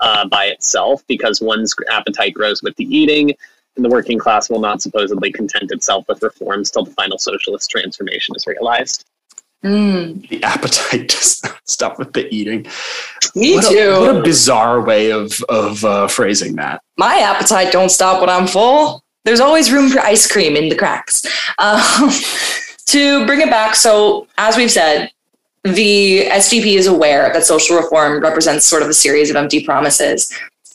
uh, 0.00 0.26
by 0.28 0.46
itself 0.46 1.02
because 1.06 1.40
one's 1.40 1.74
appetite 1.90 2.34
grows 2.34 2.62
with 2.62 2.76
the 2.76 2.84
eating, 2.84 3.32
and 3.76 3.84
the 3.84 3.88
working 3.88 4.18
class 4.18 4.50
will 4.50 4.60
not 4.60 4.82
supposedly 4.82 5.32
content 5.32 5.70
itself 5.70 6.04
with 6.08 6.22
reforms 6.22 6.70
till 6.70 6.84
the 6.84 6.90
final 6.92 7.18
socialist 7.18 7.70
transformation 7.70 8.34
is 8.36 8.46
realized. 8.46 9.04
Mm, 9.64 10.28
The 10.28 10.42
appetite 10.42 11.08
does 11.08 11.40
not 11.44 11.60
stop 11.64 11.98
with 11.98 12.12
the 12.12 12.32
eating. 12.34 12.66
Me 13.34 13.54
what 13.54 13.70
too. 13.70 13.78
A, 13.78 14.00
what 14.00 14.16
a 14.16 14.22
bizarre 14.22 14.80
way 14.82 15.10
of 15.10 15.42
of 15.48 15.84
uh, 15.84 16.08
phrasing 16.08 16.56
that. 16.56 16.82
My 16.96 17.18
appetite 17.18 17.72
don't 17.72 17.90
stop 17.90 18.20
when 18.20 18.30
I'm 18.30 18.46
full. 18.46 19.02
There's 19.24 19.40
always 19.40 19.70
room 19.70 19.88
for 19.88 20.00
ice 20.00 20.30
cream 20.30 20.56
in 20.56 20.68
the 20.68 20.76
cracks. 20.76 21.24
Um, 21.58 21.80
to 22.86 23.24
bring 23.26 23.40
it 23.40 23.50
back, 23.50 23.76
so 23.76 24.26
as 24.36 24.56
we've 24.56 24.70
said, 24.70 25.10
the 25.64 26.26
SDP 26.26 26.76
is 26.76 26.86
aware 26.86 27.32
that 27.32 27.44
social 27.44 27.76
reform 27.76 28.20
represents 28.20 28.66
sort 28.66 28.82
of 28.82 28.88
a 28.88 28.94
series 28.94 29.30
of 29.30 29.36
empty 29.36 29.64
promises. 29.64 30.32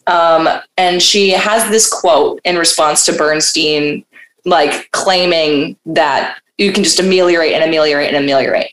Um, 0.07 0.47
and 0.77 1.01
she 1.01 1.31
has 1.31 1.69
this 1.69 1.89
quote 1.89 2.39
in 2.45 2.55
response 2.57 3.05
to 3.05 3.13
Bernstein, 3.13 4.05
like 4.45 4.89
claiming 4.91 5.75
that 5.85 6.39
you 6.57 6.71
can 6.71 6.83
just 6.83 6.99
ameliorate 6.99 7.53
and 7.53 7.63
ameliorate 7.63 8.07
and 8.07 8.17
ameliorate. 8.17 8.71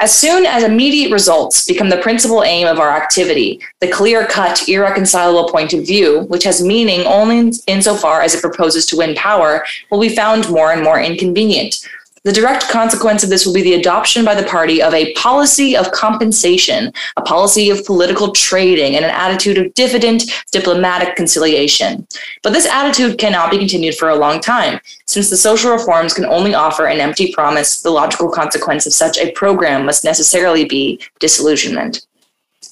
As 0.00 0.16
soon 0.16 0.46
as 0.46 0.62
immediate 0.62 1.10
results 1.10 1.66
become 1.66 1.88
the 1.88 1.96
principal 1.96 2.44
aim 2.44 2.68
of 2.68 2.78
our 2.78 2.90
activity, 2.90 3.60
the 3.80 3.90
clear 3.90 4.26
cut, 4.26 4.68
irreconcilable 4.68 5.48
point 5.48 5.72
of 5.72 5.84
view, 5.84 6.20
which 6.28 6.44
has 6.44 6.62
meaning 6.62 7.04
only 7.04 7.52
insofar 7.66 8.22
as 8.22 8.32
it 8.32 8.40
proposes 8.40 8.86
to 8.86 8.96
win 8.96 9.16
power, 9.16 9.64
will 9.90 10.00
be 10.00 10.14
found 10.14 10.48
more 10.50 10.70
and 10.70 10.84
more 10.84 11.00
inconvenient. 11.00 11.84
The 12.28 12.34
direct 12.34 12.68
consequence 12.68 13.24
of 13.24 13.30
this 13.30 13.46
will 13.46 13.54
be 13.54 13.62
the 13.62 13.72
adoption 13.72 14.22
by 14.22 14.34
the 14.34 14.46
party 14.46 14.82
of 14.82 14.92
a 14.92 15.14
policy 15.14 15.74
of 15.74 15.92
compensation, 15.92 16.92
a 17.16 17.22
policy 17.22 17.70
of 17.70 17.86
political 17.86 18.32
trading, 18.32 18.96
and 18.96 19.04
an 19.06 19.10
attitude 19.10 19.56
of 19.56 19.72
diffident 19.72 20.24
diplomatic 20.52 21.16
conciliation. 21.16 22.06
But 22.42 22.52
this 22.52 22.66
attitude 22.66 23.16
cannot 23.16 23.50
be 23.50 23.56
continued 23.56 23.94
for 23.94 24.10
a 24.10 24.14
long 24.14 24.40
time. 24.40 24.78
Since 25.06 25.30
the 25.30 25.38
social 25.38 25.72
reforms 25.72 26.12
can 26.12 26.26
only 26.26 26.52
offer 26.52 26.84
an 26.84 27.00
empty 27.00 27.32
promise, 27.32 27.80
the 27.80 27.92
logical 27.92 28.30
consequence 28.30 28.84
of 28.84 28.92
such 28.92 29.16
a 29.16 29.32
program 29.32 29.86
must 29.86 30.04
necessarily 30.04 30.66
be 30.66 31.00
disillusionment. 31.20 32.06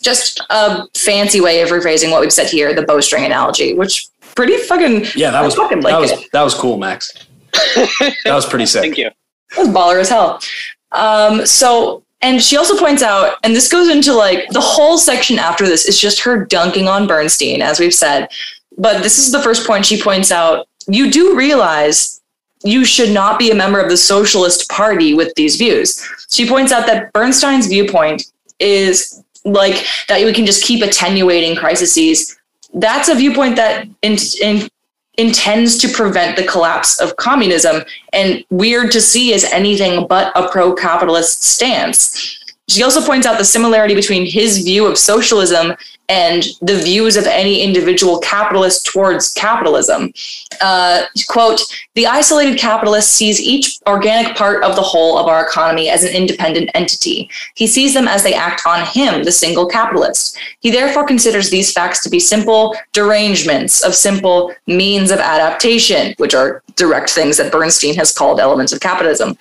Just 0.02 0.38
a 0.50 0.86
fancy 0.94 1.40
way 1.40 1.62
of 1.62 1.70
rephrasing 1.70 2.10
what 2.10 2.20
we've 2.20 2.30
said 2.30 2.50
here, 2.50 2.74
the 2.74 2.82
bowstring 2.82 3.24
analogy, 3.24 3.72
which 3.72 4.06
pretty 4.34 4.58
fucking 4.58 5.06
Yeah, 5.14 5.30
that 5.30 5.42
I 5.42 5.46
was 5.46 5.54
fucking 5.54 5.80
that 5.80 5.98
was 5.98 6.12
it. 6.12 6.30
that 6.34 6.42
was 6.42 6.52
cool, 6.52 6.76
Max. 6.76 7.10
That 8.26 8.34
was 8.34 8.44
pretty 8.44 8.66
sick. 8.66 8.82
Thank 8.82 8.98
you. 8.98 9.08
Was 9.56 9.68
baller 9.68 10.00
as 10.00 10.08
hell. 10.08 10.40
Um, 10.92 11.46
so, 11.46 12.02
and 12.22 12.42
she 12.42 12.56
also 12.56 12.76
points 12.78 13.02
out, 13.02 13.36
and 13.44 13.54
this 13.54 13.68
goes 13.68 13.88
into 13.88 14.12
like 14.12 14.48
the 14.50 14.60
whole 14.60 14.98
section 14.98 15.38
after 15.38 15.66
this 15.66 15.84
is 15.84 16.00
just 16.00 16.20
her 16.20 16.44
dunking 16.44 16.88
on 16.88 17.06
Bernstein, 17.06 17.62
as 17.62 17.78
we've 17.78 17.94
said. 17.94 18.28
But 18.78 19.02
this 19.02 19.18
is 19.18 19.32
the 19.32 19.42
first 19.42 19.66
point 19.66 19.86
she 19.86 20.00
points 20.00 20.30
out. 20.30 20.68
You 20.86 21.10
do 21.10 21.36
realize 21.36 22.20
you 22.64 22.84
should 22.84 23.12
not 23.12 23.38
be 23.38 23.50
a 23.50 23.54
member 23.54 23.80
of 23.80 23.90
the 23.90 23.96
Socialist 23.96 24.68
Party 24.68 25.14
with 25.14 25.34
these 25.34 25.56
views. 25.56 26.04
She 26.30 26.48
points 26.48 26.72
out 26.72 26.86
that 26.86 27.12
Bernstein's 27.12 27.66
viewpoint 27.66 28.24
is 28.58 29.22
like 29.44 29.86
that 30.08 30.24
we 30.24 30.32
can 30.32 30.46
just 30.46 30.64
keep 30.64 30.82
attenuating 30.82 31.56
crises. 31.56 32.36
That's 32.74 33.08
a 33.08 33.14
viewpoint 33.14 33.56
that 33.56 33.86
in, 34.02 34.16
in, 34.42 34.68
intends 35.18 35.78
to 35.78 35.88
prevent 35.88 36.36
the 36.36 36.44
collapse 36.44 37.00
of 37.00 37.16
communism 37.16 37.82
and 38.12 38.44
weird 38.50 38.92
to 38.92 39.00
see 39.00 39.32
as 39.34 39.44
anything 39.44 40.06
but 40.06 40.32
a 40.36 40.48
pro-capitalist 40.48 41.42
stance. 41.42 42.42
She 42.68 42.82
also 42.82 43.00
points 43.00 43.26
out 43.26 43.38
the 43.38 43.44
similarity 43.44 43.94
between 43.94 44.26
his 44.26 44.58
view 44.58 44.86
of 44.86 44.98
socialism 44.98 45.74
and 46.08 46.44
the 46.62 46.76
views 46.76 47.16
of 47.16 47.26
any 47.26 47.62
individual 47.62 48.18
capitalist 48.18 48.86
towards 48.86 49.32
capitalism. 49.32 50.12
Uh, 50.60 51.04
quote, 51.28 51.60
the 51.94 52.06
isolated 52.06 52.58
capitalist 52.58 53.12
sees 53.12 53.40
each 53.40 53.78
organic 53.86 54.36
part 54.36 54.62
of 54.62 54.76
the 54.76 54.82
whole 54.82 55.18
of 55.18 55.26
our 55.26 55.44
economy 55.44 55.88
as 55.88 56.04
an 56.04 56.14
independent 56.14 56.70
entity. 56.74 57.28
He 57.54 57.66
sees 57.66 57.94
them 57.94 58.08
as 58.08 58.22
they 58.22 58.34
act 58.34 58.62
on 58.66 58.86
him, 58.86 59.24
the 59.24 59.32
single 59.32 59.66
capitalist. 59.66 60.38
He 60.60 60.70
therefore 60.70 61.06
considers 61.06 61.50
these 61.50 61.72
facts 61.72 62.02
to 62.04 62.10
be 62.10 62.20
simple 62.20 62.76
derangements 62.92 63.82
of 63.82 63.94
simple 63.94 64.54
means 64.66 65.10
of 65.10 65.18
adaptation, 65.18 66.14
which 66.18 66.34
are 66.34 66.62
direct 66.76 67.10
things 67.10 67.36
that 67.38 67.52
Bernstein 67.52 67.94
has 67.94 68.12
called 68.12 68.40
elements 68.40 68.72
of 68.72 68.80
capitalism 68.80 69.36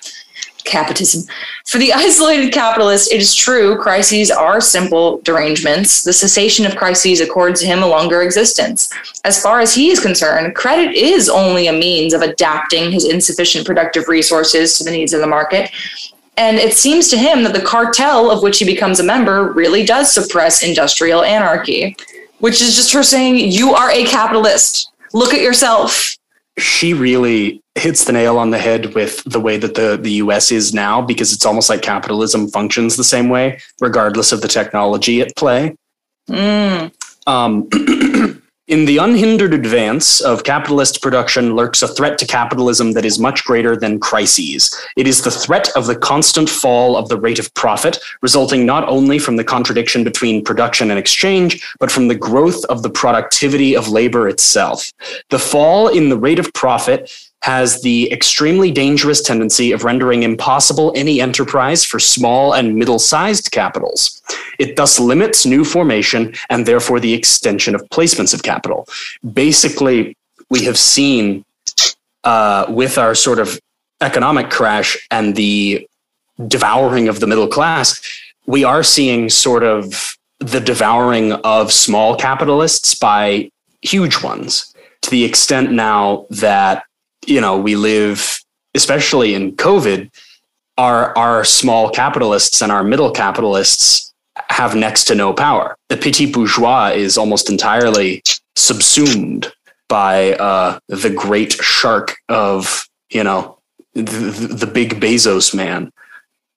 capitalism. 0.66 1.28
For 1.66 1.78
the 1.78 1.92
isolated 1.94 2.52
capitalist, 2.52 3.12
it 3.12 3.20
is 3.20 3.34
true 3.34 3.78
crises 3.78 4.30
are 4.30 4.60
simple 4.60 5.18
derangements. 5.18 6.04
The 6.04 6.12
cessation 6.12 6.66
of 6.66 6.76
crises 6.76 7.20
accords 7.20 7.60
him 7.60 7.82
a 7.82 7.86
longer 7.86 8.22
existence. 8.22 8.92
As 9.24 9.42
far 9.42 9.60
as 9.60 9.74
he 9.74 9.90
is 9.90 10.00
concerned, 10.00 10.54
credit 10.54 10.94
is 10.94 11.28
only 11.28 11.68
a 11.68 11.72
means 11.72 12.12
of 12.12 12.22
adapting 12.22 12.92
his 12.92 13.04
insufficient 13.04 13.66
productive 13.66 14.08
resources 14.08 14.76
to 14.78 14.84
the 14.84 14.90
needs 14.90 15.12
of 15.12 15.20
the 15.20 15.26
market. 15.26 15.70
And 16.36 16.58
it 16.58 16.74
seems 16.74 17.08
to 17.08 17.16
him 17.16 17.44
that 17.44 17.54
the 17.54 17.62
cartel 17.62 18.30
of 18.30 18.42
which 18.42 18.58
he 18.58 18.66
becomes 18.66 19.00
a 19.00 19.04
member 19.04 19.52
really 19.52 19.86
does 19.86 20.12
suppress 20.12 20.62
industrial 20.62 21.22
anarchy, 21.22 21.96
which 22.40 22.60
is 22.60 22.76
just 22.76 22.92
her 22.92 23.02
saying, 23.02 23.36
You 23.36 23.72
are 23.72 23.90
a 23.90 24.04
capitalist. 24.04 24.90
Look 25.14 25.32
at 25.32 25.40
yourself 25.40 26.16
she 26.58 26.94
really 26.94 27.62
hits 27.78 28.04
the 28.04 28.12
nail 28.12 28.38
on 28.38 28.50
the 28.50 28.58
head 28.58 28.94
with 28.94 29.22
the 29.24 29.40
way 29.40 29.56
that 29.56 29.74
the, 29.74 29.98
the 30.00 30.12
US 30.12 30.50
is 30.50 30.72
now, 30.74 31.02
because 31.02 31.32
it's 31.32 31.46
almost 31.46 31.68
like 31.68 31.82
capitalism 31.82 32.48
functions 32.48 32.96
the 32.96 33.04
same 33.04 33.28
way, 33.28 33.60
regardless 33.80 34.32
of 34.32 34.40
the 34.40 34.48
technology 34.48 35.20
at 35.20 35.34
play. 35.36 35.76
Mm. 36.28 36.92
Um, 37.26 37.68
In 38.68 38.84
the 38.84 38.98
unhindered 38.98 39.54
advance 39.54 40.20
of 40.20 40.42
capitalist 40.42 41.00
production 41.00 41.54
lurks 41.54 41.82
a 41.82 41.88
threat 41.88 42.18
to 42.18 42.26
capitalism 42.26 42.94
that 42.94 43.04
is 43.04 43.16
much 43.16 43.44
greater 43.44 43.76
than 43.76 44.00
crises. 44.00 44.74
It 44.96 45.06
is 45.06 45.22
the 45.22 45.30
threat 45.30 45.68
of 45.76 45.86
the 45.86 45.94
constant 45.94 46.50
fall 46.50 46.96
of 46.96 47.08
the 47.08 47.16
rate 47.16 47.38
of 47.38 47.54
profit, 47.54 47.96
resulting 48.22 48.66
not 48.66 48.88
only 48.88 49.20
from 49.20 49.36
the 49.36 49.44
contradiction 49.44 50.02
between 50.02 50.42
production 50.42 50.90
and 50.90 50.98
exchange, 50.98 51.64
but 51.78 51.92
from 51.92 52.08
the 52.08 52.16
growth 52.16 52.64
of 52.64 52.82
the 52.82 52.90
productivity 52.90 53.76
of 53.76 53.88
labor 53.88 54.28
itself. 54.28 54.92
The 55.30 55.38
fall 55.38 55.86
in 55.86 56.08
the 56.08 56.18
rate 56.18 56.40
of 56.40 56.52
profit 56.52 57.08
has 57.46 57.80
the 57.82 58.12
extremely 58.12 58.72
dangerous 58.72 59.22
tendency 59.22 59.70
of 59.70 59.84
rendering 59.84 60.24
impossible 60.24 60.92
any 60.96 61.20
enterprise 61.20 61.84
for 61.84 62.00
small 62.00 62.52
and 62.52 62.74
middle 62.74 62.98
sized 62.98 63.52
capitals. 63.52 64.20
It 64.58 64.74
thus 64.74 64.98
limits 64.98 65.46
new 65.46 65.64
formation 65.64 66.34
and 66.50 66.66
therefore 66.66 66.98
the 66.98 67.14
extension 67.14 67.76
of 67.76 67.88
placements 67.90 68.34
of 68.34 68.42
capital. 68.42 68.88
Basically, 69.32 70.16
we 70.50 70.64
have 70.64 70.76
seen 70.76 71.44
uh, 72.24 72.66
with 72.68 72.98
our 72.98 73.14
sort 73.14 73.38
of 73.38 73.60
economic 74.00 74.50
crash 74.50 74.98
and 75.12 75.36
the 75.36 75.86
devouring 76.48 77.06
of 77.06 77.20
the 77.20 77.28
middle 77.28 77.46
class, 77.46 78.02
we 78.46 78.64
are 78.64 78.82
seeing 78.82 79.30
sort 79.30 79.62
of 79.62 80.16
the 80.40 80.60
devouring 80.60 81.30
of 81.44 81.72
small 81.72 82.16
capitalists 82.16 82.96
by 82.96 83.48
huge 83.82 84.20
ones 84.24 84.74
to 85.02 85.10
the 85.10 85.22
extent 85.22 85.70
now 85.70 86.26
that 86.28 86.82
you 87.26 87.40
know, 87.40 87.58
we 87.58 87.76
live, 87.76 88.38
especially 88.74 89.34
in 89.34 89.52
COVID, 89.56 90.10
our 90.78 91.16
our 91.16 91.44
small 91.44 91.90
capitalists 91.90 92.62
and 92.62 92.70
our 92.70 92.84
middle 92.84 93.10
capitalists 93.10 94.12
have 94.48 94.74
next 94.74 95.04
to 95.04 95.14
no 95.14 95.32
power. 95.32 95.76
The 95.88 95.96
petit 95.96 96.30
bourgeois 96.32 96.92
is 96.94 97.16
almost 97.16 97.50
entirely 97.50 98.22
subsumed 98.54 99.52
by 99.88 100.32
uh, 100.34 100.78
the 100.88 101.10
great 101.10 101.52
shark 101.52 102.16
of 102.28 102.86
you 103.10 103.24
know 103.24 103.58
the, 103.94 104.02
the 104.02 104.66
big 104.66 105.00
Bezos 105.00 105.54
man, 105.54 105.92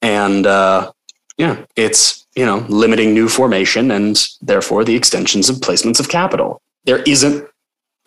and 0.02 0.46
uh, 0.46 0.92
yeah, 1.38 1.66
it's 1.76 2.28
you 2.36 2.46
know 2.46 2.66
limiting 2.70 3.14
new 3.14 3.30
formation 3.30 3.92
and 3.92 4.28
therefore 4.42 4.84
the 4.84 4.96
extensions 4.96 5.50
of 5.50 5.58
placements 5.58 6.00
of 6.00 6.10
capital. 6.10 6.62
There 6.86 7.02
isn't 7.04 7.48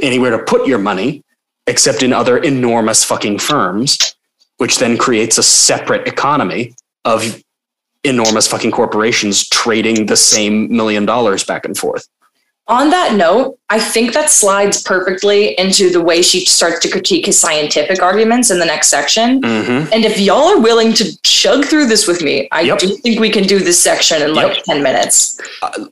anywhere 0.00 0.30
to 0.30 0.38
put 0.38 0.66
your 0.66 0.78
money 0.78 1.22
except 1.66 2.02
in 2.02 2.12
other 2.12 2.38
enormous 2.38 3.04
fucking 3.04 3.38
firms, 3.38 4.14
which 4.58 4.78
then 4.78 4.96
creates 4.96 5.38
a 5.38 5.42
separate 5.42 6.06
economy 6.06 6.74
of 7.04 7.42
enormous 8.04 8.48
fucking 8.48 8.70
corporations 8.70 9.48
trading 9.48 10.06
the 10.06 10.16
same 10.16 10.74
million 10.74 11.06
dollars 11.06 11.44
back 11.44 11.64
and 11.64 11.76
forth. 11.78 12.08
On 12.68 12.90
that 12.90 13.14
note, 13.16 13.58
I 13.70 13.80
think 13.80 14.12
that 14.12 14.30
slides 14.30 14.82
perfectly 14.84 15.58
into 15.58 15.90
the 15.90 16.00
way 16.00 16.22
she 16.22 16.44
starts 16.44 16.78
to 16.80 16.90
critique 16.90 17.26
his 17.26 17.38
scientific 17.38 18.00
arguments 18.00 18.52
in 18.52 18.60
the 18.60 18.64
next 18.64 18.86
section. 18.88 19.42
Mm-hmm. 19.42 19.92
And 19.92 20.04
if 20.04 20.20
y'all 20.20 20.44
are 20.44 20.60
willing 20.60 20.92
to 20.94 21.20
chug 21.22 21.64
through 21.64 21.86
this 21.86 22.06
with 22.06 22.22
me, 22.22 22.48
I 22.52 22.60
Yep. 22.60 22.78
do 22.78 22.96
think 22.98 23.18
we 23.18 23.30
can 23.30 23.44
do 23.44 23.58
this 23.58 23.82
section 23.82 24.22
in 24.22 24.34
like 24.34 24.54
Yep. 24.56 24.64
10 24.64 24.82
minutes. 24.82 25.40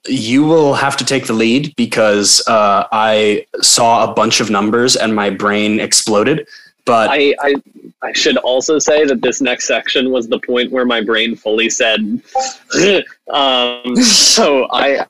You 0.06 0.44
will 0.44 0.74
have 0.74 0.96
to 0.98 1.04
take 1.04 1.26
the 1.26 1.32
lead 1.32 1.74
because 1.74 2.40
uh, 2.46 2.86
I 2.92 3.46
saw 3.60 4.08
a 4.08 4.14
bunch 4.14 4.40
of 4.40 4.48
numbers 4.48 4.94
and 4.94 5.12
my 5.12 5.28
brain 5.28 5.80
exploded. 5.80 6.46
But 6.84 7.10
I, 7.10 7.34
I 7.40 7.54
I 8.02 8.12
should 8.12 8.38
also 8.38 8.78
say 8.78 9.04
that 9.04 9.20
this 9.20 9.40
next 9.40 9.66
section 9.66 10.10
was 10.10 10.28
the 10.28 10.38
point 10.38 10.72
where 10.72 10.86
my 10.86 11.02
brain 11.02 11.36
fully 11.36 11.68
said, 11.68 12.00
um, 13.30 13.96
so 13.96 14.66
I 14.72 15.04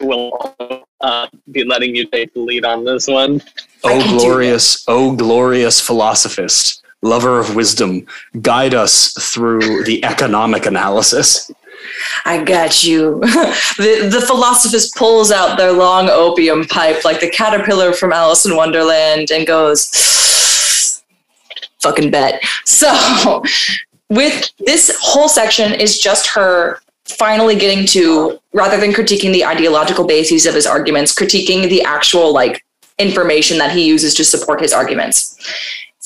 will 0.00 0.86
uh, 1.00 1.26
be 1.50 1.64
letting 1.64 1.94
you 1.94 2.06
take 2.06 2.32
the 2.34 2.40
lead 2.40 2.64
on 2.64 2.84
this 2.84 3.06
one. 3.06 3.40
I 3.84 3.94
oh, 3.94 4.18
glorious, 4.18 4.84
oh, 4.88 5.14
glorious 5.14 5.80
philosophist, 5.80 6.82
lover 7.02 7.40
of 7.40 7.54
wisdom, 7.54 8.06
guide 8.42 8.74
us 8.74 9.12
through 9.32 9.84
the 9.84 10.04
economic 10.04 10.66
analysis. 10.66 11.50
I 12.24 12.42
got 12.42 12.82
you. 12.84 13.20
the, 13.20 14.08
the 14.10 14.24
philosophist 14.26 14.94
pulls 14.96 15.30
out 15.30 15.56
their 15.56 15.72
long 15.72 16.08
opium 16.08 16.64
pipe 16.64 17.04
like 17.04 17.20
the 17.20 17.30
caterpillar 17.30 17.92
from 17.92 18.12
Alice 18.12 18.46
in 18.46 18.56
Wonderland 18.56 19.30
and 19.30 19.46
goes, 19.46 19.90
fucking 21.80 22.10
bet. 22.10 22.42
So, 22.64 23.42
with 24.08 24.50
this 24.58 24.96
whole 25.00 25.28
section 25.28 25.72
is 25.72 25.98
just 25.98 26.26
her 26.28 26.80
finally 27.18 27.56
getting 27.56 27.86
to, 27.86 28.38
rather 28.52 28.78
than 28.78 28.92
critiquing 28.92 29.32
the 29.32 29.44
ideological 29.44 30.06
bases 30.06 30.46
of 30.46 30.54
his 30.54 30.66
arguments, 30.66 31.14
critiquing 31.14 31.68
the 31.68 31.82
actual 31.82 32.32
like 32.32 32.64
information 32.98 33.58
that 33.58 33.72
he 33.72 33.86
uses 33.86 34.14
to 34.14 34.24
support 34.24 34.60
his 34.60 34.72
arguments. 34.72 35.36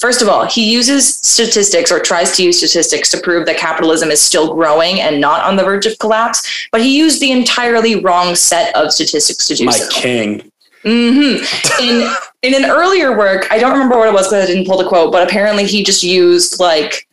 First 0.00 0.22
of 0.22 0.28
all, 0.30 0.46
he 0.46 0.72
uses 0.72 1.16
statistics 1.16 1.92
or 1.92 2.00
tries 2.00 2.34
to 2.36 2.42
use 2.42 2.56
statistics 2.56 3.10
to 3.10 3.20
prove 3.20 3.44
that 3.44 3.58
capitalism 3.58 4.10
is 4.10 4.20
still 4.20 4.54
growing 4.54 4.98
and 5.00 5.20
not 5.20 5.44
on 5.44 5.56
the 5.56 5.62
verge 5.62 5.84
of 5.84 5.98
collapse, 5.98 6.68
but 6.72 6.80
he 6.80 6.96
used 6.96 7.20
the 7.20 7.30
entirely 7.30 8.00
wrong 8.00 8.34
set 8.34 8.74
of 8.74 8.92
statistics 8.92 9.46
to 9.48 9.54
do 9.54 9.66
My 9.66 9.72
so. 9.72 9.84
My 9.84 9.90
king. 9.92 10.50
hmm 10.82 11.36
In 11.82 12.10
in 12.42 12.54
an 12.54 12.70
earlier 12.70 13.16
work, 13.16 13.46
I 13.50 13.58
don't 13.58 13.72
remember 13.72 13.98
what 13.98 14.08
it 14.08 14.14
was 14.14 14.28
because 14.28 14.44
I 14.44 14.46
didn't 14.46 14.66
pull 14.66 14.78
the 14.78 14.88
quote, 14.88 15.12
but 15.12 15.28
apparently 15.28 15.66
he 15.66 15.84
just 15.84 16.02
used 16.02 16.58
like 16.58 17.06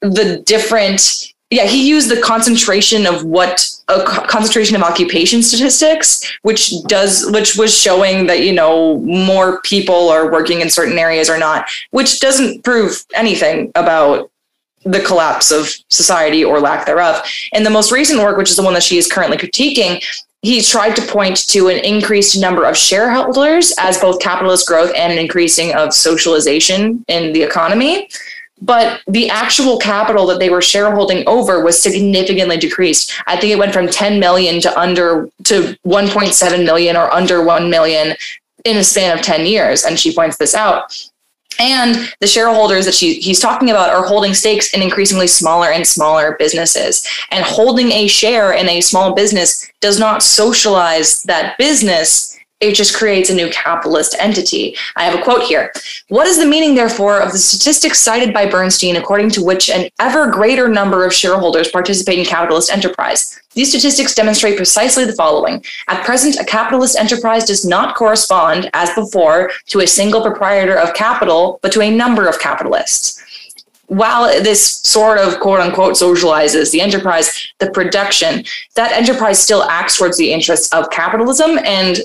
the 0.00 0.42
different. 0.46 1.31
Yeah, 1.52 1.66
he 1.66 1.86
used 1.86 2.10
the 2.10 2.18
concentration 2.18 3.06
of 3.06 3.24
what 3.24 3.68
uh, 3.88 4.00
a 4.06 4.26
concentration 4.26 4.74
of 4.74 4.82
occupation 4.82 5.42
statistics, 5.42 6.24
which 6.40 6.72
does 6.84 7.30
which 7.30 7.58
was 7.58 7.76
showing 7.76 8.26
that 8.28 8.40
you 8.40 8.54
know 8.54 8.96
more 9.00 9.60
people 9.60 10.08
are 10.08 10.32
working 10.32 10.62
in 10.62 10.70
certain 10.70 10.98
areas 10.98 11.28
or 11.28 11.36
not, 11.36 11.68
which 11.90 12.20
doesn't 12.20 12.64
prove 12.64 13.04
anything 13.14 13.70
about 13.74 14.30
the 14.84 15.00
collapse 15.00 15.50
of 15.50 15.68
society 15.90 16.42
or 16.42 16.58
lack 16.58 16.86
thereof. 16.86 17.22
In 17.52 17.64
the 17.64 17.70
most 17.70 17.92
recent 17.92 18.20
work, 18.22 18.38
which 18.38 18.48
is 18.48 18.56
the 18.56 18.62
one 18.62 18.72
that 18.72 18.82
she 18.82 18.96
is 18.96 19.06
currently 19.06 19.36
critiquing, 19.36 20.02
he 20.40 20.62
tried 20.62 20.96
to 20.96 21.02
point 21.02 21.46
to 21.48 21.68
an 21.68 21.84
increased 21.84 22.40
number 22.40 22.64
of 22.64 22.78
shareholders 22.78 23.74
as 23.78 23.98
both 23.98 24.20
capitalist 24.20 24.66
growth 24.66 24.92
and 24.96 25.12
an 25.12 25.18
increasing 25.18 25.74
of 25.74 25.92
socialization 25.92 27.04
in 27.08 27.34
the 27.34 27.42
economy. 27.42 28.08
But 28.62 29.00
the 29.08 29.28
actual 29.28 29.76
capital 29.76 30.24
that 30.28 30.38
they 30.38 30.48
were 30.48 30.62
shareholding 30.62 31.26
over 31.26 31.64
was 31.64 31.82
significantly 31.82 32.56
decreased. 32.56 33.12
I 33.26 33.36
think 33.36 33.52
it 33.52 33.58
went 33.58 33.72
from 33.72 33.88
10 33.88 34.20
million 34.20 34.60
to 34.62 34.78
under 34.78 35.28
to 35.44 35.76
1.7 35.84 36.64
million 36.64 36.96
or 36.96 37.10
under 37.12 37.42
1 37.44 37.68
million 37.68 38.16
in 38.64 38.76
a 38.76 38.84
span 38.84 39.18
of 39.18 39.24
10 39.24 39.46
years. 39.46 39.84
And 39.84 39.98
she 39.98 40.14
points 40.14 40.36
this 40.36 40.54
out. 40.54 40.96
And 41.58 42.12
the 42.20 42.26
shareholders 42.26 42.84
that 42.86 42.94
she, 42.94 43.14
he's 43.14 43.40
talking 43.40 43.70
about 43.70 43.90
are 43.90 44.06
holding 44.06 44.32
stakes 44.32 44.72
in 44.72 44.80
increasingly 44.80 45.26
smaller 45.26 45.70
and 45.70 45.86
smaller 45.86 46.36
businesses. 46.38 47.06
And 47.32 47.44
holding 47.44 47.90
a 47.90 48.06
share 48.06 48.52
in 48.52 48.68
a 48.68 48.80
small 48.80 49.12
business 49.12 49.68
does 49.80 49.98
not 49.98 50.22
socialize 50.22 51.22
that 51.24 51.58
business 51.58 52.31
It 52.62 52.76
just 52.76 52.96
creates 52.96 53.28
a 53.28 53.34
new 53.34 53.50
capitalist 53.50 54.14
entity. 54.20 54.76
I 54.94 55.02
have 55.02 55.18
a 55.18 55.22
quote 55.22 55.42
here. 55.42 55.72
What 56.08 56.28
is 56.28 56.38
the 56.38 56.46
meaning, 56.46 56.76
therefore, 56.76 57.20
of 57.20 57.32
the 57.32 57.38
statistics 57.38 57.98
cited 57.98 58.32
by 58.32 58.46
Bernstein, 58.46 58.94
according 58.94 59.30
to 59.30 59.44
which 59.44 59.68
an 59.68 59.90
ever 59.98 60.30
greater 60.30 60.68
number 60.68 61.04
of 61.04 61.12
shareholders 61.12 61.68
participate 61.68 62.20
in 62.20 62.24
capitalist 62.24 62.72
enterprise? 62.72 63.40
These 63.54 63.70
statistics 63.70 64.14
demonstrate 64.14 64.56
precisely 64.56 65.04
the 65.04 65.12
following. 65.12 65.62
At 65.88 66.06
present, 66.06 66.36
a 66.38 66.44
capitalist 66.44 66.96
enterprise 66.96 67.44
does 67.44 67.66
not 67.66 67.96
correspond, 67.96 68.70
as 68.74 68.94
before, 68.94 69.50
to 69.66 69.80
a 69.80 69.86
single 69.86 70.22
proprietor 70.22 70.78
of 70.78 70.94
capital, 70.94 71.58
but 71.62 71.72
to 71.72 71.82
a 71.82 71.90
number 71.90 72.28
of 72.28 72.38
capitalists 72.38 73.20
while 73.92 74.24
this 74.42 74.78
sort 74.78 75.18
of 75.18 75.38
quote 75.38 75.60
unquote 75.60 75.94
socializes 75.94 76.70
the 76.70 76.80
enterprise, 76.80 77.52
the 77.58 77.70
production, 77.72 78.42
that 78.74 78.90
enterprise 78.92 79.38
still 79.38 79.64
acts 79.64 79.98
towards 79.98 80.16
the 80.16 80.32
interests 80.32 80.72
of 80.72 80.88
capitalism. 80.88 81.58
And 81.58 82.00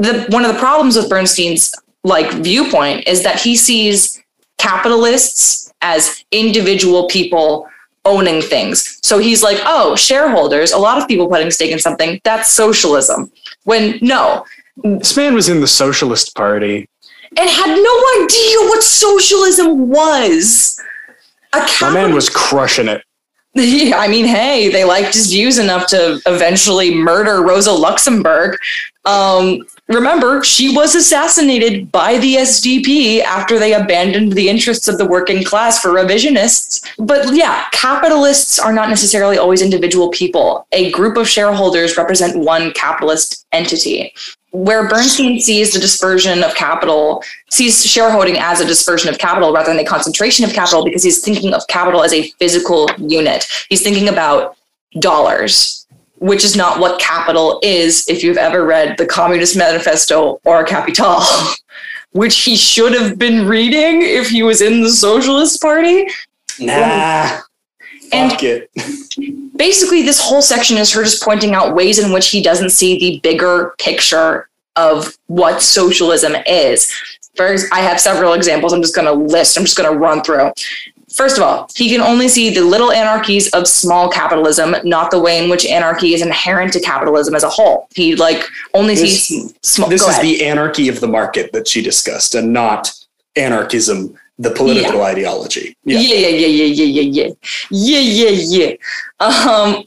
the 0.00 0.26
one 0.30 0.44
of 0.44 0.52
the 0.52 0.58
problems 0.58 0.96
with 0.96 1.08
Bernstein's 1.08 1.74
like 2.02 2.32
viewpoint 2.42 3.06
is 3.06 3.22
that 3.22 3.40
he 3.40 3.54
sees 3.54 4.20
capitalists 4.58 5.72
as 5.82 6.24
individual 6.30 7.06
people 7.08 7.68
owning 8.06 8.40
things. 8.40 8.98
So 9.02 9.18
he's 9.18 9.42
like, 9.42 9.58
oh, 9.64 9.94
shareholders, 9.94 10.72
a 10.72 10.78
lot 10.78 11.00
of 11.00 11.06
people 11.06 11.28
putting 11.28 11.50
stake 11.50 11.70
in 11.70 11.78
something, 11.78 12.20
that's 12.24 12.50
socialism. 12.50 13.30
When 13.64 13.98
no. 14.00 14.44
This 14.82 15.16
man 15.16 15.34
was 15.34 15.50
in 15.50 15.60
the 15.60 15.66
Socialist 15.66 16.34
Party 16.34 16.88
and 17.36 17.50
had 17.50 17.68
no 17.68 18.24
idea 18.24 18.56
what 18.70 18.82
socialism 18.82 19.88
was. 19.90 20.80
My 21.52 21.92
man 21.92 22.14
was 22.14 22.30
crushing 22.30 22.88
it. 22.88 23.02
Yeah, 23.54 23.96
I 23.98 24.08
mean, 24.08 24.24
hey, 24.24 24.68
they 24.68 24.84
liked 24.84 25.14
his 25.14 25.30
views 25.30 25.58
enough 25.58 25.86
to 25.88 26.20
eventually 26.26 26.94
murder 26.94 27.42
Rosa 27.42 27.72
Luxemburg. 27.72 28.56
Um, 29.04 29.66
remember, 29.90 30.42
she 30.42 30.74
was 30.74 30.94
assassinated 30.94 31.90
by 31.92 32.18
the 32.18 32.36
SDP 32.36 33.20
after 33.22 33.58
they 33.58 33.74
abandoned 33.74 34.32
the 34.32 34.48
interests 34.48 34.88
of 34.88 34.98
the 34.98 35.06
working 35.06 35.44
class 35.44 35.80
for 35.80 35.90
revisionists. 35.90 36.84
But 36.98 37.34
yeah, 37.34 37.66
capitalists 37.72 38.58
are 38.58 38.72
not 38.72 38.88
necessarily 38.88 39.38
always 39.38 39.62
individual 39.62 40.10
people. 40.10 40.66
A 40.72 40.90
group 40.90 41.16
of 41.16 41.28
shareholders 41.28 41.96
represent 41.96 42.38
one 42.38 42.72
capitalist 42.72 43.46
entity 43.52 44.12
where 44.52 44.88
Bernstein 44.88 45.38
sees 45.40 45.72
the 45.72 45.78
dispersion 45.78 46.42
of 46.42 46.54
capital, 46.54 47.22
sees 47.50 47.84
shareholding 47.84 48.36
as 48.36 48.60
a 48.60 48.66
dispersion 48.66 49.08
of 49.08 49.18
capital 49.18 49.52
rather 49.52 49.72
than 49.72 49.78
a 49.78 49.84
concentration 49.84 50.44
of 50.44 50.52
capital 50.52 50.84
because 50.84 51.04
he's 51.04 51.20
thinking 51.20 51.54
of 51.54 51.62
capital 51.68 52.02
as 52.02 52.12
a 52.12 52.28
physical 52.38 52.88
unit. 52.98 53.46
He's 53.68 53.82
thinking 53.82 54.08
about 54.08 54.56
dollars, 54.98 55.86
which 56.20 56.44
is 56.44 56.54
not 56.54 56.78
what 56.78 57.00
capital 57.00 57.58
is 57.62 58.06
if 58.08 58.22
you've 58.22 58.36
ever 58.36 58.64
read 58.64 58.96
the 58.98 59.06
Communist 59.06 59.56
Manifesto 59.56 60.40
or 60.44 60.62
Capital, 60.64 61.20
which 62.12 62.40
he 62.40 62.56
should 62.56 62.92
have 62.92 63.18
been 63.18 63.48
reading 63.48 64.02
if 64.02 64.28
he 64.28 64.42
was 64.42 64.60
in 64.60 64.82
the 64.82 64.90
Socialist 64.90 65.60
Party. 65.60 66.06
Nah. 66.60 67.40
And 68.12 68.30
Fuck 68.32 68.42
it. 68.42 68.70
basically 69.56 70.02
this 70.02 70.20
whole 70.20 70.42
section 70.42 70.76
is 70.76 70.92
her 70.92 71.02
just 71.02 71.22
pointing 71.22 71.54
out 71.54 71.74
ways 71.74 71.98
in 71.98 72.12
which 72.12 72.28
he 72.28 72.42
doesn't 72.42 72.70
see 72.70 72.98
the 72.98 73.20
bigger 73.20 73.74
picture 73.78 74.48
of 74.76 75.16
what 75.26 75.62
socialism 75.62 76.34
is 76.46 76.92
first 77.36 77.72
i 77.72 77.80
have 77.80 78.00
several 78.00 78.32
examples 78.32 78.72
i'm 78.72 78.82
just 78.82 78.94
going 78.94 79.06
to 79.06 79.12
list 79.12 79.56
i'm 79.56 79.64
just 79.64 79.76
going 79.76 79.90
to 79.90 79.98
run 79.98 80.22
through 80.22 80.50
first 81.12 81.36
of 81.36 81.42
all 81.42 81.68
he 81.74 81.88
can 81.90 82.00
only 82.00 82.28
see 82.28 82.50
the 82.54 82.60
little 82.62 82.92
anarchies 82.92 83.48
of 83.50 83.66
small 83.66 84.08
capitalism 84.08 84.74
not 84.84 85.10
the 85.10 85.18
way 85.18 85.42
in 85.42 85.50
which 85.50 85.64
anarchy 85.66 86.14
is 86.14 86.22
inherent 86.22 86.72
to 86.72 86.80
capitalism 86.80 87.34
as 87.34 87.42
a 87.42 87.48
whole 87.48 87.88
he 87.94 88.14
like 88.16 88.44
only 88.74 88.94
This- 88.94 89.26
sees 89.28 89.54
small 89.62 89.88
This 89.88 90.02
is 90.02 90.08
ahead. 90.08 90.24
the 90.24 90.44
anarchy 90.46 90.88
of 90.88 91.00
the 91.00 91.08
market 91.08 91.52
that 91.52 91.66
she 91.68 91.82
discussed, 91.82 92.34
and 92.34 92.52
not 92.52 92.92
anarchism, 93.36 94.14
the 94.38 94.50
political 94.50 95.02
ideology. 95.02 95.76
Yeah, 95.84 95.98
yeah, 96.00 96.28
yeah, 96.28 96.46
yeah, 96.46 96.64
yeah, 96.64 97.02
yeah, 97.02 97.02
yeah, 97.70 98.00
yeah, 98.00 98.30
yeah, 98.30 98.68
yeah. 98.68 98.76
Um, 99.20 99.84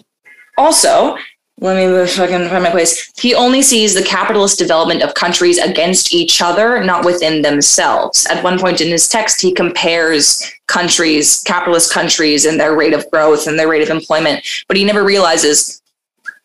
also, 0.58 1.18
let 1.60 1.76
me 1.78 2.06
fucking 2.08 2.50
find 2.50 2.64
my 2.64 2.70
place. 2.72 3.12
He 3.20 3.34
only 3.34 3.62
sees 3.62 3.94
the 3.94 4.04
capitalist 4.04 4.60
development 4.60 5.02
of 5.02 5.14
countries 5.14 5.58
against 5.58 6.14
each 6.14 6.42
other, 6.42 6.84
not 6.84 7.06
within 7.06 7.42
themselves. 7.42 8.26
At 8.28 8.44
one 8.44 8.60
point 8.60 8.82
in 8.82 8.90
his 8.90 9.08
text, 9.10 9.42
he 9.42 9.52
compares 9.54 10.44
countries, 10.68 11.42
capitalist 11.46 11.92
countries, 11.92 12.46
and 12.46 12.60
their 12.60 12.76
rate 12.76 12.94
of 12.94 13.10
growth 13.12 13.48
and 13.48 13.60
their 13.60 13.68
rate 13.68 13.82
of 13.82 13.90
employment, 13.90 14.46
but 14.68 14.78
he 14.78 14.84
never 14.84 15.04
realizes 15.04 15.82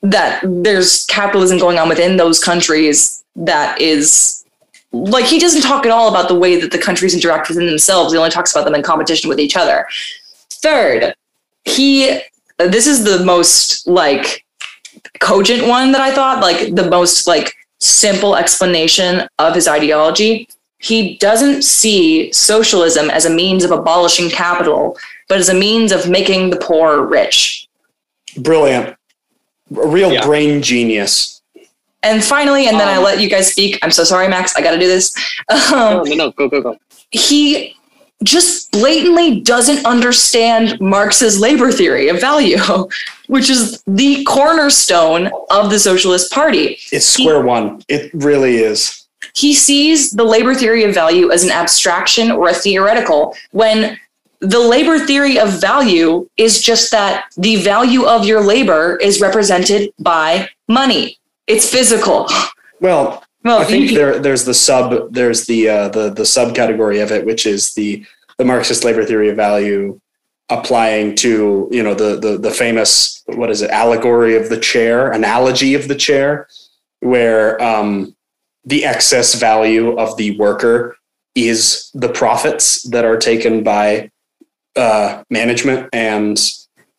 that 0.03 0.41
there's 0.45 1.05
capitalism 1.07 1.59
going 1.59 1.79
on 1.79 1.89
within 1.89 2.17
those 2.17 2.39
countries 2.39 3.25
that 3.37 3.81
is 3.81 4.45
like 4.93 5.25
he 5.25 5.39
doesn't 5.39 5.63
talk 5.63 5.85
at 5.85 5.93
all 5.93 6.09
about 6.09 6.29
the 6.29 6.35
way 6.35 6.59
that 6.61 6.71
the 6.71 6.79
countries 6.79 7.15
interact 7.15 7.49
within 7.49 7.67
themselves. 7.67 8.13
He 8.13 8.19
only 8.19 8.31
talks 8.31 8.53
about 8.53 8.65
them 8.65 8.75
in 8.75 8.83
competition 8.83 9.29
with 9.29 9.39
each 9.39 9.57
other. 9.57 9.87
Third, 10.51 11.15
he 11.65 12.21
this 12.59 12.87
is 12.87 13.05
the 13.05 13.25
most 13.25 13.87
like 13.87 14.45
cogent 15.21 15.67
one 15.67 15.93
that 15.93 16.01
I 16.01 16.13
thought, 16.15 16.41
like 16.41 16.75
the 16.75 16.89
most 16.89 17.27
like 17.27 17.55
simple 17.81 18.37
explanation 18.37 19.29
of 19.39 19.55
his 19.55 19.69
ideology. 19.69 20.49
He 20.79 21.17
doesn't 21.19 21.63
see 21.63 22.33
socialism 22.33 23.11
as 23.11 23.25
a 23.25 23.31
means 23.31 23.65
of 23.65 23.71
abolishing 23.73 24.31
capital, 24.31 24.97
but 25.29 25.39
as 25.39 25.49
a 25.49 25.55
means 25.55 25.91
of 25.93 26.09
making 26.09 26.51
the 26.51 26.57
poor 26.57 27.03
rich. 27.03 27.67
Brilliant. 28.37 28.91
A 29.77 29.87
real 29.87 30.13
Yeah. 30.13 30.25
brain 30.25 30.63
genius. 30.63 31.43
And 32.05 32.23
finally, 32.25 32.69
and 32.69 32.79
then 32.79 32.87
I 32.89 32.97
Um, 32.97 33.03
let 33.03 33.19
you 33.21 33.29
guys 33.29 33.51
speak. 33.51 33.79
I'm 33.83 33.91
so 33.91 34.05
sorry, 34.05 34.29
Max. 34.29 34.55
I 34.57 34.61
got 34.63 34.71
to 34.71 34.79
do 34.79 34.87
this. 34.87 35.13
Um, 35.51 35.65
No, 35.73 36.03
no, 36.05 36.15
no, 36.15 36.31
go, 36.33 36.49
go, 36.49 36.61
go. 36.63 36.77
he 37.11 37.75
just 38.23 38.71
blatantly 38.71 39.41
doesn't 39.41 39.85
understand 39.87 40.81
Marx's 40.81 41.39
labor 41.41 41.71
theory 41.73 42.09
of 42.09 42.21
value, 42.21 42.59
which 43.27 43.51
is 43.51 43.83
the 43.87 44.23
cornerstone 44.25 45.31
of 45.51 45.71
the 45.71 45.79
Socialist 45.79 46.31
Party. 46.33 46.79
It's 46.93 47.07
square 47.07 47.41
one. 47.43 47.83
It 47.89 48.11
really 48.15 48.59
is. 48.59 49.07
He 49.35 49.55
sees 49.55 50.11
the 50.13 50.25
labor 50.25 50.55
theory 50.55 50.85
of 50.85 50.95
value 50.95 51.31
as 51.31 51.45
an 51.45 51.51
abstraction 51.51 52.31
or 52.31 52.49
a 52.49 52.55
theoretical 52.55 53.35
when 53.53 53.99
the 54.41 54.61
labor 54.61 54.99
theory 54.99 55.39
of 55.39 55.61
value 55.61 56.29
is 56.37 56.63
just 56.63 56.91
that 56.93 57.25
the 57.37 57.57
value 57.57 58.05
of 58.07 58.25
your 58.25 58.41
labor 58.41 58.97
is 58.97 59.21
represented 59.21 59.93
by 59.99 60.49
money. 60.69 61.19
It's 61.47 61.69
physical. 61.69 62.29
Well, 62.81 63.25
Well, 63.45 63.61
I 63.61 63.65
think 63.65 63.91
there 63.91 64.19
there's 64.19 64.45
the 64.45 64.55
sub 64.55 65.13
there's 65.13 65.47
the 65.47 65.69
uh, 65.69 65.89
the 65.89 66.11
the 66.11 66.23
subcategory 66.23 67.03
of 67.03 67.11
it, 67.11 67.25
which 67.25 67.47
is 67.47 67.75
the 67.75 68.05
the 68.37 68.45
Marxist 68.45 68.85
labor 68.85 69.05
theory 69.05 69.31
of 69.31 69.37
value 69.37 70.01
applying 70.51 71.15
to 71.17 71.69
you 71.71 71.83
know 71.83 71.95
the 71.95 72.19
the 72.19 72.39
the 72.39 72.51
famous 72.51 73.23
what 73.27 73.51
is 73.51 73.63
it 73.63 73.71
allegory 73.71 74.37
of 74.37 74.49
the 74.49 74.59
chair 74.59 75.13
analogy 75.13 75.75
of 75.75 75.89
the 75.89 75.95
chair 75.95 76.49
where 77.01 77.63
um, 77.63 78.15
the 78.69 78.85
excess 78.85 79.35
value 79.35 79.97
of 79.99 80.17
the 80.19 80.37
worker 80.39 80.97
is 81.35 81.91
the 81.95 82.09
profits 82.09 82.83
that 82.83 83.05
are 83.05 83.17
taken 83.17 83.63
by 83.63 84.11
uh, 84.77 85.23
management 85.31 85.89
and 85.93 86.39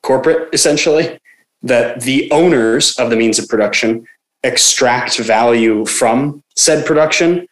corporate 0.02 0.50
essentially 0.54 1.20
that 1.62 2.02
the 2.02 2.30
owners 2.32 2.98
of 2.98 3.10
the 3.10 3.16
means 3.16 3.38
of 3.38 3.48
production 3.48 4.06
extract 4.44 5.18
value 5.20 5.86
from 5.86 6.42
said 6.56 6.86
production 6.86 7.46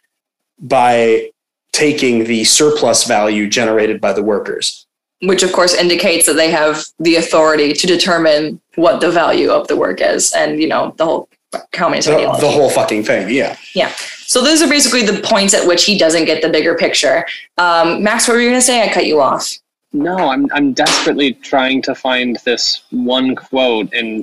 by 0.58 1.30
taking 1.72 2.24
the 2.24 2.42
surplus 2.44 3.04
value 3.04 3.48
generated 3.48 4.00
by 4.00 4.12
the 4.12 4.22
workers. 4.22 4.86
which 5.22 5.42
of 5.42 5.52
course 5.52 5.74
indicates 5.74 6.26
that 6.26 6.34
they 6.34 6.50
have 6.50 6.84
the 6.98 7.16
authority 7.16 7.72
to 7.72 7.86
determine 7.86 8.60
what 8.74 9.00
the 9.00 9.10
value 9.10 9.50
of 9.50 9.68
the 9.68 9.76
work 9.76 10.00
is 10.00 10.32
and 10.32 10.60
you 10.62 10.68
know 10.72 10.94
the 10.96 11.04
whole 11.04 11.28
communist 11.72 12.08
The, 12.08 12.16
ideology. 12.16 12.40
the 12.46 12.50
whole 12.52 12.70
fucking 12.70 13.04
thing, 13.04 13.30
yeah. 13.30 13.56
yeah. 13.74 13.92
so 14.18 14.42
those 14.42 14.60
are 14.62 14.68
basically 14.68 15.04
the 15.06 15.20
points 15.22 15.54
at 15.54 15.66
which 15.66 15.84
he 15.84 15.96
doesn't 15.98 16.26
get 16.26 16.42
the 16.42 16.48
bigger 16.48 16.74
picture 16.74 17.24
um, 17.56 18.02
max 18.02 18.28
what 18.28 18.34
were 18.34 18.40
you 18.40 18.48
going 18.50 18.60
to 18.60 18.64
say 18.66 18.82
i 18.82 18.92
cut 18.92 19.06
you 19.06 19.20
off 19.20 19.56
No, 19.92 20.14
I'm 20.32 20.46
I'm 20.52 20.74
desperately 20.74 21.32
trying 21.32 21.80
to 21.82 21.94
find 21.94 22.36
this 22.44 22.82
one 22.90 23.34
quote 23.34 23.88
and 23.94 24.22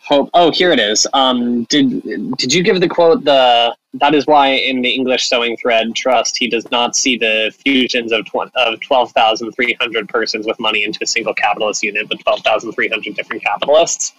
hope. 0.00 0.28
Oh, 0.34 0.50
here 0.50 0.72
it 0.72 0.80
is. 0.80 1.06
Um, 1.14 1.62
did 1.70 2.02
did 2.36 2.52
you 2.52 2.62
give 2.64 2.80
the 2.80 2.88
quote 2.88 3.22
the? 3.24 3.76
That 4.02 4.12
is 4.18 4.26
why 4.26 4.48
in 4.48 4.82
the 4.82 4.90
English 4.90 5.28
sewing 5.28 5.56
thread 5.56 5.94
trust 5.94 6.36
he 6.36 6.48
does 6.48 6.68
not 6.72 6.96
see 6.96 7.16
the 7.16 7.54
fusions 7.64 8.10
of 8.10 8.26
tw- 8.26 8.50
of 8.56 8.80
twelve 8.80 9.12
thousand 9.12 9.52
three 9.52 9.74
hundred 9.80 10.08
persons 10.08 10.48
with 10.48 10.58
money 10.58 10.82
into 10.82 10.98
a 11.02 11.06
single 11.06 11.32
capitalist 11.32 11.84
unit, 11.84 12.08
but 12.08 12.18
twelve 12.18 12.40
thousand 12.40 12.72
three 12.72 12.88
hundred 12.88 13.14
different 13.14 13.40
capitalists. 13.40 14.14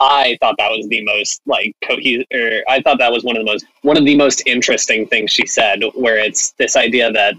I 0.00 0.36
thought 0.40 0.56
that 0.58 0.70
was 0.70 0.86
the 0.88 1.02
most 1.04 1.40
like 1.46 1.74
cohesive. 1.86 2.26
Or 2.32 2.62
I 2.68 2.80
thought 2.82 2.98
that 2.98 3.12
was 3.12 3.22
one 3.24 3.36
of 3.36 3.44
the 3.44 3.50
most 3.52 3.64
one 3.82 3.96
of 3.96 4.04
the 4.04 4.16
most 4.16 4.42
interesting 4.46 5.06
things 5.06 5.30
she 5.30 5.46
said, 5.46 5.82
where 5.94 6.18
it's 6.18 6.50
this 6.52 6.76
idea 6.76 7.10
that 7.12 7.34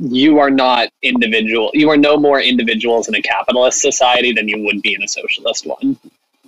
you 0.00 0.38
are 0.38 0.50
not 0.50 0.88
individual. 1.02 1.70
You 1.74 1.90
are 1.90 1.96
no 1.96 2.16
more 2.16 2.40
individuals 2.40 3.08
in 3.08 3.14
a 3.14 3.22
capitalist 3.22 3.80
society 3.80 4.32
than 4.32 4.48
you 4.48 4.64
would 4.64 4.82
be 4.82 4.94
in 4.94 5.02
a 5.02 5.08
socialist 5.08 5.66
one. 5.66 5.96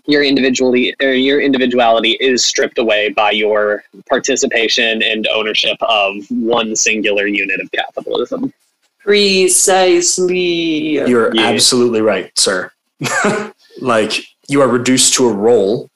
your 0.06 0.22
individually 0.24 0.94
or 1.02 1.12
your 1.12 1.38
individuality 1.40 2.12
is 2.18 2.42
stripped 2.42 2.78
away 2.78 3.10
by 3.10 3.30
your 3.30 3.84
participation 4.08 5.02
and 5.02 5.26
ownership 5.28 5.76
of 5.82 6.14
one 6.30 6.74
singular 6.74 7.26
unit 7.26 7.60
of 7.60 7.70
capitalism. 7.72 8.50
Precisely. 9.68 10.94
You're 10.94 11.34
Yeah. 11.34 11.48
absolutely 11.48 12.00
right, 12.00 12.30
sir. 12.38 12.70
like 13.80 14.12
you 14.48 14.62
are 14.62 14.68
reduced 14.68 15.14
to 15.14 15.28
a 15.28 15.32
role, 15.32 15.88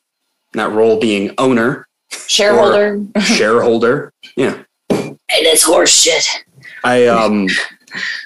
that 0.53 0.70
role 0.70 1.00
being 1.00 1.32
owner, 1.38 1.86
Shareholder. 2.26 3.03
shareholder. 3.20 4.12
Yeah. 4.36 4.62
and 4.90 5.18
it's 5.30 5.66
horseshit. 5.66 6.26
I 6.84 7.07
um 7.07 7.48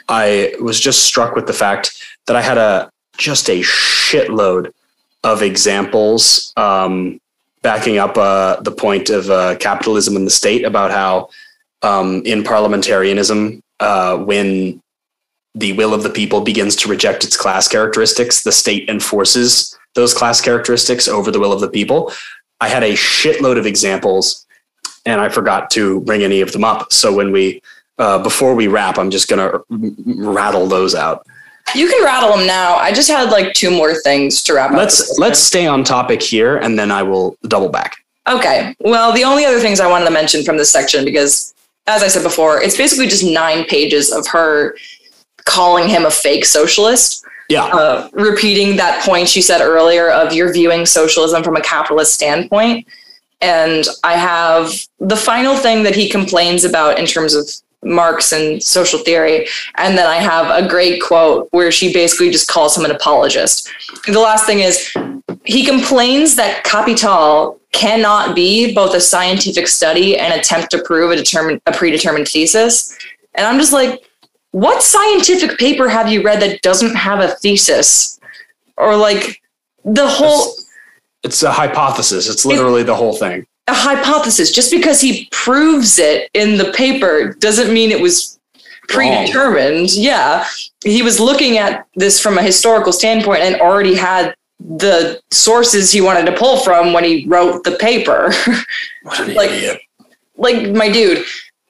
I 0.09 0.55
was 0.61 0.81
just 0.81 1.05
struck 1.05 1.35
with 1.35 1.47
the 1.47 1.53
fact 1.53 2.03
that 2.27 2.37
I 2.37 2.43
had 2.43 2.59
a 2.59 2.91
just 3.17 3.49
a 3.49 3.61
shitload 3.63 4.73
of 5.25 5.43
examples 5.43 6.53
um, 6.57 7.21
backing 7.63 7.99
up 7.99 8.17
uh, 8.17 8.61
the 8.61 8.71
point 8.71 9.11
of 9.11 9.29
uh, 9.31 9.57
capitalism 9.57 10.17
in 10.17 10.25
the 10.25 10.31
state 10.31 10.65
about 10.65 10.91
how 10.91 11.29
um, 11.83 12.23
in 12.25 12.45
parliamentarianism, 12.45 13.61
uh, 13.81 14.17
when 14.19 14.81
the 15.57 15.73
will 15.73 15.95
of 15.95 16.03
the 16.03 16.11
people 16.11 16.43
begins 16.43 16.77
to 16.77 16.89
reject 16.89 17.25
its 17.25 17.37
class 17.37 17.67
characteristics, 17.67 18.43
the 18.43 18.53
state 18.53 18.89
enforces 18.89 19.77
those 19.95 20.13
class 20.13 20.41
characteristics 20.41 21.09
over 21.09 21.31
the 21.31 21.41
will 21.41 21.53
of 21.53 21.61
the 21.61 21.69
people. 21.69 22.13
I 22.61 22.69
had 22.69 22.83
a 22.83 22.93
shitload 22.93 23.59
of 23.59 23.65
examples, 23.67 24.47
and 25.07 25.19
I 25.19 25.31
forgot 25.31 25.71
to 25.71 26.01
bring 26.01 26.23
any 26.23 26.43
of 26.43 26.53
them 26.53 26.63
up. 26.63 26.93
So 26.93 27.13
when 27.13 27.33
we 27.33 27.63
uh, 27.99 28.23
before 28.23 28.55
we 28.55 28.67
wrap, 28.69 28.99
I'm 28.99 29.11
just 29.11 29.29
gonna 29.29 29.51
r- 29.51 29.63
rattle 29.71 30.67
those 30.67 30.95
out. 30.95 31.27
You 31.75 31.89
can 31.89 32.05
rattle 32.05 32.37
them 32.37 32.47
now. 32.47 32.77
I 32.77 32.93
just 32.93 33.09
had 33.09 33.31
like 33.31 33.55
two 33.55 33.71
more 33.71 33.95
things 33.95 34.43
to 34.45 34.55
wrap 34.55 34.71
up. 34.71 34.77
Let's 34.77 35.19
let's 35.19 35.41
stay 35.41 35.67
on 35.67 35.85
topic 35.85 36.23
here, 36.23 36.59
and 36.59 36.79
then 36.79 36.91
I 36.91 37.03
will 37.03 37.37
double 37.49 37.71
back. 37.71 37.97
Okay. 38.29 38.75
Well, 38.81 39.13
the 39.13 39.25
only 39.25 39.47
other 39.47 39.61
things 39.61 39.81
I 39.81 39.89
wanted 39.89 40.05
to 40.05 40.11
mention 40.11 40.45
from 40.45 40.59
this 40.59 40.71
section, 40.71 41.05
because 41.05 41.55
as 41.87 42.03
I 42.03 42.09
said 42.09 42.23
before, 42.23 42.61
it's 42.61 42.77
basically 42.77 43.07
just 43.07 43.25
nine 43.25 43.65
pages 43.65 44.13
of 44.13 44.27
her 44.27 44.77
calling 45.47 45.89
him 45.89 46.05
a 46.05 46.11
fake 46.11 46.45
socialist, 46.45 47.25
Yeah, 47.49 47.65
uh, 47.65 48.11
repeating 48.13 48.77
that 48.77 49.03
point 49.03 49.29
she 49.29 49.41
said 49.41 49.63
earlier 49.63 50.11
of 50.11 50.33
you're 50.35 50.53
viewing 50.53 50.85
socialism 50.85 51.43
from 51.43 51.57
a 51.57 51.63
capitalist 51.63 52.13
standpoint. 52.13 52.87
And 53.41 53.87
I 54.05 54.15
have 54.15 54.73
the 54.99 55.17
final 55.17 55.57
thing 55.57 55.83
that 55.85 55.95
he 55.95 56.09
complains 56.09 56.65
about 56.65 56.99
in 56.99 57.07
terms 57.07 57.35
of 57.35 57.49
Marx 57.83 58.33
and 58.33 58.63
social 58.63 58.99
theory. 58.99 59.47
And 59.77 59.97
then 59.97 60.07
I 60.07 60.17
have 60.17 60.65
a 60.65 60.67
great 60.69 61.01
quote 61.01 61.49
where 61.53 61.71
she 61.71 61.93
basically 61.93 62.31
just 62.31 62.49
calls 62.49 62.77
him 62.77 62.85
an 62.85 62.91
apologist. 62.91 63.71
The 64.07 64.19
last 64.19 64.47
thing 64.47 64.61
is 64.61 64.93
he 65.45 65.65
complains 65.65 66.35
that 66.37 66.65
Capital 66.65 67.61
cannot 67.73 68.35
be 68.35 68.75
both 68.75 68.95
a 68.95 69.01
scientific 69.01 69.69
study 69.69 70.19
and 70.19 70.33
attempt 70.33 70.71
to 70.71 70.83
prove 70.83 71.11
a 71.11 71.17
determined 71.17 71.61
a 71.67 71.73
predetermined 71.73 72.27
thesis. 72.27 72.97
And 73.35 73.47
I'm 73.47 73.59
just 73.59 73.73
like, 73.73 74.03
what 74.53 74.83
scientific 74.83 75.59
paper 75.59 75.89
have 75.89 76.11
you 76.11 76.23
read 76.23 76.41
that 76.43 76.63
doesn't 76.63 76.95
have 76.95 77.21
a 77.21 77.29
thesis? 77.37 78.19
Or 78.77 78.97
like 78.97 79.41
the 79.85 80.07
whole 80.09 80.55
it's 81.23 81.43
a 81.43 81.51
hypothesis. 81.53 82.29
It's 82.29 82.45
literally 82.47 82.83
the 82.83 82.95
whole 82.95 83.15
thing. 83.17 83.47
a 83.69 83.75
hypothesis. 83.75 84.53
Just 84.53 84.71
because 84.71 85.01
he 85.01 85.29
proves 85.33 85.99
it 85.99 86.31
in 86.35 86.57
the 86.57 86.73
paper 86.73 87.35
doesn't 87.35 87.73
mean 87.73 87.91
it 87.91 88.01
was 88.01 88.39
predetermined. 88.89 89.93
Yeah. 89.93 90.47
He 90.85 91.03
was 91.03 91.19
looking 91.19 91.59
at 91.59 91.87
this 91.97 92.21
from 92.21 92.39
a 92.39 92.43
historical 92.43 92.93
standpoint 92.93 93.41
and 93.43 93.57
already 93.61 93.95
had 93.95 94.35
the 94.61 95.21
sources 95.33 95.91
he 95.93 96.01
wanted 96.01 96.27
to 96.27 96.33
pull 96.37 96.59
from 96.61 96.93
when 96.93 97.03
he 97.05 97.27
wrote 97.27 97.65
the 97.65 97.73
paper. 97.73 98.33
What 99.03 99.21
an 99.21 99.35
Like- 99.35 99.51
idiot. 99.51 99.81
like 100.37 100.71
my 100.75 100.89
dude. 100.91 101.25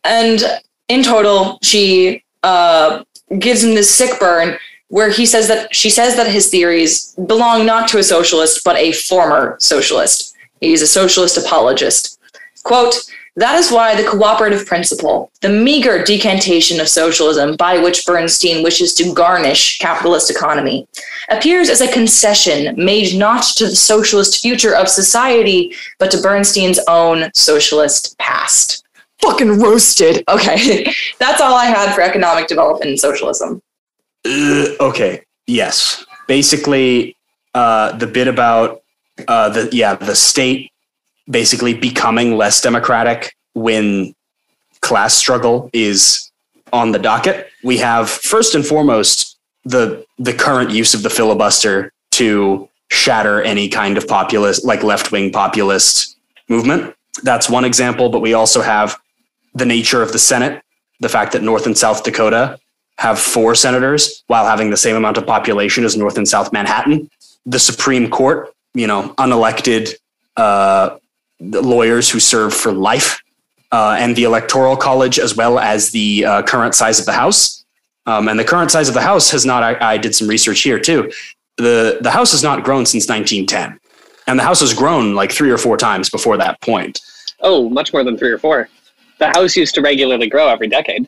And 0.05 0.43
in 0.89 1.03
total, 1.03 1.59
she 1.63 2.23
uh, 2.43 3.05
gives 3.39 3.63
him 3.65 3.75
this 3.75 3.93
sick 3.93 4.19
burn 4.21 4.57
where 4.89 5.11
he 5.11 5.27
says 5.27 5.49
that 5.49 5.75
she 5.75 5.91
says 5.91 6.17
that 6.17 6.31
his 6.31 6.49
theories 6.49 7.13
belong 7.27 7.67
not 7.67 7.89
to 7.89 7.99
a 7.99 8.05
socialist, 8.05 8.63
but 8.65 8.77
a 8.77 8.93
former 8.93 9.57
socialist. 9.59 10.35
He's 10.61 10.83
a 10.83 10.87
socialist 10.87 11.37
apologist. 11.37 12.21
Quote, 12.63 12.95
that 13.39 13.59
is 13.59 13.71
why 13.71 13.95
the 13.95 14.09
cooperative 14.09 14.65
principle, 14.65 15.31
the 15.43 15.51
meager 15.51 16.03
decantation 16.03 16.81
of 16.81 16.89
socialism 16.89 17.55
by 17.57 17.79
which 17.79 18.07
Bernstein 18.07 18.63
wishes 18.63 18.95
to 18.95 19.13
garnish 19.13 19.79
capitalist 19.79 20.31
economy, 20.31 20.89
appears 21.29 21.69
as 21.69 21.83
a 21.83 21.93
concession 21.93 22.75
made 22.83 23.15
not 23.19 23.43
to 23.57 23.67
the 23.67 23.77
socialist 23.77 24.41
future 24.41 24.75
of 24.75 24.89
society, 24.89 25.75
but 25.99 26.11
to 26.13 26.23
Bernstein's 26.23 26.81
own 26.89 27.31
socialist 27.35 28.17
past. 28.17 28.86
Fucking 29.23 29.61
roasted. 29.61 30.23
Okay, 30.29 30.93
that's 31.19 31.41
all 31.41 31.55
I 31.55 31.67
had 31.67 31.95
for 31.95 32.01
economic 32.01 32.49
development 32.49 32.91
and 32.91 33.01
socialism. 33.01 33.63
Uh, 34.25 34.67
okay. 34.81 35.23
Yes. 35.47 36.05
Basically, 36.27 37.17
uh, 37.55 37.97
the 37.97 38.07
bit 38.07 38.29
about 38.29 38.83
uh, 39.29 39.49
the 39.49 39.69
yeah 39.73 39.95
the 39.95 40.15
state 40.15 40.71
basically 41.29 41.75
becoming 41.75 42.37
less 42.37 42.61
democratic 42.61 43.35
when 43.55 44.15
class 44.81 45.15
struggle 45.15 45.71
is 45.73 46.31
on 46.73 46.93
the 46.93 46.99
docket. 46.99 47.49
We 47.65 47.79
have 47.79 48.11
first 48.11 48.55
and 48.55 48.67
foremost 48.67 49.39
the 49.65 50.05
the 50.19 50.33
current 50.33 50.71
use 50.71 50.95
of 50.95 51.03
the 51.03 51.11
filibuster 51.11 51.93
to 52.13 52.69
shatter 52.91 53.43
any 53.43 53.69
kind 53.69 53.97
of 53.99 54.07
populist 54.07 54.65
like 54.65 54.83
left 54.83 55.13
wing 55.13 55.33
populist 55.33 56.17
movement. 56.49 56.95
That's 57.23 57.49
one 57.49 57.65
example, 57.65 58.09
but 58.11 58.21
we 58.21 58.35
also 58.35 58.61
have 58.61 58.99
the 59.57 59.67
nature 59.67 60.03
of 60.03 60.13
the 60.13 60.19
Senate, 60.19 60.63
the 61.01 61.09
fact 61.09 61.33
that 61.33 61.43
North 61.43 61.67
and 61.67 61.77
South 61.77 62.05
Dakota 62.05 62.59
have 62.99 63.19
four 63.19 63.55
senators 63.55 64.23
while 64.27 64.47
having 64.47 64.71
the 64.71 64.77
same 64.77 64.97
amount 64.97 65.17
of 65.17 65.27
population 65.27 65.85
as 65.85 65.97
North 65.97 66.19
and 66.19 66.29
South 66.29 66.53
Manhattan. 66.53 67.11
The 67.47 67.59
Supreme 67.59 68.11
Court, 68.11 68.53
you 68.75 68.87
know, 68.87 69.15
unelected 69.19 69.95
uh, 70.37 70.99
lawyers 71.41 72.11
who 72.11 72.21
serve 72.21 72.53
for 72.53 72.73
life, 72.73 73.23
uh, 73.73 73.97
and 73.99 74.15
the 74.15 74.25
Electoral 74.25 74.77
College, 74.77 75.19
as 75.19 75.37
well 75.37 75.59
as 75.59 75.91
the 75.91 76.25
uh, 76.25 76.43
current 76.43 76.75
size 76.75 76.99
of 76.99 77.07
the 77.07 77.13
House. 77.13 77.65
Um, 78.07 78.29
and 78.29 78.39
the 78.39 78.45
current 78.45 78.71
size 78.71 78.89
of 78.89 78.95
the 78.95 79.01
House 79.01 79.31
has 79.31 79.45
not. 79.45 79.63
I, 79.63 79.95
I 79.95 79.97
did 79.97 80.15
some 80.15 80.29
research 80.29 80.61
here 80.61 80.79
too. 80.79 81.11
the 81.57 81.99
The 82.01 82.11
House 82.11 82.33
has 82.33 82.43
not 82.43 82.63
grown 82.63 82.87
since 82.87 83.09
1910, 83.09 83.79
and 84.27 84.39
the 84.39 84.45
House 84.45 84.61
has 84.61 84.73
grown 84.75 85.15
like 85.15 85.33
three 85.33 85.51
or 85.51 85.59
four 85.59 85.77
times 85.77 86.11
before 86.11 86.37
that 86.37 86.61
point. 86.61 87.01
Oh, 87.41 87.69
much 87.69 87.93
more 87.93 88.05
than 88.05 88.17
three 88.17 88.31
or 88.31 88.39
four. 88.39 88.69
The 89.19 89.29
house 89.29 89.57
used 89.57 89.75
to 89.77 89.81
regularly 89.81 90.29
grow 90.29 90.49
every 90.49 90.69
decade. 90.69 91.07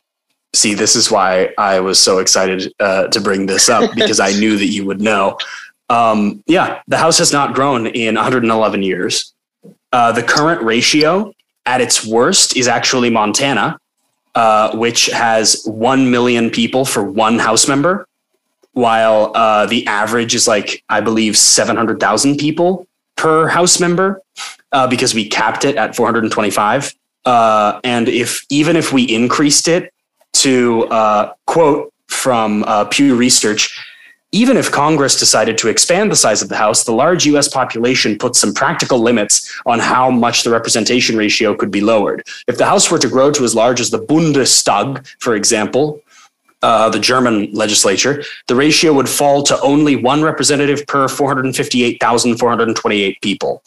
see 0.54 0.72
this 0.74 0.96
is 0.96 1.10
why 1.10 1.52
i 1.58 1.78
was 1.78 1.98
so 1.98 2.18
excited 2.18 2.72
uh, 2.80 3.06
to 3.08 3.20
bring 3.20 3.46
this 3.46 3.68
up 3.68 3.84
because 4.00 4.18
i 4.18 4.30
knew 4.40 4.56
that 4.56 4.66
you 4.76 4.86
would 4.86 5.00
know. 5.00 5.36
Um, 5.90 6.42
yeah 6.46 6.80
the 6.88 6.96
house 6.98 7.18
has 7.18 7.32
not 7.32 7.54
grown 7.54 7.86
in 7.86 8.14
111 8.14 8.82
years. 8.82 9.32
Uh, 9.92 10.12
the 10.12 10.22
current 10.22 10.62
ratio 10.62 11.32
at 11.66 11.80
its 11.80 12.06
worst 12.06 12.56
is 12.56 12.66
actually 12.68 13.10
montana 13.10 13.78
uh, 14.34 14.76
which 14.76 15.06
has 15.06 15.62
1 15.66 16.10
million 16.10 16.50
people 16.50 16.84
for 16.84 17.02
one 17.02 17.38
house 17.38 17.66
member 17.68 18.06
while 18.72 19.32
uh, 19.34 19.66
the 19.66 19.86
average 19.86 20.34
is 20.34 20.46
like 20.48 20.82
i 20.88 21.00
believe 21.00 21.36
700000 21.36 22.36
people 22.38 22.86
per 23.16 23.48
house 23.48 23.80
member 23.80 24.22
uh, 24.72 24.86
because 24.86 25.14
we 25.14 25.28
capped 25.28 25.64
it 25.64 25.76
at 25.76 25.94
425 25.96 26.94
uh, 27.24 27.80
and 27.84 28.08
if 28.08 28.44
even 28.50 28.76
if 28.76 28.92
we 28.92 29.02
increased 29.02 29.68
it 29.68 29.92
to 30.34 30.86
uh, 30.88 31.32
quote 31.46 31.92
from 32.06 32.64
uh, 32.64 32.84
Pew 32.86 33.14
Research 33.14 33.78
even 34.32 34.58
if 34.58 34.70
Congress 34.70 35.18
decided 35.18 35.56
to 35.56 35.68
expand 35.68 36.12
the 36.12 36.16
size 36.16 36.42
of 36.42 36.50
the 36.50 36.56
House, 36.56 36.84
the 36.84 36.92
large 36.92 37.24
US 37.26 37.48
population 37.48 38.18
puts 38.18 38.38
some 38.38 38.52
practical 38.52 38.98
limits 38.98 39.50
on 39.64 39.78
how 39.78 40.10
much 40.10 40.42
the 40.42 40.50
representation 40.50 41.16
ratio 41.16 41.54
could 41.54 41.70
be 41.70 41.80
lowered. 41.80 42.26
If 42.46 42.58
the 42.58 42.66
House 42.66 42.90
were 42.90 42.98
to 42.98 43.08
grow 43.08 43.30
to 43.30 43.44
as 43.44 43.54
large 43.54 43.80
as 43.80 43.90
the 43.90 43.98
Bundestag, 43.98 45.06
for 45.20 45.34
example, 45.34 46.02
uh, 46.62 46.88
the 46.88 46.98
German 46.98 47.52
legislature, 47.52 48.24
the 48.46 48.54
ratio 48.54 48.90
would 48.92 49.08
fall 49.08 49.42
to 49.44 49.58
only 49.60 49.96
one 49.96 50.22
representative 50.22 50.86
per 50.86 51.08
458,428 51.08 53.20
people. 53.20 53.64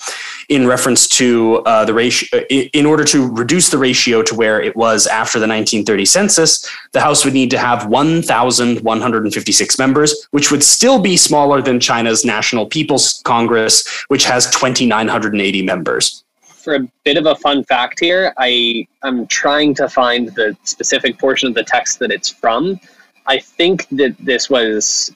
In 0.49 0.67
reference 0.67 1.07
to 1.09 1.57
uh, 1.65 1.85
the 1.85 1.93
ratio, 1.93 2.39
in 2.49 2.85
order 2.85 3.03
to 3.05 3.31
reduce 3.31 3.69
the 3.69 3.77
ratio 3.77 4.21
to 4.23 4.35
where 4.35 4.61
it 4.61 4.75
was 4.75 5.07
after 5.07 5.39
the 5.39 5.47
1930 5.47 6.05
census, 6.05 6.69
the 6.91 6.99
House 6.99 7.23
would 7.23 7.33
need 7.33 7.49
to 7.51 7.57
have 7.57 7.87
1,156 7.87 9.79
members, 9.79 10.27
which 10.31 10.51
would 10.51 10.63
still 10.63 10.99
be 10.99 11.15
smaller 11.15 11.61
than 11.61 11.79
China's 11.79 12.25
National 12.25 12.65
People's 12.65 13.21
Congress, 13.23 13.87
which 14.09 14.25
has 14.25 14.51
2,980 14.51 15.61
members. 15.61 16.25
For 16.63 16.75
a 16.75 16.87
bit 17.03 17.17
of 17.17 17.25
a 17.25 17.35
fun 17.35 17.63
fact 17.63 17.99
here, 17.99 18.33
I 18.37 18.87
am 19.03 19.25
trying 19.27 19.73
to 19.75 19.89
find 19.89 20.29
the 20.29 20.55
specific 20.63 21.17
portion 21.17 21.47
of 21.47 21.55
the 21.55 21.63
text 21.63 21.99
that 21.99 22.11
it's 22.11 22.29
from. 22.29 22.79
I 23.25 23.39
think 23.39 23.87
that 23.89 24.15
this 24.19 24.49
was 24.49 25.13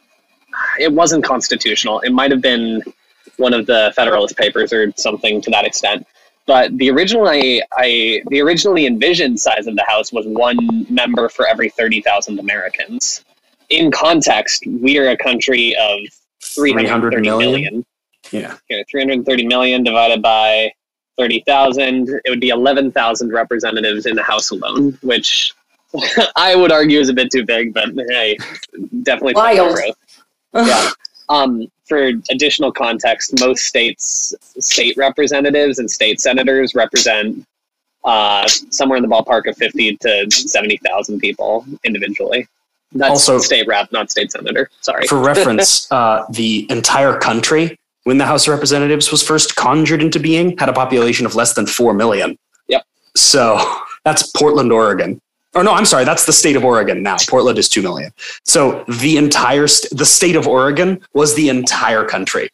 it 0.80 0.92
wasn't 0.92 1.24
constitutional. 1.24 2.00
It 2.00 2.12
might 2.12 2.32
have 2.32 2.42
been 2.42 2.82
one 3.38 3.54
of 3.54 3.66
the 3.66 3.92
Federalist 3.96 4.38
Papers 4.38 4.72
or 4.74 4.92
something 4.96 5.42
to 5.42 5.52
that 5.52 5.66
extent. 5.66 6.08
But 6.48 6.78
the 6.78 6.90
original 6.92 7.28
I, 7.28 7.62
I 7.74 8.22
the 8.28 8.42
originally 8.42 8.86
envisioned 8.86 9.40
size 9.40 9.68
of 9.68 9.76
the 9.76 9.84
House 9.88 10.12
was 10.12 10.26
one 10.28 10.58
member 10.90 11.30
for 11.30 11.48
every 11.48 11.70
thirty 11.70 12.02
thousand 12.02 12.40
Americans. 12.40 13.24
In 13.70 13.92
context, 13.92 14.64
we 14.68 14.98
are 15.00 15.10
a 15.10 15.18
country 15.18 15.76
of 15.76 16.00
330 16.42 17.22
million? 17.22 17.52
million. 17.52 17.86
Yeah. 18.32 18.58
Okay, 18.72 18.84
330 18.90 19.48
million 19.48 19.84
divided 19.84 20.22
by 20.22 20.72
30,000, 21.18 22.10
it 22.26 22.30
would 22.30 22.40
be 22.42 22.50
11,000 22.50 23.32
representatives 23.32 24.06
in 24.06 24.16
the 24.16 24.24
House 24.24 24.52
alone, 24.52 24.98
which 25.02 25.54
I 26.36 26.56
would 26.56 26.72
argue 26.72 27.00
is 27.00 27.10
a 27.10 27.14
bit 27.14 27.32
too 27.32 27.46
big, 27.46 27.74
but 27.74 27.90
hey, 28.10 28.38
definitely 29.04 29.34
Wild. 29.36 29.80
Yeah. 30.54 30.90
Um, 31.28 31.68
for 31.86 31.98
additional 32.32 32.72
context, 32.72 33.38
most 33.42 33.66
states, 33.66 34.34
state 34.60 34.96
representatives 34.96 35.80
and 35.80 35.92
state 35.92 36.22
senators 36.22 36.76
represent 36.76 37.46
uh, 38.06 38.48
somewhere 38.48 38.96
in 38.98 39.02
the 39.04 39.10
ballpark 39.10 39.48
of 39.50 39.58
50 39.58 39.98
to 39.98 40.28
70,000 40.32 41.20
people 41.20 41.66
individually. 41.84 42.48
That's 42.94 43.10
Also- 43.10 43.40
state 43.40 43.68
rep, 43.68 43.92
not 43.92 44.12
state 44.12 44.32
senator. 44.32 44.70
Sorry. 44.80 45.08
For 45.08 45.20
reference, 45.20 45.92
uh, 45.92 46.26
the 46.30 46.66
entire 46.72 47.18
country, 47.18 47.78
when 48.06 48.18
the 48.18 48.26
House 48.26 48.48
of 48.48 48.54
Representatives 48.54 49.12
was 49.12 49.22
first 49.22 49.56
conjured 49.56 50.02
into 50.02 50.20
being, 50.20 50.58
had 50.58 50.70
a 50.70 50.74
population 50.74 51.26
of 51.26 51.36
less 51.36 51.54
than 51.54 51.66
4 51.68 51.94
million. 51.94 52.38
Yep. 52.68 52.84
So 53.16 53.60
that's 54.06 54.32
Portland, 54.32 54.72
Oregon. 54.72 55.20
Or 55.54 55.64
no, 55.64 55.74
I'm 55.74 55.86
sorry, 55.86 56.06
that's 56.06 56.26
the 56.26 56.34
state 56.34 56.56
of 56.56 56.64
Oregon 56.64 57.02
now. 57.02 57.18
Portland 57.28 57.58
is 57.58 57.68
2 57.68 57.82
million. 57.82 58.12
So 58.44 58.84
the 58.88 59.18
entire, 59.18 59.68
st- 59.68 59.98
the 59.98 60.06
state 60.06 60.36
of 60.36 60.48
Oregon 60.48 61.02
was 61.14 61.34
the 61.36 61.50
entire 61.50 62.06
country 62.06 62.50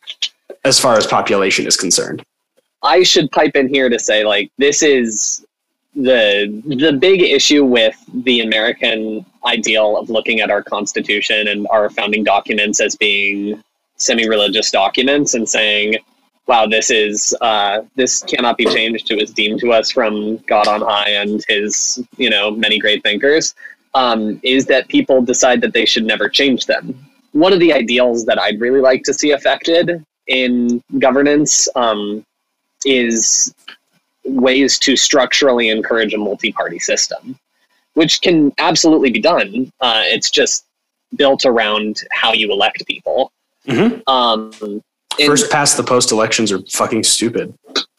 as 0.64 0.80
far 0.80 0.98
as 0.98 1.06
population 1.06 1.68
is 1.68 1.76
concerned. 1.76 2.24
I 2.84 3.04
should 3.04 3.32
pipe 3.32 3.56
in 3.56 3.68
here 3.68 3.90
to 3.90 4.00
say 4.00 4.24
like 4.24 4.52
this 4.58 4.82
is 4.82 5.46
the 5.96 6.62
the 6.66 6.94
big 6.94 7.22
issue 7.22 7.66
with 7.66 7.96
the 8.14 8.42
American 8.42 9.26
ideal 9.46 9.98
of 9.98 10.10
looking 10.10 10.40
at 10.40 10.50
our 10.50 10.64
constitution 10.64 11.48
and 11.48 11.68
our 11.68 11.90
founding 11.90 12.24
documents 12.24 12.80
as 12.80 12.96
being 12.96 13.62
semi-religious 14.02 14.72
documents 14.72 15.34
and 15.34 15.48
saying 15.48 15.96
wow 16.48 16.66
this 16.66 16.90
is 16.90 17.36
uh, 17.42 17.82
this 17.96 18.24
cannot 18.24 18.58
be 18.58 18.66
changed 18.66 19.12
it 19.12 19.20
was 19.20 19.32
deemed 19.32 19.60
to 19.60 19.72
us 19.72 19.92
from 19.92 20.38
god 20.54 20.68
on 20.68 20.82
high 20.82 21.10
and 21.10 21.44
his 21.48 22.04
you 22.18 22.30
know 22.30 22.52
many 22.52 22.80
great 22.80 23.04
thinkers 23.04 23.56
um, 23.94 24.40
is 24.44 24.66
that 24.66 24.88
people 24.88 25.22
decide 25.22 25.60
that 25.62 25.74
they 25.74 25.86
should 25.86 26.06
never 26.06 26.30
change 26.30 26.66
them 26.66 26.96
one 27.34 27.54
of 27.54 27.60
the 27.60 27.72
ideals 27.72 28.26
that 28.26 28.40
i'd 28.40 28.60
really 28.60 28.82
like 28.82 29.04
to 29.04 29.14
see 29.14 29.32
affected 29.32 30.04
in 30.28 30.82
governance 31.00 31.68
um, 31.76 32.26
is 32.86 33.54
ways 34.24 34.80
to 34.80 34.96
structurally 34.96 35.70
encourage 35.70 36.14
a 36.14 36.18
multi-party 36.18 36.80
system, 36.80 37.38
which 37.94 38.22
can 38.22 38.54
absolutely 38.58 39.12
be 39.12 39.20
done. 39.20 39.72
Uh, 39.82 40.04
it's 40.06 40.30
just 40.30 40.66
built 41.16 41.46
around 41.46 42.02
how 42.12 42.34
you 42.34 42.52
elect 42.52 42.86
people. 42.86 43.32
Mhm. 43.68 44.02
Um, 44.08 44.82
First 45.26 45.52
past 45.52 45.78
the 45.78 45.84
post 45.84 46.12
elections 46.12 46.52
are 46.52 46.60
fucking 46.72 47.04
stupid. 47.04 47.54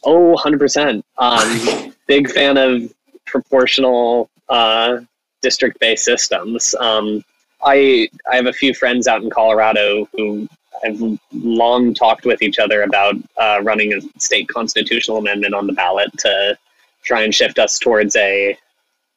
Oh, 0.05 0.35
100%. 0.35 1.03
Um, 1.19 1.95
big 2.07 2.31
fan 2.31 2.57
of 2.57 2.93
proportional 3.27 4.31
uh, 4.49 4.99
district 5.41 5.79
based 5.79 6.05
systems. 6.05 6.75
Um, 6.81 7.25
I, 7.63 8.09
I 8.31 8.37
have 8.37 8.47
a 8.47 8.53
few 8.53 8.75
friends 8.75 9.07
out 9.07 9.23
in 9.23 9.31
Colorado 9.31 10.09
who 10.13 10.49
have 10.83 11.01
long 11.33 11.95
talked 11.95 12.25
with 12.25 12.43
each 12.43 12.59
other 12.59 12.83
about 12.83 13.15
uh, 13.37 13.61
running 13.63 13.93
a 13.93 14.01
state 14.19 14.49
constitutional 14.49 15.19
amendment 15.19 15.55
on 15.55 15.67
the 15.67 15.73
ballot 15.73 16.11
to 16.19 16.59
try 17.05 17.23
and 17.23 17.35
shift 17.35 17.59
us 17.59 17.79
towards 17.79 18.17
a 18.17 18.57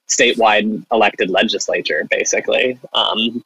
statewide 0.08 0.86
elected 0.92 1.30
legislature, 1.32 2.06
basically, 2.12 2.78
um, 2.94 3.44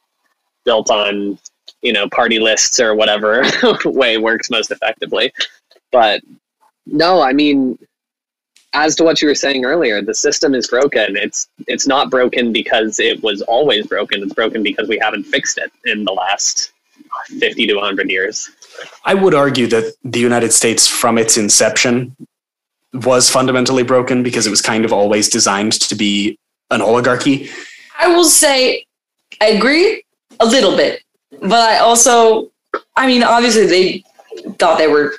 built 0.64 0.90
on 0.90 1.38
you 1.82 1.92
know 1.92 2.08
party 2.08 2.38
lists 2.38 2.80
or 2.80 2.94
whatever 2.94 3.42
way 3.84 4.18
works 4.18 4.50
most 4.50 4.70
effectively. 4.70 5.32
But 5.92 6.22
no, 6.86 7.20
I 7.20 7.32
mean, 7.32 7.78
as 8.72 8.94
to 8.96 9.04
what 9.04 9.20
you 9.20 9.28
were 9.28 9.34
saying 9.34 9.64
earlier, 9.64 10.02
the 10.02 10.14
system 10.14 10.54
is 10.54 10.68
broken. 10.68 11.16
It's 11.16 11.48
it's 11.66 11.86
not 11.86 12.10
broken 12.10 12.52
because 12.52 13.00
it 13.00 13.22
was 13.22 13.42
always 13.42 13.86
broken. 13.86 14.22
It's 14.22 14.34
broken 14.34 14.62
because 14.62 14.88
we 14.88 14.98
haven't 14.98 15.24
fixed 15.24 15.58
it 15.58 15.72
in 15.84 16.04
the 16.04 16.12
last 16.12 16.72
fifty 17.38 17.66
to 17.66 17.78
hundred 17.78 18.10
years. 18.10 18.50
I 19.04 19.14
would 19.14 19.34
argue 19.34 19.66
that 19.68 19.94
the 20.04 20.20
United 20.20 20.52
States, 20.52 20.86
from 20.86 21.18
its 21.18 21.36
inception, 21.36 22.16
was 22.92 23.28
fundamentally 23.28 23.82
broken 23.82 24.22
because 24.22 24.46
it 24.46 24.50
was 24.50 24.62
kind 24.62 24.84
of 24.84 24.92
always 24.92 25.28
designed 25.28 25.72
to 25.72 25.94
be 25.94 26.38
an 26.70 26.80
oligarchy. 26.80 27.50
I 27.98 28.08
will 28.08 28.24
say, 28.24 28.86
I 29.40 29.48
agree 29.48 30.02
a 30.38 30.46
little 30.46 30.76
bit, 30.76 31.02
but 31.40 31.52
I 31.52 31.78
also, 31.78 32.50
I 32.96 33.06
mean, 33.06 33.22
obviously 33.22 33.66
they 33.66 34.04
thought 34.58 34.78
they 34.78 34.86
were. 34.86 35.14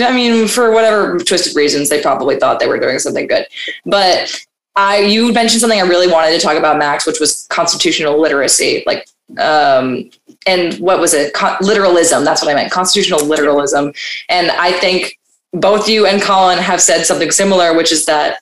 I 0.00 0.10
mean, 0.14 0.48
for 0.48 0.72
whatever 0.72 1.18
twisted 1.18 1.54
reasons, 1.54 1.90
they 1.90 2.00
probably 2.00 2.36
thought 2.36 2.60
they 2.60 2.66
were 2.66 2.80
doing 2.80 2.98
something 2.98 3.26
good. 3.26 3.46
But 3.84 4.34
I, 4.74 5.00
you 5.00 5.32
mentioned 5.32 5.60
something 5.60 5.78
I 5.78 5.84
really 5.84 6.10
wanted 6.10 6.32
to 6.32 6.44
talk 6.44 6.56
about, 6.56 6.78
Max, 6.78 7.06
which 7.06 7.20
was 7.20 7.46
constitutional 7.50 8.18
literacy. 8.18 8.82
Like, 8.86 9.06
um, 9.38 10.10
and 10.46 10.74
what 10.74 10.98
was 10.98 11.12
it? 11.12 11.34
Con- 11.34 11.58
literalism. 11.60 12.24
That's 12.24 12.42
what 12.42 12.50
I 12.50 12.54
meant. 12.54 12.72
Constitutional 12.72 13.24
literalism. 13.24 13.92
And 14.30 14.50
I 14.50 14.72
think 14.72 15.18
both 15.52 15.88
you 15.88 16.06
and 16.06 16.22
Colin 16.22 16.58
have 16.58 16.80
said 16.80 17.04
something 17.04 17.30
similar, 17.30 17.76
which 17.76 17.92
is 17.92 18.06
that, 18.06 18.40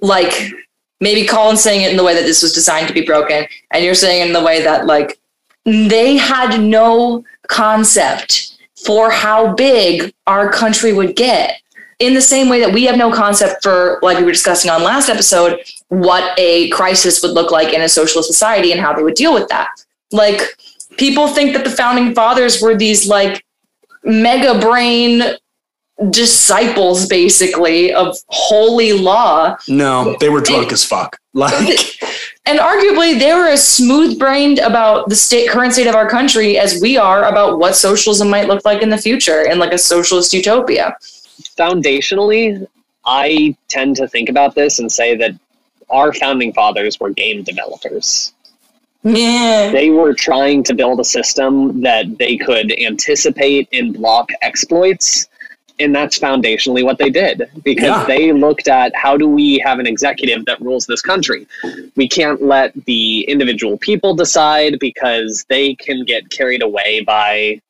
like, 0.00 0.52
maybe 1.00 1.26
Colin's 1.26 1.60
saying 1.60 1.82
it 1.82 1.90
in 1.90 1.96
the 1.96 2.04
way 2.04 2.14
that 2.14 2.22
this 2.22 2.42
was 2.42 2.52
designed 2.52 2.88
to 2.88 2.94
be 2.94 3.04
broken, 3.04 3.46
and 3.72 3.84
you're 3.84 3.94
saying 3.94 4.22
it 4.22 4.26
in 4.28 4.32
the 4.32 4.42
way 4.42 4.62
that 4.62 4.86
like 4.86 5.18
they 5.64 6.16
had 6.16 6.60
no 6.60 7.24
concept 7.48 8.56
for 8.84 9.10
how 9.10 9.54
big 9.54 10.12
our 10.26 10.50
country 10.50 10.92
would 10.92 11.16
get. 11.16 11.60
In 12.00 12.12
the 12.12 12.20
same 12.20 12.48
way 12.48 12.60
that 12.60 12.72
we 12.72 12.84
have 12.84 12.96
no 12.98 13.12
concept 13.12 13.62
for, 13.62 13.98
like 14.02 14.18
we 14.18 14.24
were 14.24 14.32
discussing 14.32 14.70
on 14.70 14.82
last 14.82 15.08
episode, 15.08 15.60
what 15.88 16.38
a 16.38 16.68
crisis 16.70 17.22
would 17.22 17.30
look 17.30 17.50
like 17.50 17.72
in 17.72 17.80
a 17.80 17.88
socialist 17.88 18.28
society 18.28 18.72
and 18.72 18.80
how 18.80 18.92
they 18.92 19.02
would 19.02 19.14
deal 19.14 19.32
with 19.32 19.48
that. 19.48 19.68
Like 20.10 20.40
people 20.98 21.28
think 21.28 21.54
that 21.54 21.64
the 21.64 21.70
founding 21.70 22.14
fathers 22.14 22.60
were 22.60 22.76
these 22.76 23.06
like 23.06 23.44
mega 24.02 24.58
brain 24.58 25.22
disciples 26.10 27.06
basically 27.06 27.92
of 27.92 28.16
holy 28.28 28.92
law 28.92 29.56
No, 29.68 30.16
they 30.18 30.28
were 30.28 30.40
drunk 30.40 30.72
as 30.72 30.84
fuck. 30.84 31.18
Like, 31.32 31.78
and 32.46 32.58
arguably 32.58 33.18
they 33.18 33.32
were 33.32 33.48
as 33.48 33.66
smooth 33.66 34.18
brained 34.18 34.58
about 34.58 35.08
the 35.08 35.16
state 35.16 35.48
current 35.48 35.72
state 35.72 35.86
of 35.86 35.94
our 35.94 36.08
country 36.08 36.58
as 36.58 36.80
we 36.80 36.96
are 36.96 37.24
about 37.24 37.58
what 37.58 37.74
socialism 37.74 38.28
might 38.28 38.48
look 38.48 38.64
like 38.64 38.82
in 38.82 38.90
the 38.90 38.98
future 38.98 39.42
in 39.42 39.58
like 39.58 39.72
a 39.72 39.78
socialist 39.78 40.32
utopia 40.32 40.96
Foundationally, 41.58 42.66
I 43.04 43.56
tend 43.68 43.96
to 43.96 44.08
think 44.08 44.28
about 44.28 44.54
this 44.54 44.78
and 44.78 44.90
say 44.90 45.16
that 45.16 45.32
our 45.90 46.12
founding 46.12 46.52
fathers 46.52 46.98
were 46.98 47.10
game 47.10 47.42
developers. 47.42 48.32
yeah 49.02 49.70
They 49.70 49.90
were 49.90 50.14
trying 50.14 50.62
to 50.64 50.74
build 50.74 51.00
a 51.00 51.04
system 51.04 51.82
that 51.82 52.18
they 52.18 52.36
could 52.36 52.72
anticipate 52.80 53.68
and 53.72 53.94
block 53.94 54.30
exploits. 54.42 55.28
And 55.80 55.92
that's 55.94 56.18
foundationally 56.18 56.84
what 56.84 56.98
they 56.98 57.10
did 57.10 57.50
because 57.64 57.82
Yeah. 57.84 58.04
they 58.06 58.32
looked 58.32 58.68
at 58.68 58.94
how 58.94 59.16
do 59.16 59.26
we 59.28 59.58
have 59.58 59.80
an 59.80 59.86
executive 59.88 60.44
that 60.44 60.60
rules 60.60 60.86
this 60.86 61.00
country? 61.02 61.46
We 61.96 62.08
can't 62.08 62.40
let 62.40 62.72
the 62.86 63.22
individual 63.22 63.76
people 63.78 64.14
decide 64.14 64.78
because 64.78 65.44
they 65.48 65.74
can 65.74 66.04
get 66.04 66.30
carried 66.30 66.62
away 66.62 67.00
by 67.00 67.60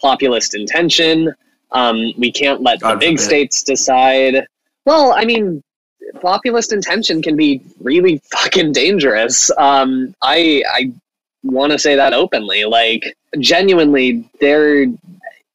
populist 0.00 0.54
intention. 0.54 1.34
Um, 1.72 2.12
we 2.16 2.30
can't 2.30 2.62
let 2.62 2.80
the 2.80 2.94
big 2.96 3.16
forbid. 3.18 3.20
states 3.20 3.62
decide. 3.64 4.46
Well, 4.86 5.12
I 5.12 5.24
mean, 5.24 5.62
populist 6.20 6.72
intention 6.72 7.20
can 7.20 7.36
be 7.36 7.60
really 7.80 8.18
fucking 8.30 8.72
dangerous. 8.72 9.50
Um, 9.58 10.14
I 10.22 10.62
I 10.72 10.92
want 11.42 11.72
to 11.72 11.78
say 11.80 11.96
that 11.96 12.12
openly. 12.12 12.64
Like 12.64 13.16
genuinely, 13.40 14.28
there. 14.40 14.86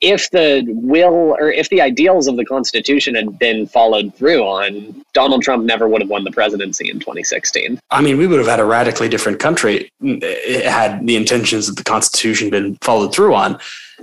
If 0.07 0.29
the 0.29 0.63
will 0.67 1.35
or 1.39 1.51
if 1.51 1.69
the 1.69 1.81
ideals 1.81 2.27
of 2.27 2.35
the 2.35 2.45
Constitution 2.45 3.15
had 3.15 3.39
been 3.39 3.65
followed 3.65 4.13
through 4.13 4.43
on, 4.43 5.03
Donald 5.13 5.41
Trump 5.41 5.65
never 5.65 5.87
would 5.87 6.01
have 6.01 6.09
won 6.11 6.23
the 6.23 6.31
presidency 6.31 6.89
in 6.91 6.99
2016. 6.99 7.79
I 7.89 8.01
mean, 8.01 8.19
we 8.19 8.27
would 8.27 8.37
have 8.37 8.47
had 8.47 8.59
a 8.59 8.65
radically 8.65 9.09
different 9.09 9.39
country 9.39 9.89
eh, 10.05 10.69
had 10.69 11.07
the 11.07 11.15
intentions 11.15 11.67
of 11.67 11.75
the 11.75 11.83
Constitution 11.83 12.51
been 12.51 12.77
followed 12.81 13.13
through 13.15 13.33
on. 13.33 13.57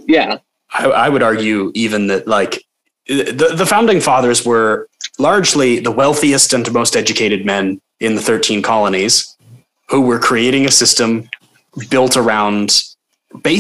Yeah, 0.08 0.38
I, 0.72 0.86
I 0.86 1.08
would 1.08 1.22
argue 1.22 1.70
even 1.74 2.08
that, 2.08 2.26
like, 2.26 2.64
the, 3.06 3.54
the 3.56 3.66
founding 3.66 4.00
fathers 4.00 4.44
were 4.44 4.88
largely 5.18 5.78
the 5.78 5.90
wealthiest 5.90 6.52
and 6.52 6.72
most 6.72 6.96
educated 6.96 7.46
men 7.46 7.80
in 8.00 8.14
the 8.16 8.20
13 8.20 8.62
colonies 8.62 9.36
who 9.88 10.00
were 10.00 10.18
creating 10.18 10.66
a 10.66 10.70
system 10.70 11.28
built 11.90 12.16
around 12.16 12.82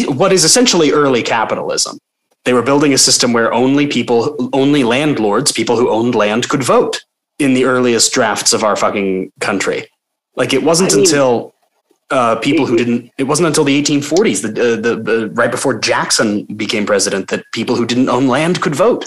what 0.08 0.32
is 0.32 0.44
essentially 0.44 0.90
early 0.90 1.22
capitalism. 1.22 1.98
They 2.44 2.52
were 2.52 2.62
building 2.62 2.92
a 2.92 2.98
system 2.98 3.32
where 3.32 3.52
only 3.52 3.86
people, 3.86 4.50
only 4.52 4.82
landlords, 4.82 5.52
people 5.52 5.76
who 5.76 5.90
owned 5.90 6.14
land, 6.14 6.48
could 6.48 6.62
vote 6.64 7.04
in 7.38 7.54
the 7.54 7.64
earliest 7.64 8.12
drafts 8.12 8.52
of 8.52 8.64
our 8.64 8.76
fucking 8.76 9.32
country. 9.40 9.86
Like 10.36 10.52
it 10.52 10.62
wasn't 10.62 10.92
I 10.92 10.96
mean- 10.96 11.04
until 11.04 11.54
uh, 12.10 12.36
people 12.36 12.66
who 12.66 12.76
didn't. 12.76 13.10
It 13.16 13.24
wasn't 13.24 13.46
until 13.46 13.64
the 13.64 13.82
1840s, 13.82 14.42
the, 14.42 14.48
uh, 14.48 14.76
the 14.76 15.02
the 15.02 15.30
right 15.30 15.50
before 15.50 15.78
Jackson 15.78 16.44
became 16.44 16.84
president, 16.84 17.28
that 17.30 17.42
people 17.54 17.74
who 17.74 17.86
didn't 17.86 18.10
own 18.10 18.28
land 18.28 18.60
could 18.60 18.74
vote. 18.74 19.06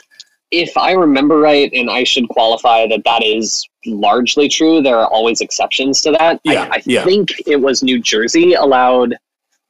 if 0.50 0.76
I 0.78 0.92
remember 0.94 1.38
right, 1.38 1.72
and 1.74 1.90
I 1.92 2.04
should 2.04 2.28
qualify 2.30 2.88
that 2.88 3.04
that 3.04 3.24
is 3.24 3.68
largely 3.86 4.48
true, 4.50 4.82
there 4.82 4.98
are 4.98 5.08
always 5.08 5.40
exceptions 5.42 6.02
to 6.02 6.12
that. 6.14 6.40
Yeah, 6.44 6.68
I, 6.72 6.78
I 6.78 6.82
yeah. 6.86 7.04
think 7.04 7.30
it 7.46 7.58
was 7.58 7.84
New 7.84 8.00
Jersey 8.02 8.54
allowed 8.54 9.16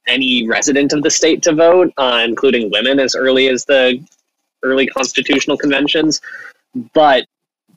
any 0.08 0.48
resident 0.48 0.94
of 0.94 1.04
the 1.04 1.10
state 1.10 1.42
to 1.44 1.54
vote, 1.54 1.92
uh, 1.98 2.22
including 2.26 2.72
women, 2.72 3.00
as 3.00 3.16
early 3.16 3.48
as 3.48 3.66
the 3.66 4.04
early 4.64 4.88
constitutional 4.88 5.58
conventions. 5.58 6.22
But 6.94 7.26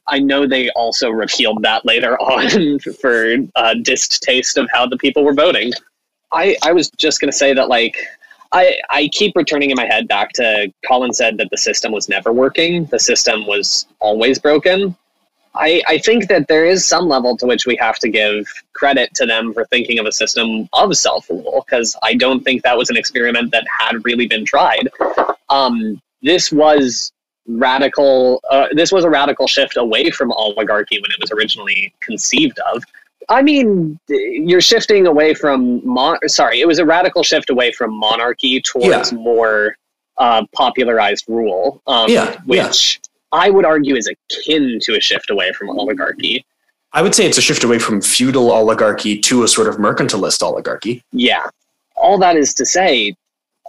I 0.07 0.19
know 0.19 0.47
they 0.47 0.71
also 0.71 1.11
repealed 1.11 1.63
that 1.63 1.85
later 1.85 2.19
on 2.21 2.79
for 2.79 3.37
uh, 3.57 3.75
distaste 3.83 4.57
of 4.57 4.69
how 4.73 4.87
the 4.87 4.97
people 4.97 5.25
were 5.25 5.35
voting. 5.35 5.73
I, 6.33 6.57
I 6.63 6.73
was 6.73 6.91
just 6.91 7.21
going 7.21 7.31
to 7.31 7.37
say 7.37 7.55
that, 7.55 7.69
like, 7.69 7.97
I, 8.53 8.79
I 8.91 9.09
keep 9.09 9.37
returning 9.37 9.71
in 9.71 9.77
my 9.77 9.85
head 9.85 10.09
back 10.09 10.33
to 10.35 10.73
Colin 10.87 11.13
said 11.13 11.37
that 11.39 11.49
the 11.51 11.57
system 11.57 11.93
was 11.93 12.09
never 12.09 12.33
working. 12.33 12.87
The 12.87 12.99
system 12.99 13.47
was 13.47 13.87
always 14.01 14.39
broken. 14.39 14.97
I, 15.55 15.83
I 15.87 15.99
think 15.99 16.29
that 16.29 16.49
there 16.49 16.65
is 16.65 16.85
some 16.85 17.09
level 17.09 17.37
to 17.39 17.47
which 17.47 17.67
we 17.67 17.77
have 17.77 17.99
to 18.01 18.09
give 18.09 18.47
credit 18.75 19.15
to 19.15 19.27
them 19.27 19.53
for 19.53 19.65
thinking 19.67 19.99
of 19.99 20.07
a 20.07 20.13
system 20.13 20.69
of 20.73 20.97
self 20.97 21.29
rule, 21.31 21.65
because 21.67 21.97
I 22.03 22.15
don't 22.15 22.43
think 22.45 22.63
that 22.63 22.77
was 22.77 22.91
an 22.91 22.97
experiment 22.97 23.51
that 23.53 23.65
had 23.79 24.05
really 24.05 24.27
been 24.27 24.45
tried. 24.45 24.89
Um, 25.49 26.01
this 26.23 26.53
was 26.53 27.13
radical. 27.47 28.41
Uh, 28.51 28.67
this 28.73 28.93
was 28.93 29.05
a 29.05 29.11
radical 29.11 29.47
shift 29.47 29.77
away 29.77 30.11
from 30.11 30.33
oligarchy 30.33 31.01
when 31.01 31.11
it 31.11 31.19
was 31.21 31.31
originally 31.33 31.93
conceived 32.01 32.59
of. 32.73 32.85
I 33.31 33.43
mean, 33.43 33.99
you're 34.09 34.61
shifting 34.61 35.07
away 35.07 35.35
from 35.35 35.87
mon- 35.87 36.27
sorry, 36.29 36.61
it 36.61 36.67
was 36.67 36.79
a 36.79 36.87
radical 36.87 37.23
shift 37.23 37.51
away 37.51 37.73
from 37.73 37.93
monarchy 37.93 38.61
towards 38.61 39.13
more 39.13 39.77
uh, 40.17 40.45
popularized 40.55 41.25
rule. 41.29 41.83
Um, 41.87 42.11
Yeah, 42.11 42.41
yeah. 42.47 42.71
Which 43.31 43.41
I 43.41 43.51
would 43.51 43.65
argue 43.65 43.97
is 43.97 44.09
akin 44.09 44.79
to 44.83 44.97
a 44.97 45.01
shift 45.01 45.31
away 45.31 45.53
from 45.53 45.71
oligarchy. 45.71 46.45
I 46.93 47.03
would 47.03 47.15
say 47.15 47.27
it's 47.27 47.39
a 47.39 47.43
shift 47.43 47.65
away 47.65 47.79
from 47.79 48.01
feudal 48.01 48.51
oligarchy 48.51 49.19
to 49.21 49.43
a 49.43 49.49
sort 49.49 49.69
of 49.69 49.77
mercantilist 49.77 50.43
oligarchy. 50.43 51.03
Yeah, 51.13 51.47
all 51.97 52.19
that 52.19 52.37
is 52.37 52.55
to 52.55 52.67
say. 52.67 53.15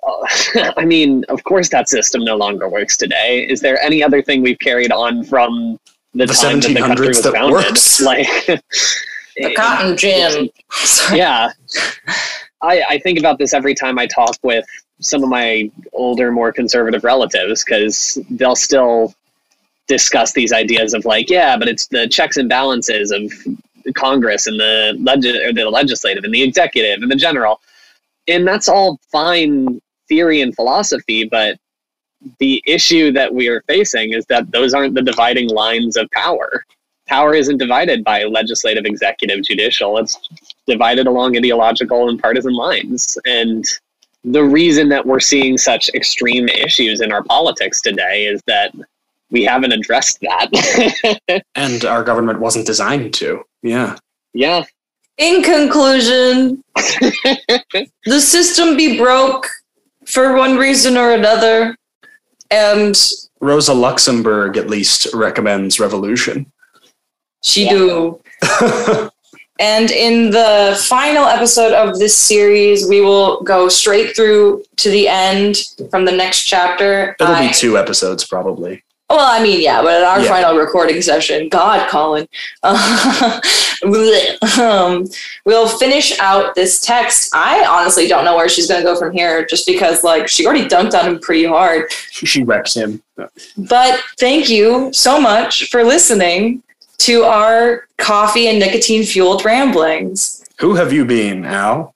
Uh, 0.07 0.71
I 0.77 0.85
mean, 0.85 1.25
of 1.29 1.43
course, 1.43 1.69
that 1.69 1.89
system 1.89 2.23
no 2.23 2.37
longer 2.37 2.69
works 2.69 2.95
today. 2.95 3.45
Is 3.49 3.59
there 3.59 3.81
any 3.81 4.01
other 4.01 4.21
thing 4.21 4.41
we've 4.41 4.59
carried 4.59 4.91
on 4.91 5.23
from 5.25 5.77
the, 6.13 6.25
The 6.25 6.33
time 6.33 6.59
that 6.61 6.67
the 6.73 6.79
1700s 6.79 7.07
was 7.07 7.21
that 7.23 7.33
founded? 7.33 7.53
works. 7.53 8.01
Like, 8.05 8.27
The 9.35 9.53
cotton 9.55 9.97
gin. 9.97 10.49
Yeah 11.13 11.51
I, 12.61 12.83
I 12.89 12.99
think 12.99 13.19
about 13.19 13.37
this 13.37 13.53
every 13.53 13.73
time 13.73 13.97
i 13.97 14.05
talk 14.05 14.35
with 14.43 14.65
some 14.99 15.23
of 15.23 15.29
my 15.29 15.71
older 15.93 16.29
more 16.29 16.51
conservative 16.51 17.05
relatives 17.05 17.63
because 17.63 18.17
they'll 18.31 18.55
still 18.55 19.13
discuss 19.89 20.31
these 20.31 20.53
ideas 20.53 20.93
of 20.93 21.03
like 21.03 21.29
yeah 21.29 21.57
but 21.57 21.67
it's 21.67 21.87
the 21.87 22.07
checks 22.07 22.37
and 22.37 22.47
balances 22.47 23.11
of 23.11 23.21
congress 23.95 24.47
and 24.47 24.59
the, 24.59 24.95
leg- 25.01 25.25
or 25.25 25.51
the 25.51 25.69
legislative 25.69 26.23
and 26.23 26.33
the 26.33 26.41
executive 26.41 27.01
and 27.01 27.11
the 27.11 27.15
general 27.15 27.59
and 28.27 28.47
that's 28.47 28.69
all 28.69 28.99
fine 29.11 29.81
theory 30.07 30.41
and 30.41 30.55
philosophy 30.55 31.25
but 31.25 31.57
the 32.39 32.61
issue 32.65 33.11
that 33.11 33.33
we 33.33 33.47
are 33.47 33.61
facing 33.67 34.13
is 34.13 34.25
that 34.27 34.49
those 34.51 34.73
aren't 34.73 34.93
the 34.93 35.01
dividing 35.01 35.49
lines 35.49 35.97
of 35.97 36.09
power 36.11 36.63
power 37.09 37.33
isn't 37.33 37.57
divided 37.57 38.03
by 38.03 38.23
legislative, 38.23 38.85
executive, 38.85 39.43
judicial. 39.43 39.97
It's 39.97 40.17
divided 40.67 41.07
along 41.07 41.35
ideological 41.35 42.07
and 42.07 42.21
partisan 42.21 42.53
lines. 42.53 43.17
And 43.25 43.65
the 44.23 44.43
reason 44.43 44.89
that 44.89 45.05
we're 45.05 45.19
seeing 45.19 45.57
such 45.57 45.89
extreme 45.89 46.47
issues 46.47 47.01
in 47.01 47.11
our 47.11 47.23
politics 47.23 47.81
today 47.81 48.25
is 48.25 48.41
that 48.45 48.73
we 49.31 49.43
haven't 49.43 49.71
addressed 49.71 50.19
that. 50.21 51.43
And 51.55 51.85
our 51.85 52.03
government 52.03 52.39
wasn't 52.39 52.65
designed 52.65 53.13
to. 53.15 53.43
Yeah. 53.61 53.97
yeah. 54.33 54.63
In 55.17 55.43
conclusion, 55.43 56.63
the 56.75 58.19
system 58.21 58.77
be 58.77 58.97
broke 58.97 59.47
for 60.05 60.35
one 60.35 60.57
reason 60.57 60.97
or 60.97 61.11
another. 61.13 61.75
And 62.49 62.99
Rosa 63.41 63.73
Luxemburg 63.73 64.57
at 64.57 64.69
least 64.69 65.07
recommends 65.13 65.79
revolution. 65.79 66.51
she 67.43 67.67
do. 67.69 68.21
And 69.61 69.91
in 69.91 70.31
the 70.31 70.81
final 70.87 71.25
episode 71.25 71.73
of 71.73 71.99
this 71.99 72.15
series, 72.15 72.87
we 72.87 73.01
will 73.01 73.41
go 73.41 73.67
straight 73.67 74.15
through 74.15 74.63
to 74.77 74.89
the 74.89 75.09
end 75.09 75.57
from 75.91 76.05
the 76.05 76.13
next 76.13 76.43
chapter. 76.45 77.17
It'll 77.19 77.35
I- 77.35 77.49
be 77.49 77.53
two 77.53 77.77
episodes 77.77 78.25
probably. 78.25 78.81
Well, 79.09 79.19
I 79.19 79.41
mean, 79.41 79.61
yeah, 79.61 79.81
but 79.81 80.01
in 80.01 80.07
our 80.07 80.19
Yeah. 80.21 80.29
final 80.29 80.57
recording 80.57 81.01
session, 81.01 81.49
God, 81.49 81.89
Colin, 81.89 82.27
um, 82.63 83.41
we'll 85.45 85.67
finish 85.67 86.17
out 86.19 86.53
this 86.55 86.79
text. 86.81 87.33
I 87.33 87.65
honestly 87.67 88.07
don't 88.07 88.23
know 88.23 88.35
where 88.35 88.49
she's 88.49 88.67
going 88.67 88.81
to 88.81 88.85
go 88.85 88.95
from 88.95 89.11
here, 89.11 89.45
just 89.45 89.65
because 89.65 90.03
like 90.03 90.27
she 90.27 90.45
already 90.45 90.67
dunked 90.67 90.93
on 90.93 91.05
him 91.07 91.19
pretty 91.19 91.45
hard. 91.45 91.91
She 92.11 92.43
wrecks 92.43 92.75
him. 92.75 93.01
But 93.57 93.99
thank 94.19 94.49
you 94.49 94.91
so 94.93 95.19
much 95.19 95.69
for 95.69 95.83
listening 95.83 96.61
to 96.99 97.23
our 97.23 97.87
coffee 97.97 98.47
and 98.47 98.59
nicotine 98.59 99.03
fueled 99.03 99.43
ramblings. 99.43 100.45
Who 100.59 100.75
have 100.75 100.93
you 100.93 101.05
been, 101.05 101.45
Al? 101.45 101.95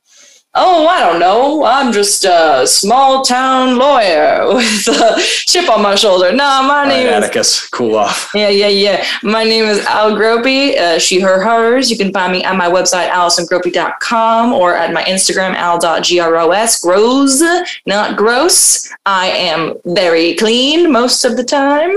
Oh, 0.55 0.85
I 0.85 0.99
don't 0.99 1.19
know. 1.19 1.65
I'm 1.65 1.91
just 1.91 2.25
a 2.25 2.67
small 2.67 3.23
town 3.23 3.79
lawyer 3.79 4.45
with 4.53 4.87
a 4.87 5.19
chip 5.47 5.67
on 5.67 5.81
my 5.81 5.95
shoulder. 5.95 6.31
Nah, 6.31 6.61
my 6.61 6.67
All 6.67 6.83
right, 6.83 6.87
name 6.89 7.07
is 7.07 7.13
Atticus, 7.13 7.67
cool 7.69 7.95
off. 7.95 8.29
Yeah, 8.35 8.49
yeah, 8.49 8.67
yeah. 8.67 9.03
My 9.23 9.43
name 9.43 9.65
is 9.65 9.83
Al 9.85 10.11
Gropey, 10.11 10.77
uh, 10.77 10.99
she, 10.99 11.19
her, 11.21 11.41
hers. 11.41 11.89
You 11.89 11.97
can 11.97 12.13
find 12.13 12.31
me 12.31 12.43
at 12.43 12.55
my 12.55 12.67
website, 12.67 13.09
AllisonGropey.com, 13.09 14.53
or 14.53 14.75
at 14.75 14.93
my 14.93 15.03
Instagram, 15.05 15.55
al.gros. 15.55 16.79
Grows, 16.81 17.41
not 17.87 18.15
gross. 18.15 18.93
I 19.07 19.29
am 19.29 19.73
very 19.85 20.35
clean 20.35 20.91
most 20.91 21.25
of 21.25 21.35
the 21.35 21.43
time. 21.43 21.95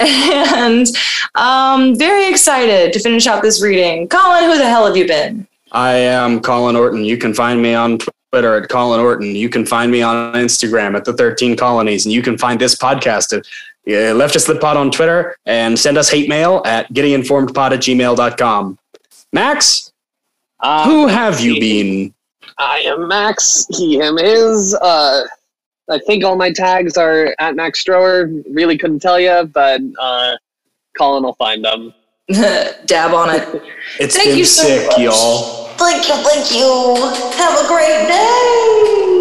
And 0.00 0.86
um, 1.34 1.96
very 1.96 2.28
excited 2.30 2.92
to 2.92 3.00
finish 3.00 3.26
out 3.26 3.42
this 3.42 3.62
reading. 3.62 4.08
Colin, 4.08 4.44
who 4.44 4.56
the 4.56 4.68
hell 4.68 4.86
have 4.86 4.96
you 4.96 5.06
been? 5.06 5.47
I 5.72 5.92
am 5.92 6.40
Colin 6.40 6.76
Orton. 6.76 7.04
You 7.04 7.16
can 7.18 7.34
find 7.34 7.60
me 7.62 7.74
on 7.74 7.98
Twitter 8.32 8.54
at 8.62 8.68
Colin 8.68 9.00
Orton. 9.00 9.34
You 9.36 9.48
can 9.48 9.66
find 9.66 9.90
me 9.90 10.02
on 10.02 10.34
Instagram 10.34 10.96
at 10.96 11.04
the 11.04 11.12
13 11.12 11.56
Colonies. 11.56 12.06
And 12.06 12.12
you 12.12 12.22
can 12.22 12.38
find 12.38 12.60
this 12.60 12.74
podcast 12.74 13.36
at 13.36 13.40
uh, 13.86 14.14
Leftist 14.14 14.48
Lit 14.48 14.60
Pod 14.60 14.76
on 14.76 14.90
Twitter 14.90 15.36
and 15.46 15.78
send 15.78 15.98
us 15.98 16.08
hate 16.10 16.28
mail 16.28 16.62
at 16.64 16.92
gettinginformedpod 16.92 17.72
at 17.72 17.80
gmail.com. 17.80 18.78
Max, 19.32 19.92
Uh, 20.60 20.84
who 20.84 21.06
have 21.06 21.40
you 21.40 21.60
been? 21.60 22.14
I 22.58 22.78
am 22.80 23.06
Max. 23.08 23.66
He, 23.70 23.98
him, 23.98 24.16
his. 24.16 24.74
Uh, 24.74 25.24
I 25.90 25.98
think 26.06 26.24
all 26.24 26.36
my 26.36 26.50
tags 26.50 26.96
are 26.96 27.34
at 27.38 27.54
Max 27.56 27.80
Strower. 27.80 28.26
Really 28.50 28.76
couldn't 28.76 29.00
tell 29.00 29.20
you, 29.20 29.44
but 29.52 29.80
uh, 29.98 30.36
Colin 30.96 31.22
will 31.24 31.34
find 31.34 31.64
them. 31.64 31.94
Dab 32.84 33.14
on 33.14 33.30
it. 33.34 33.62
It's 33.98 34.14
Thank 34.14 34.28
been 34.30 34.38
you 34.38 34.44
so 34.44 34.62
sick, 34.62 34.86
much. 34.88 34.98
y'all. 34.98 35.68
Thank 35.78 36.08
you, 36.08 36.14
thank 36.16 36.52
you. 36.52 36.94
Have 37.38 37.64
a 37.64 37.66
great 37.66 38.06
day. 38.06 39.17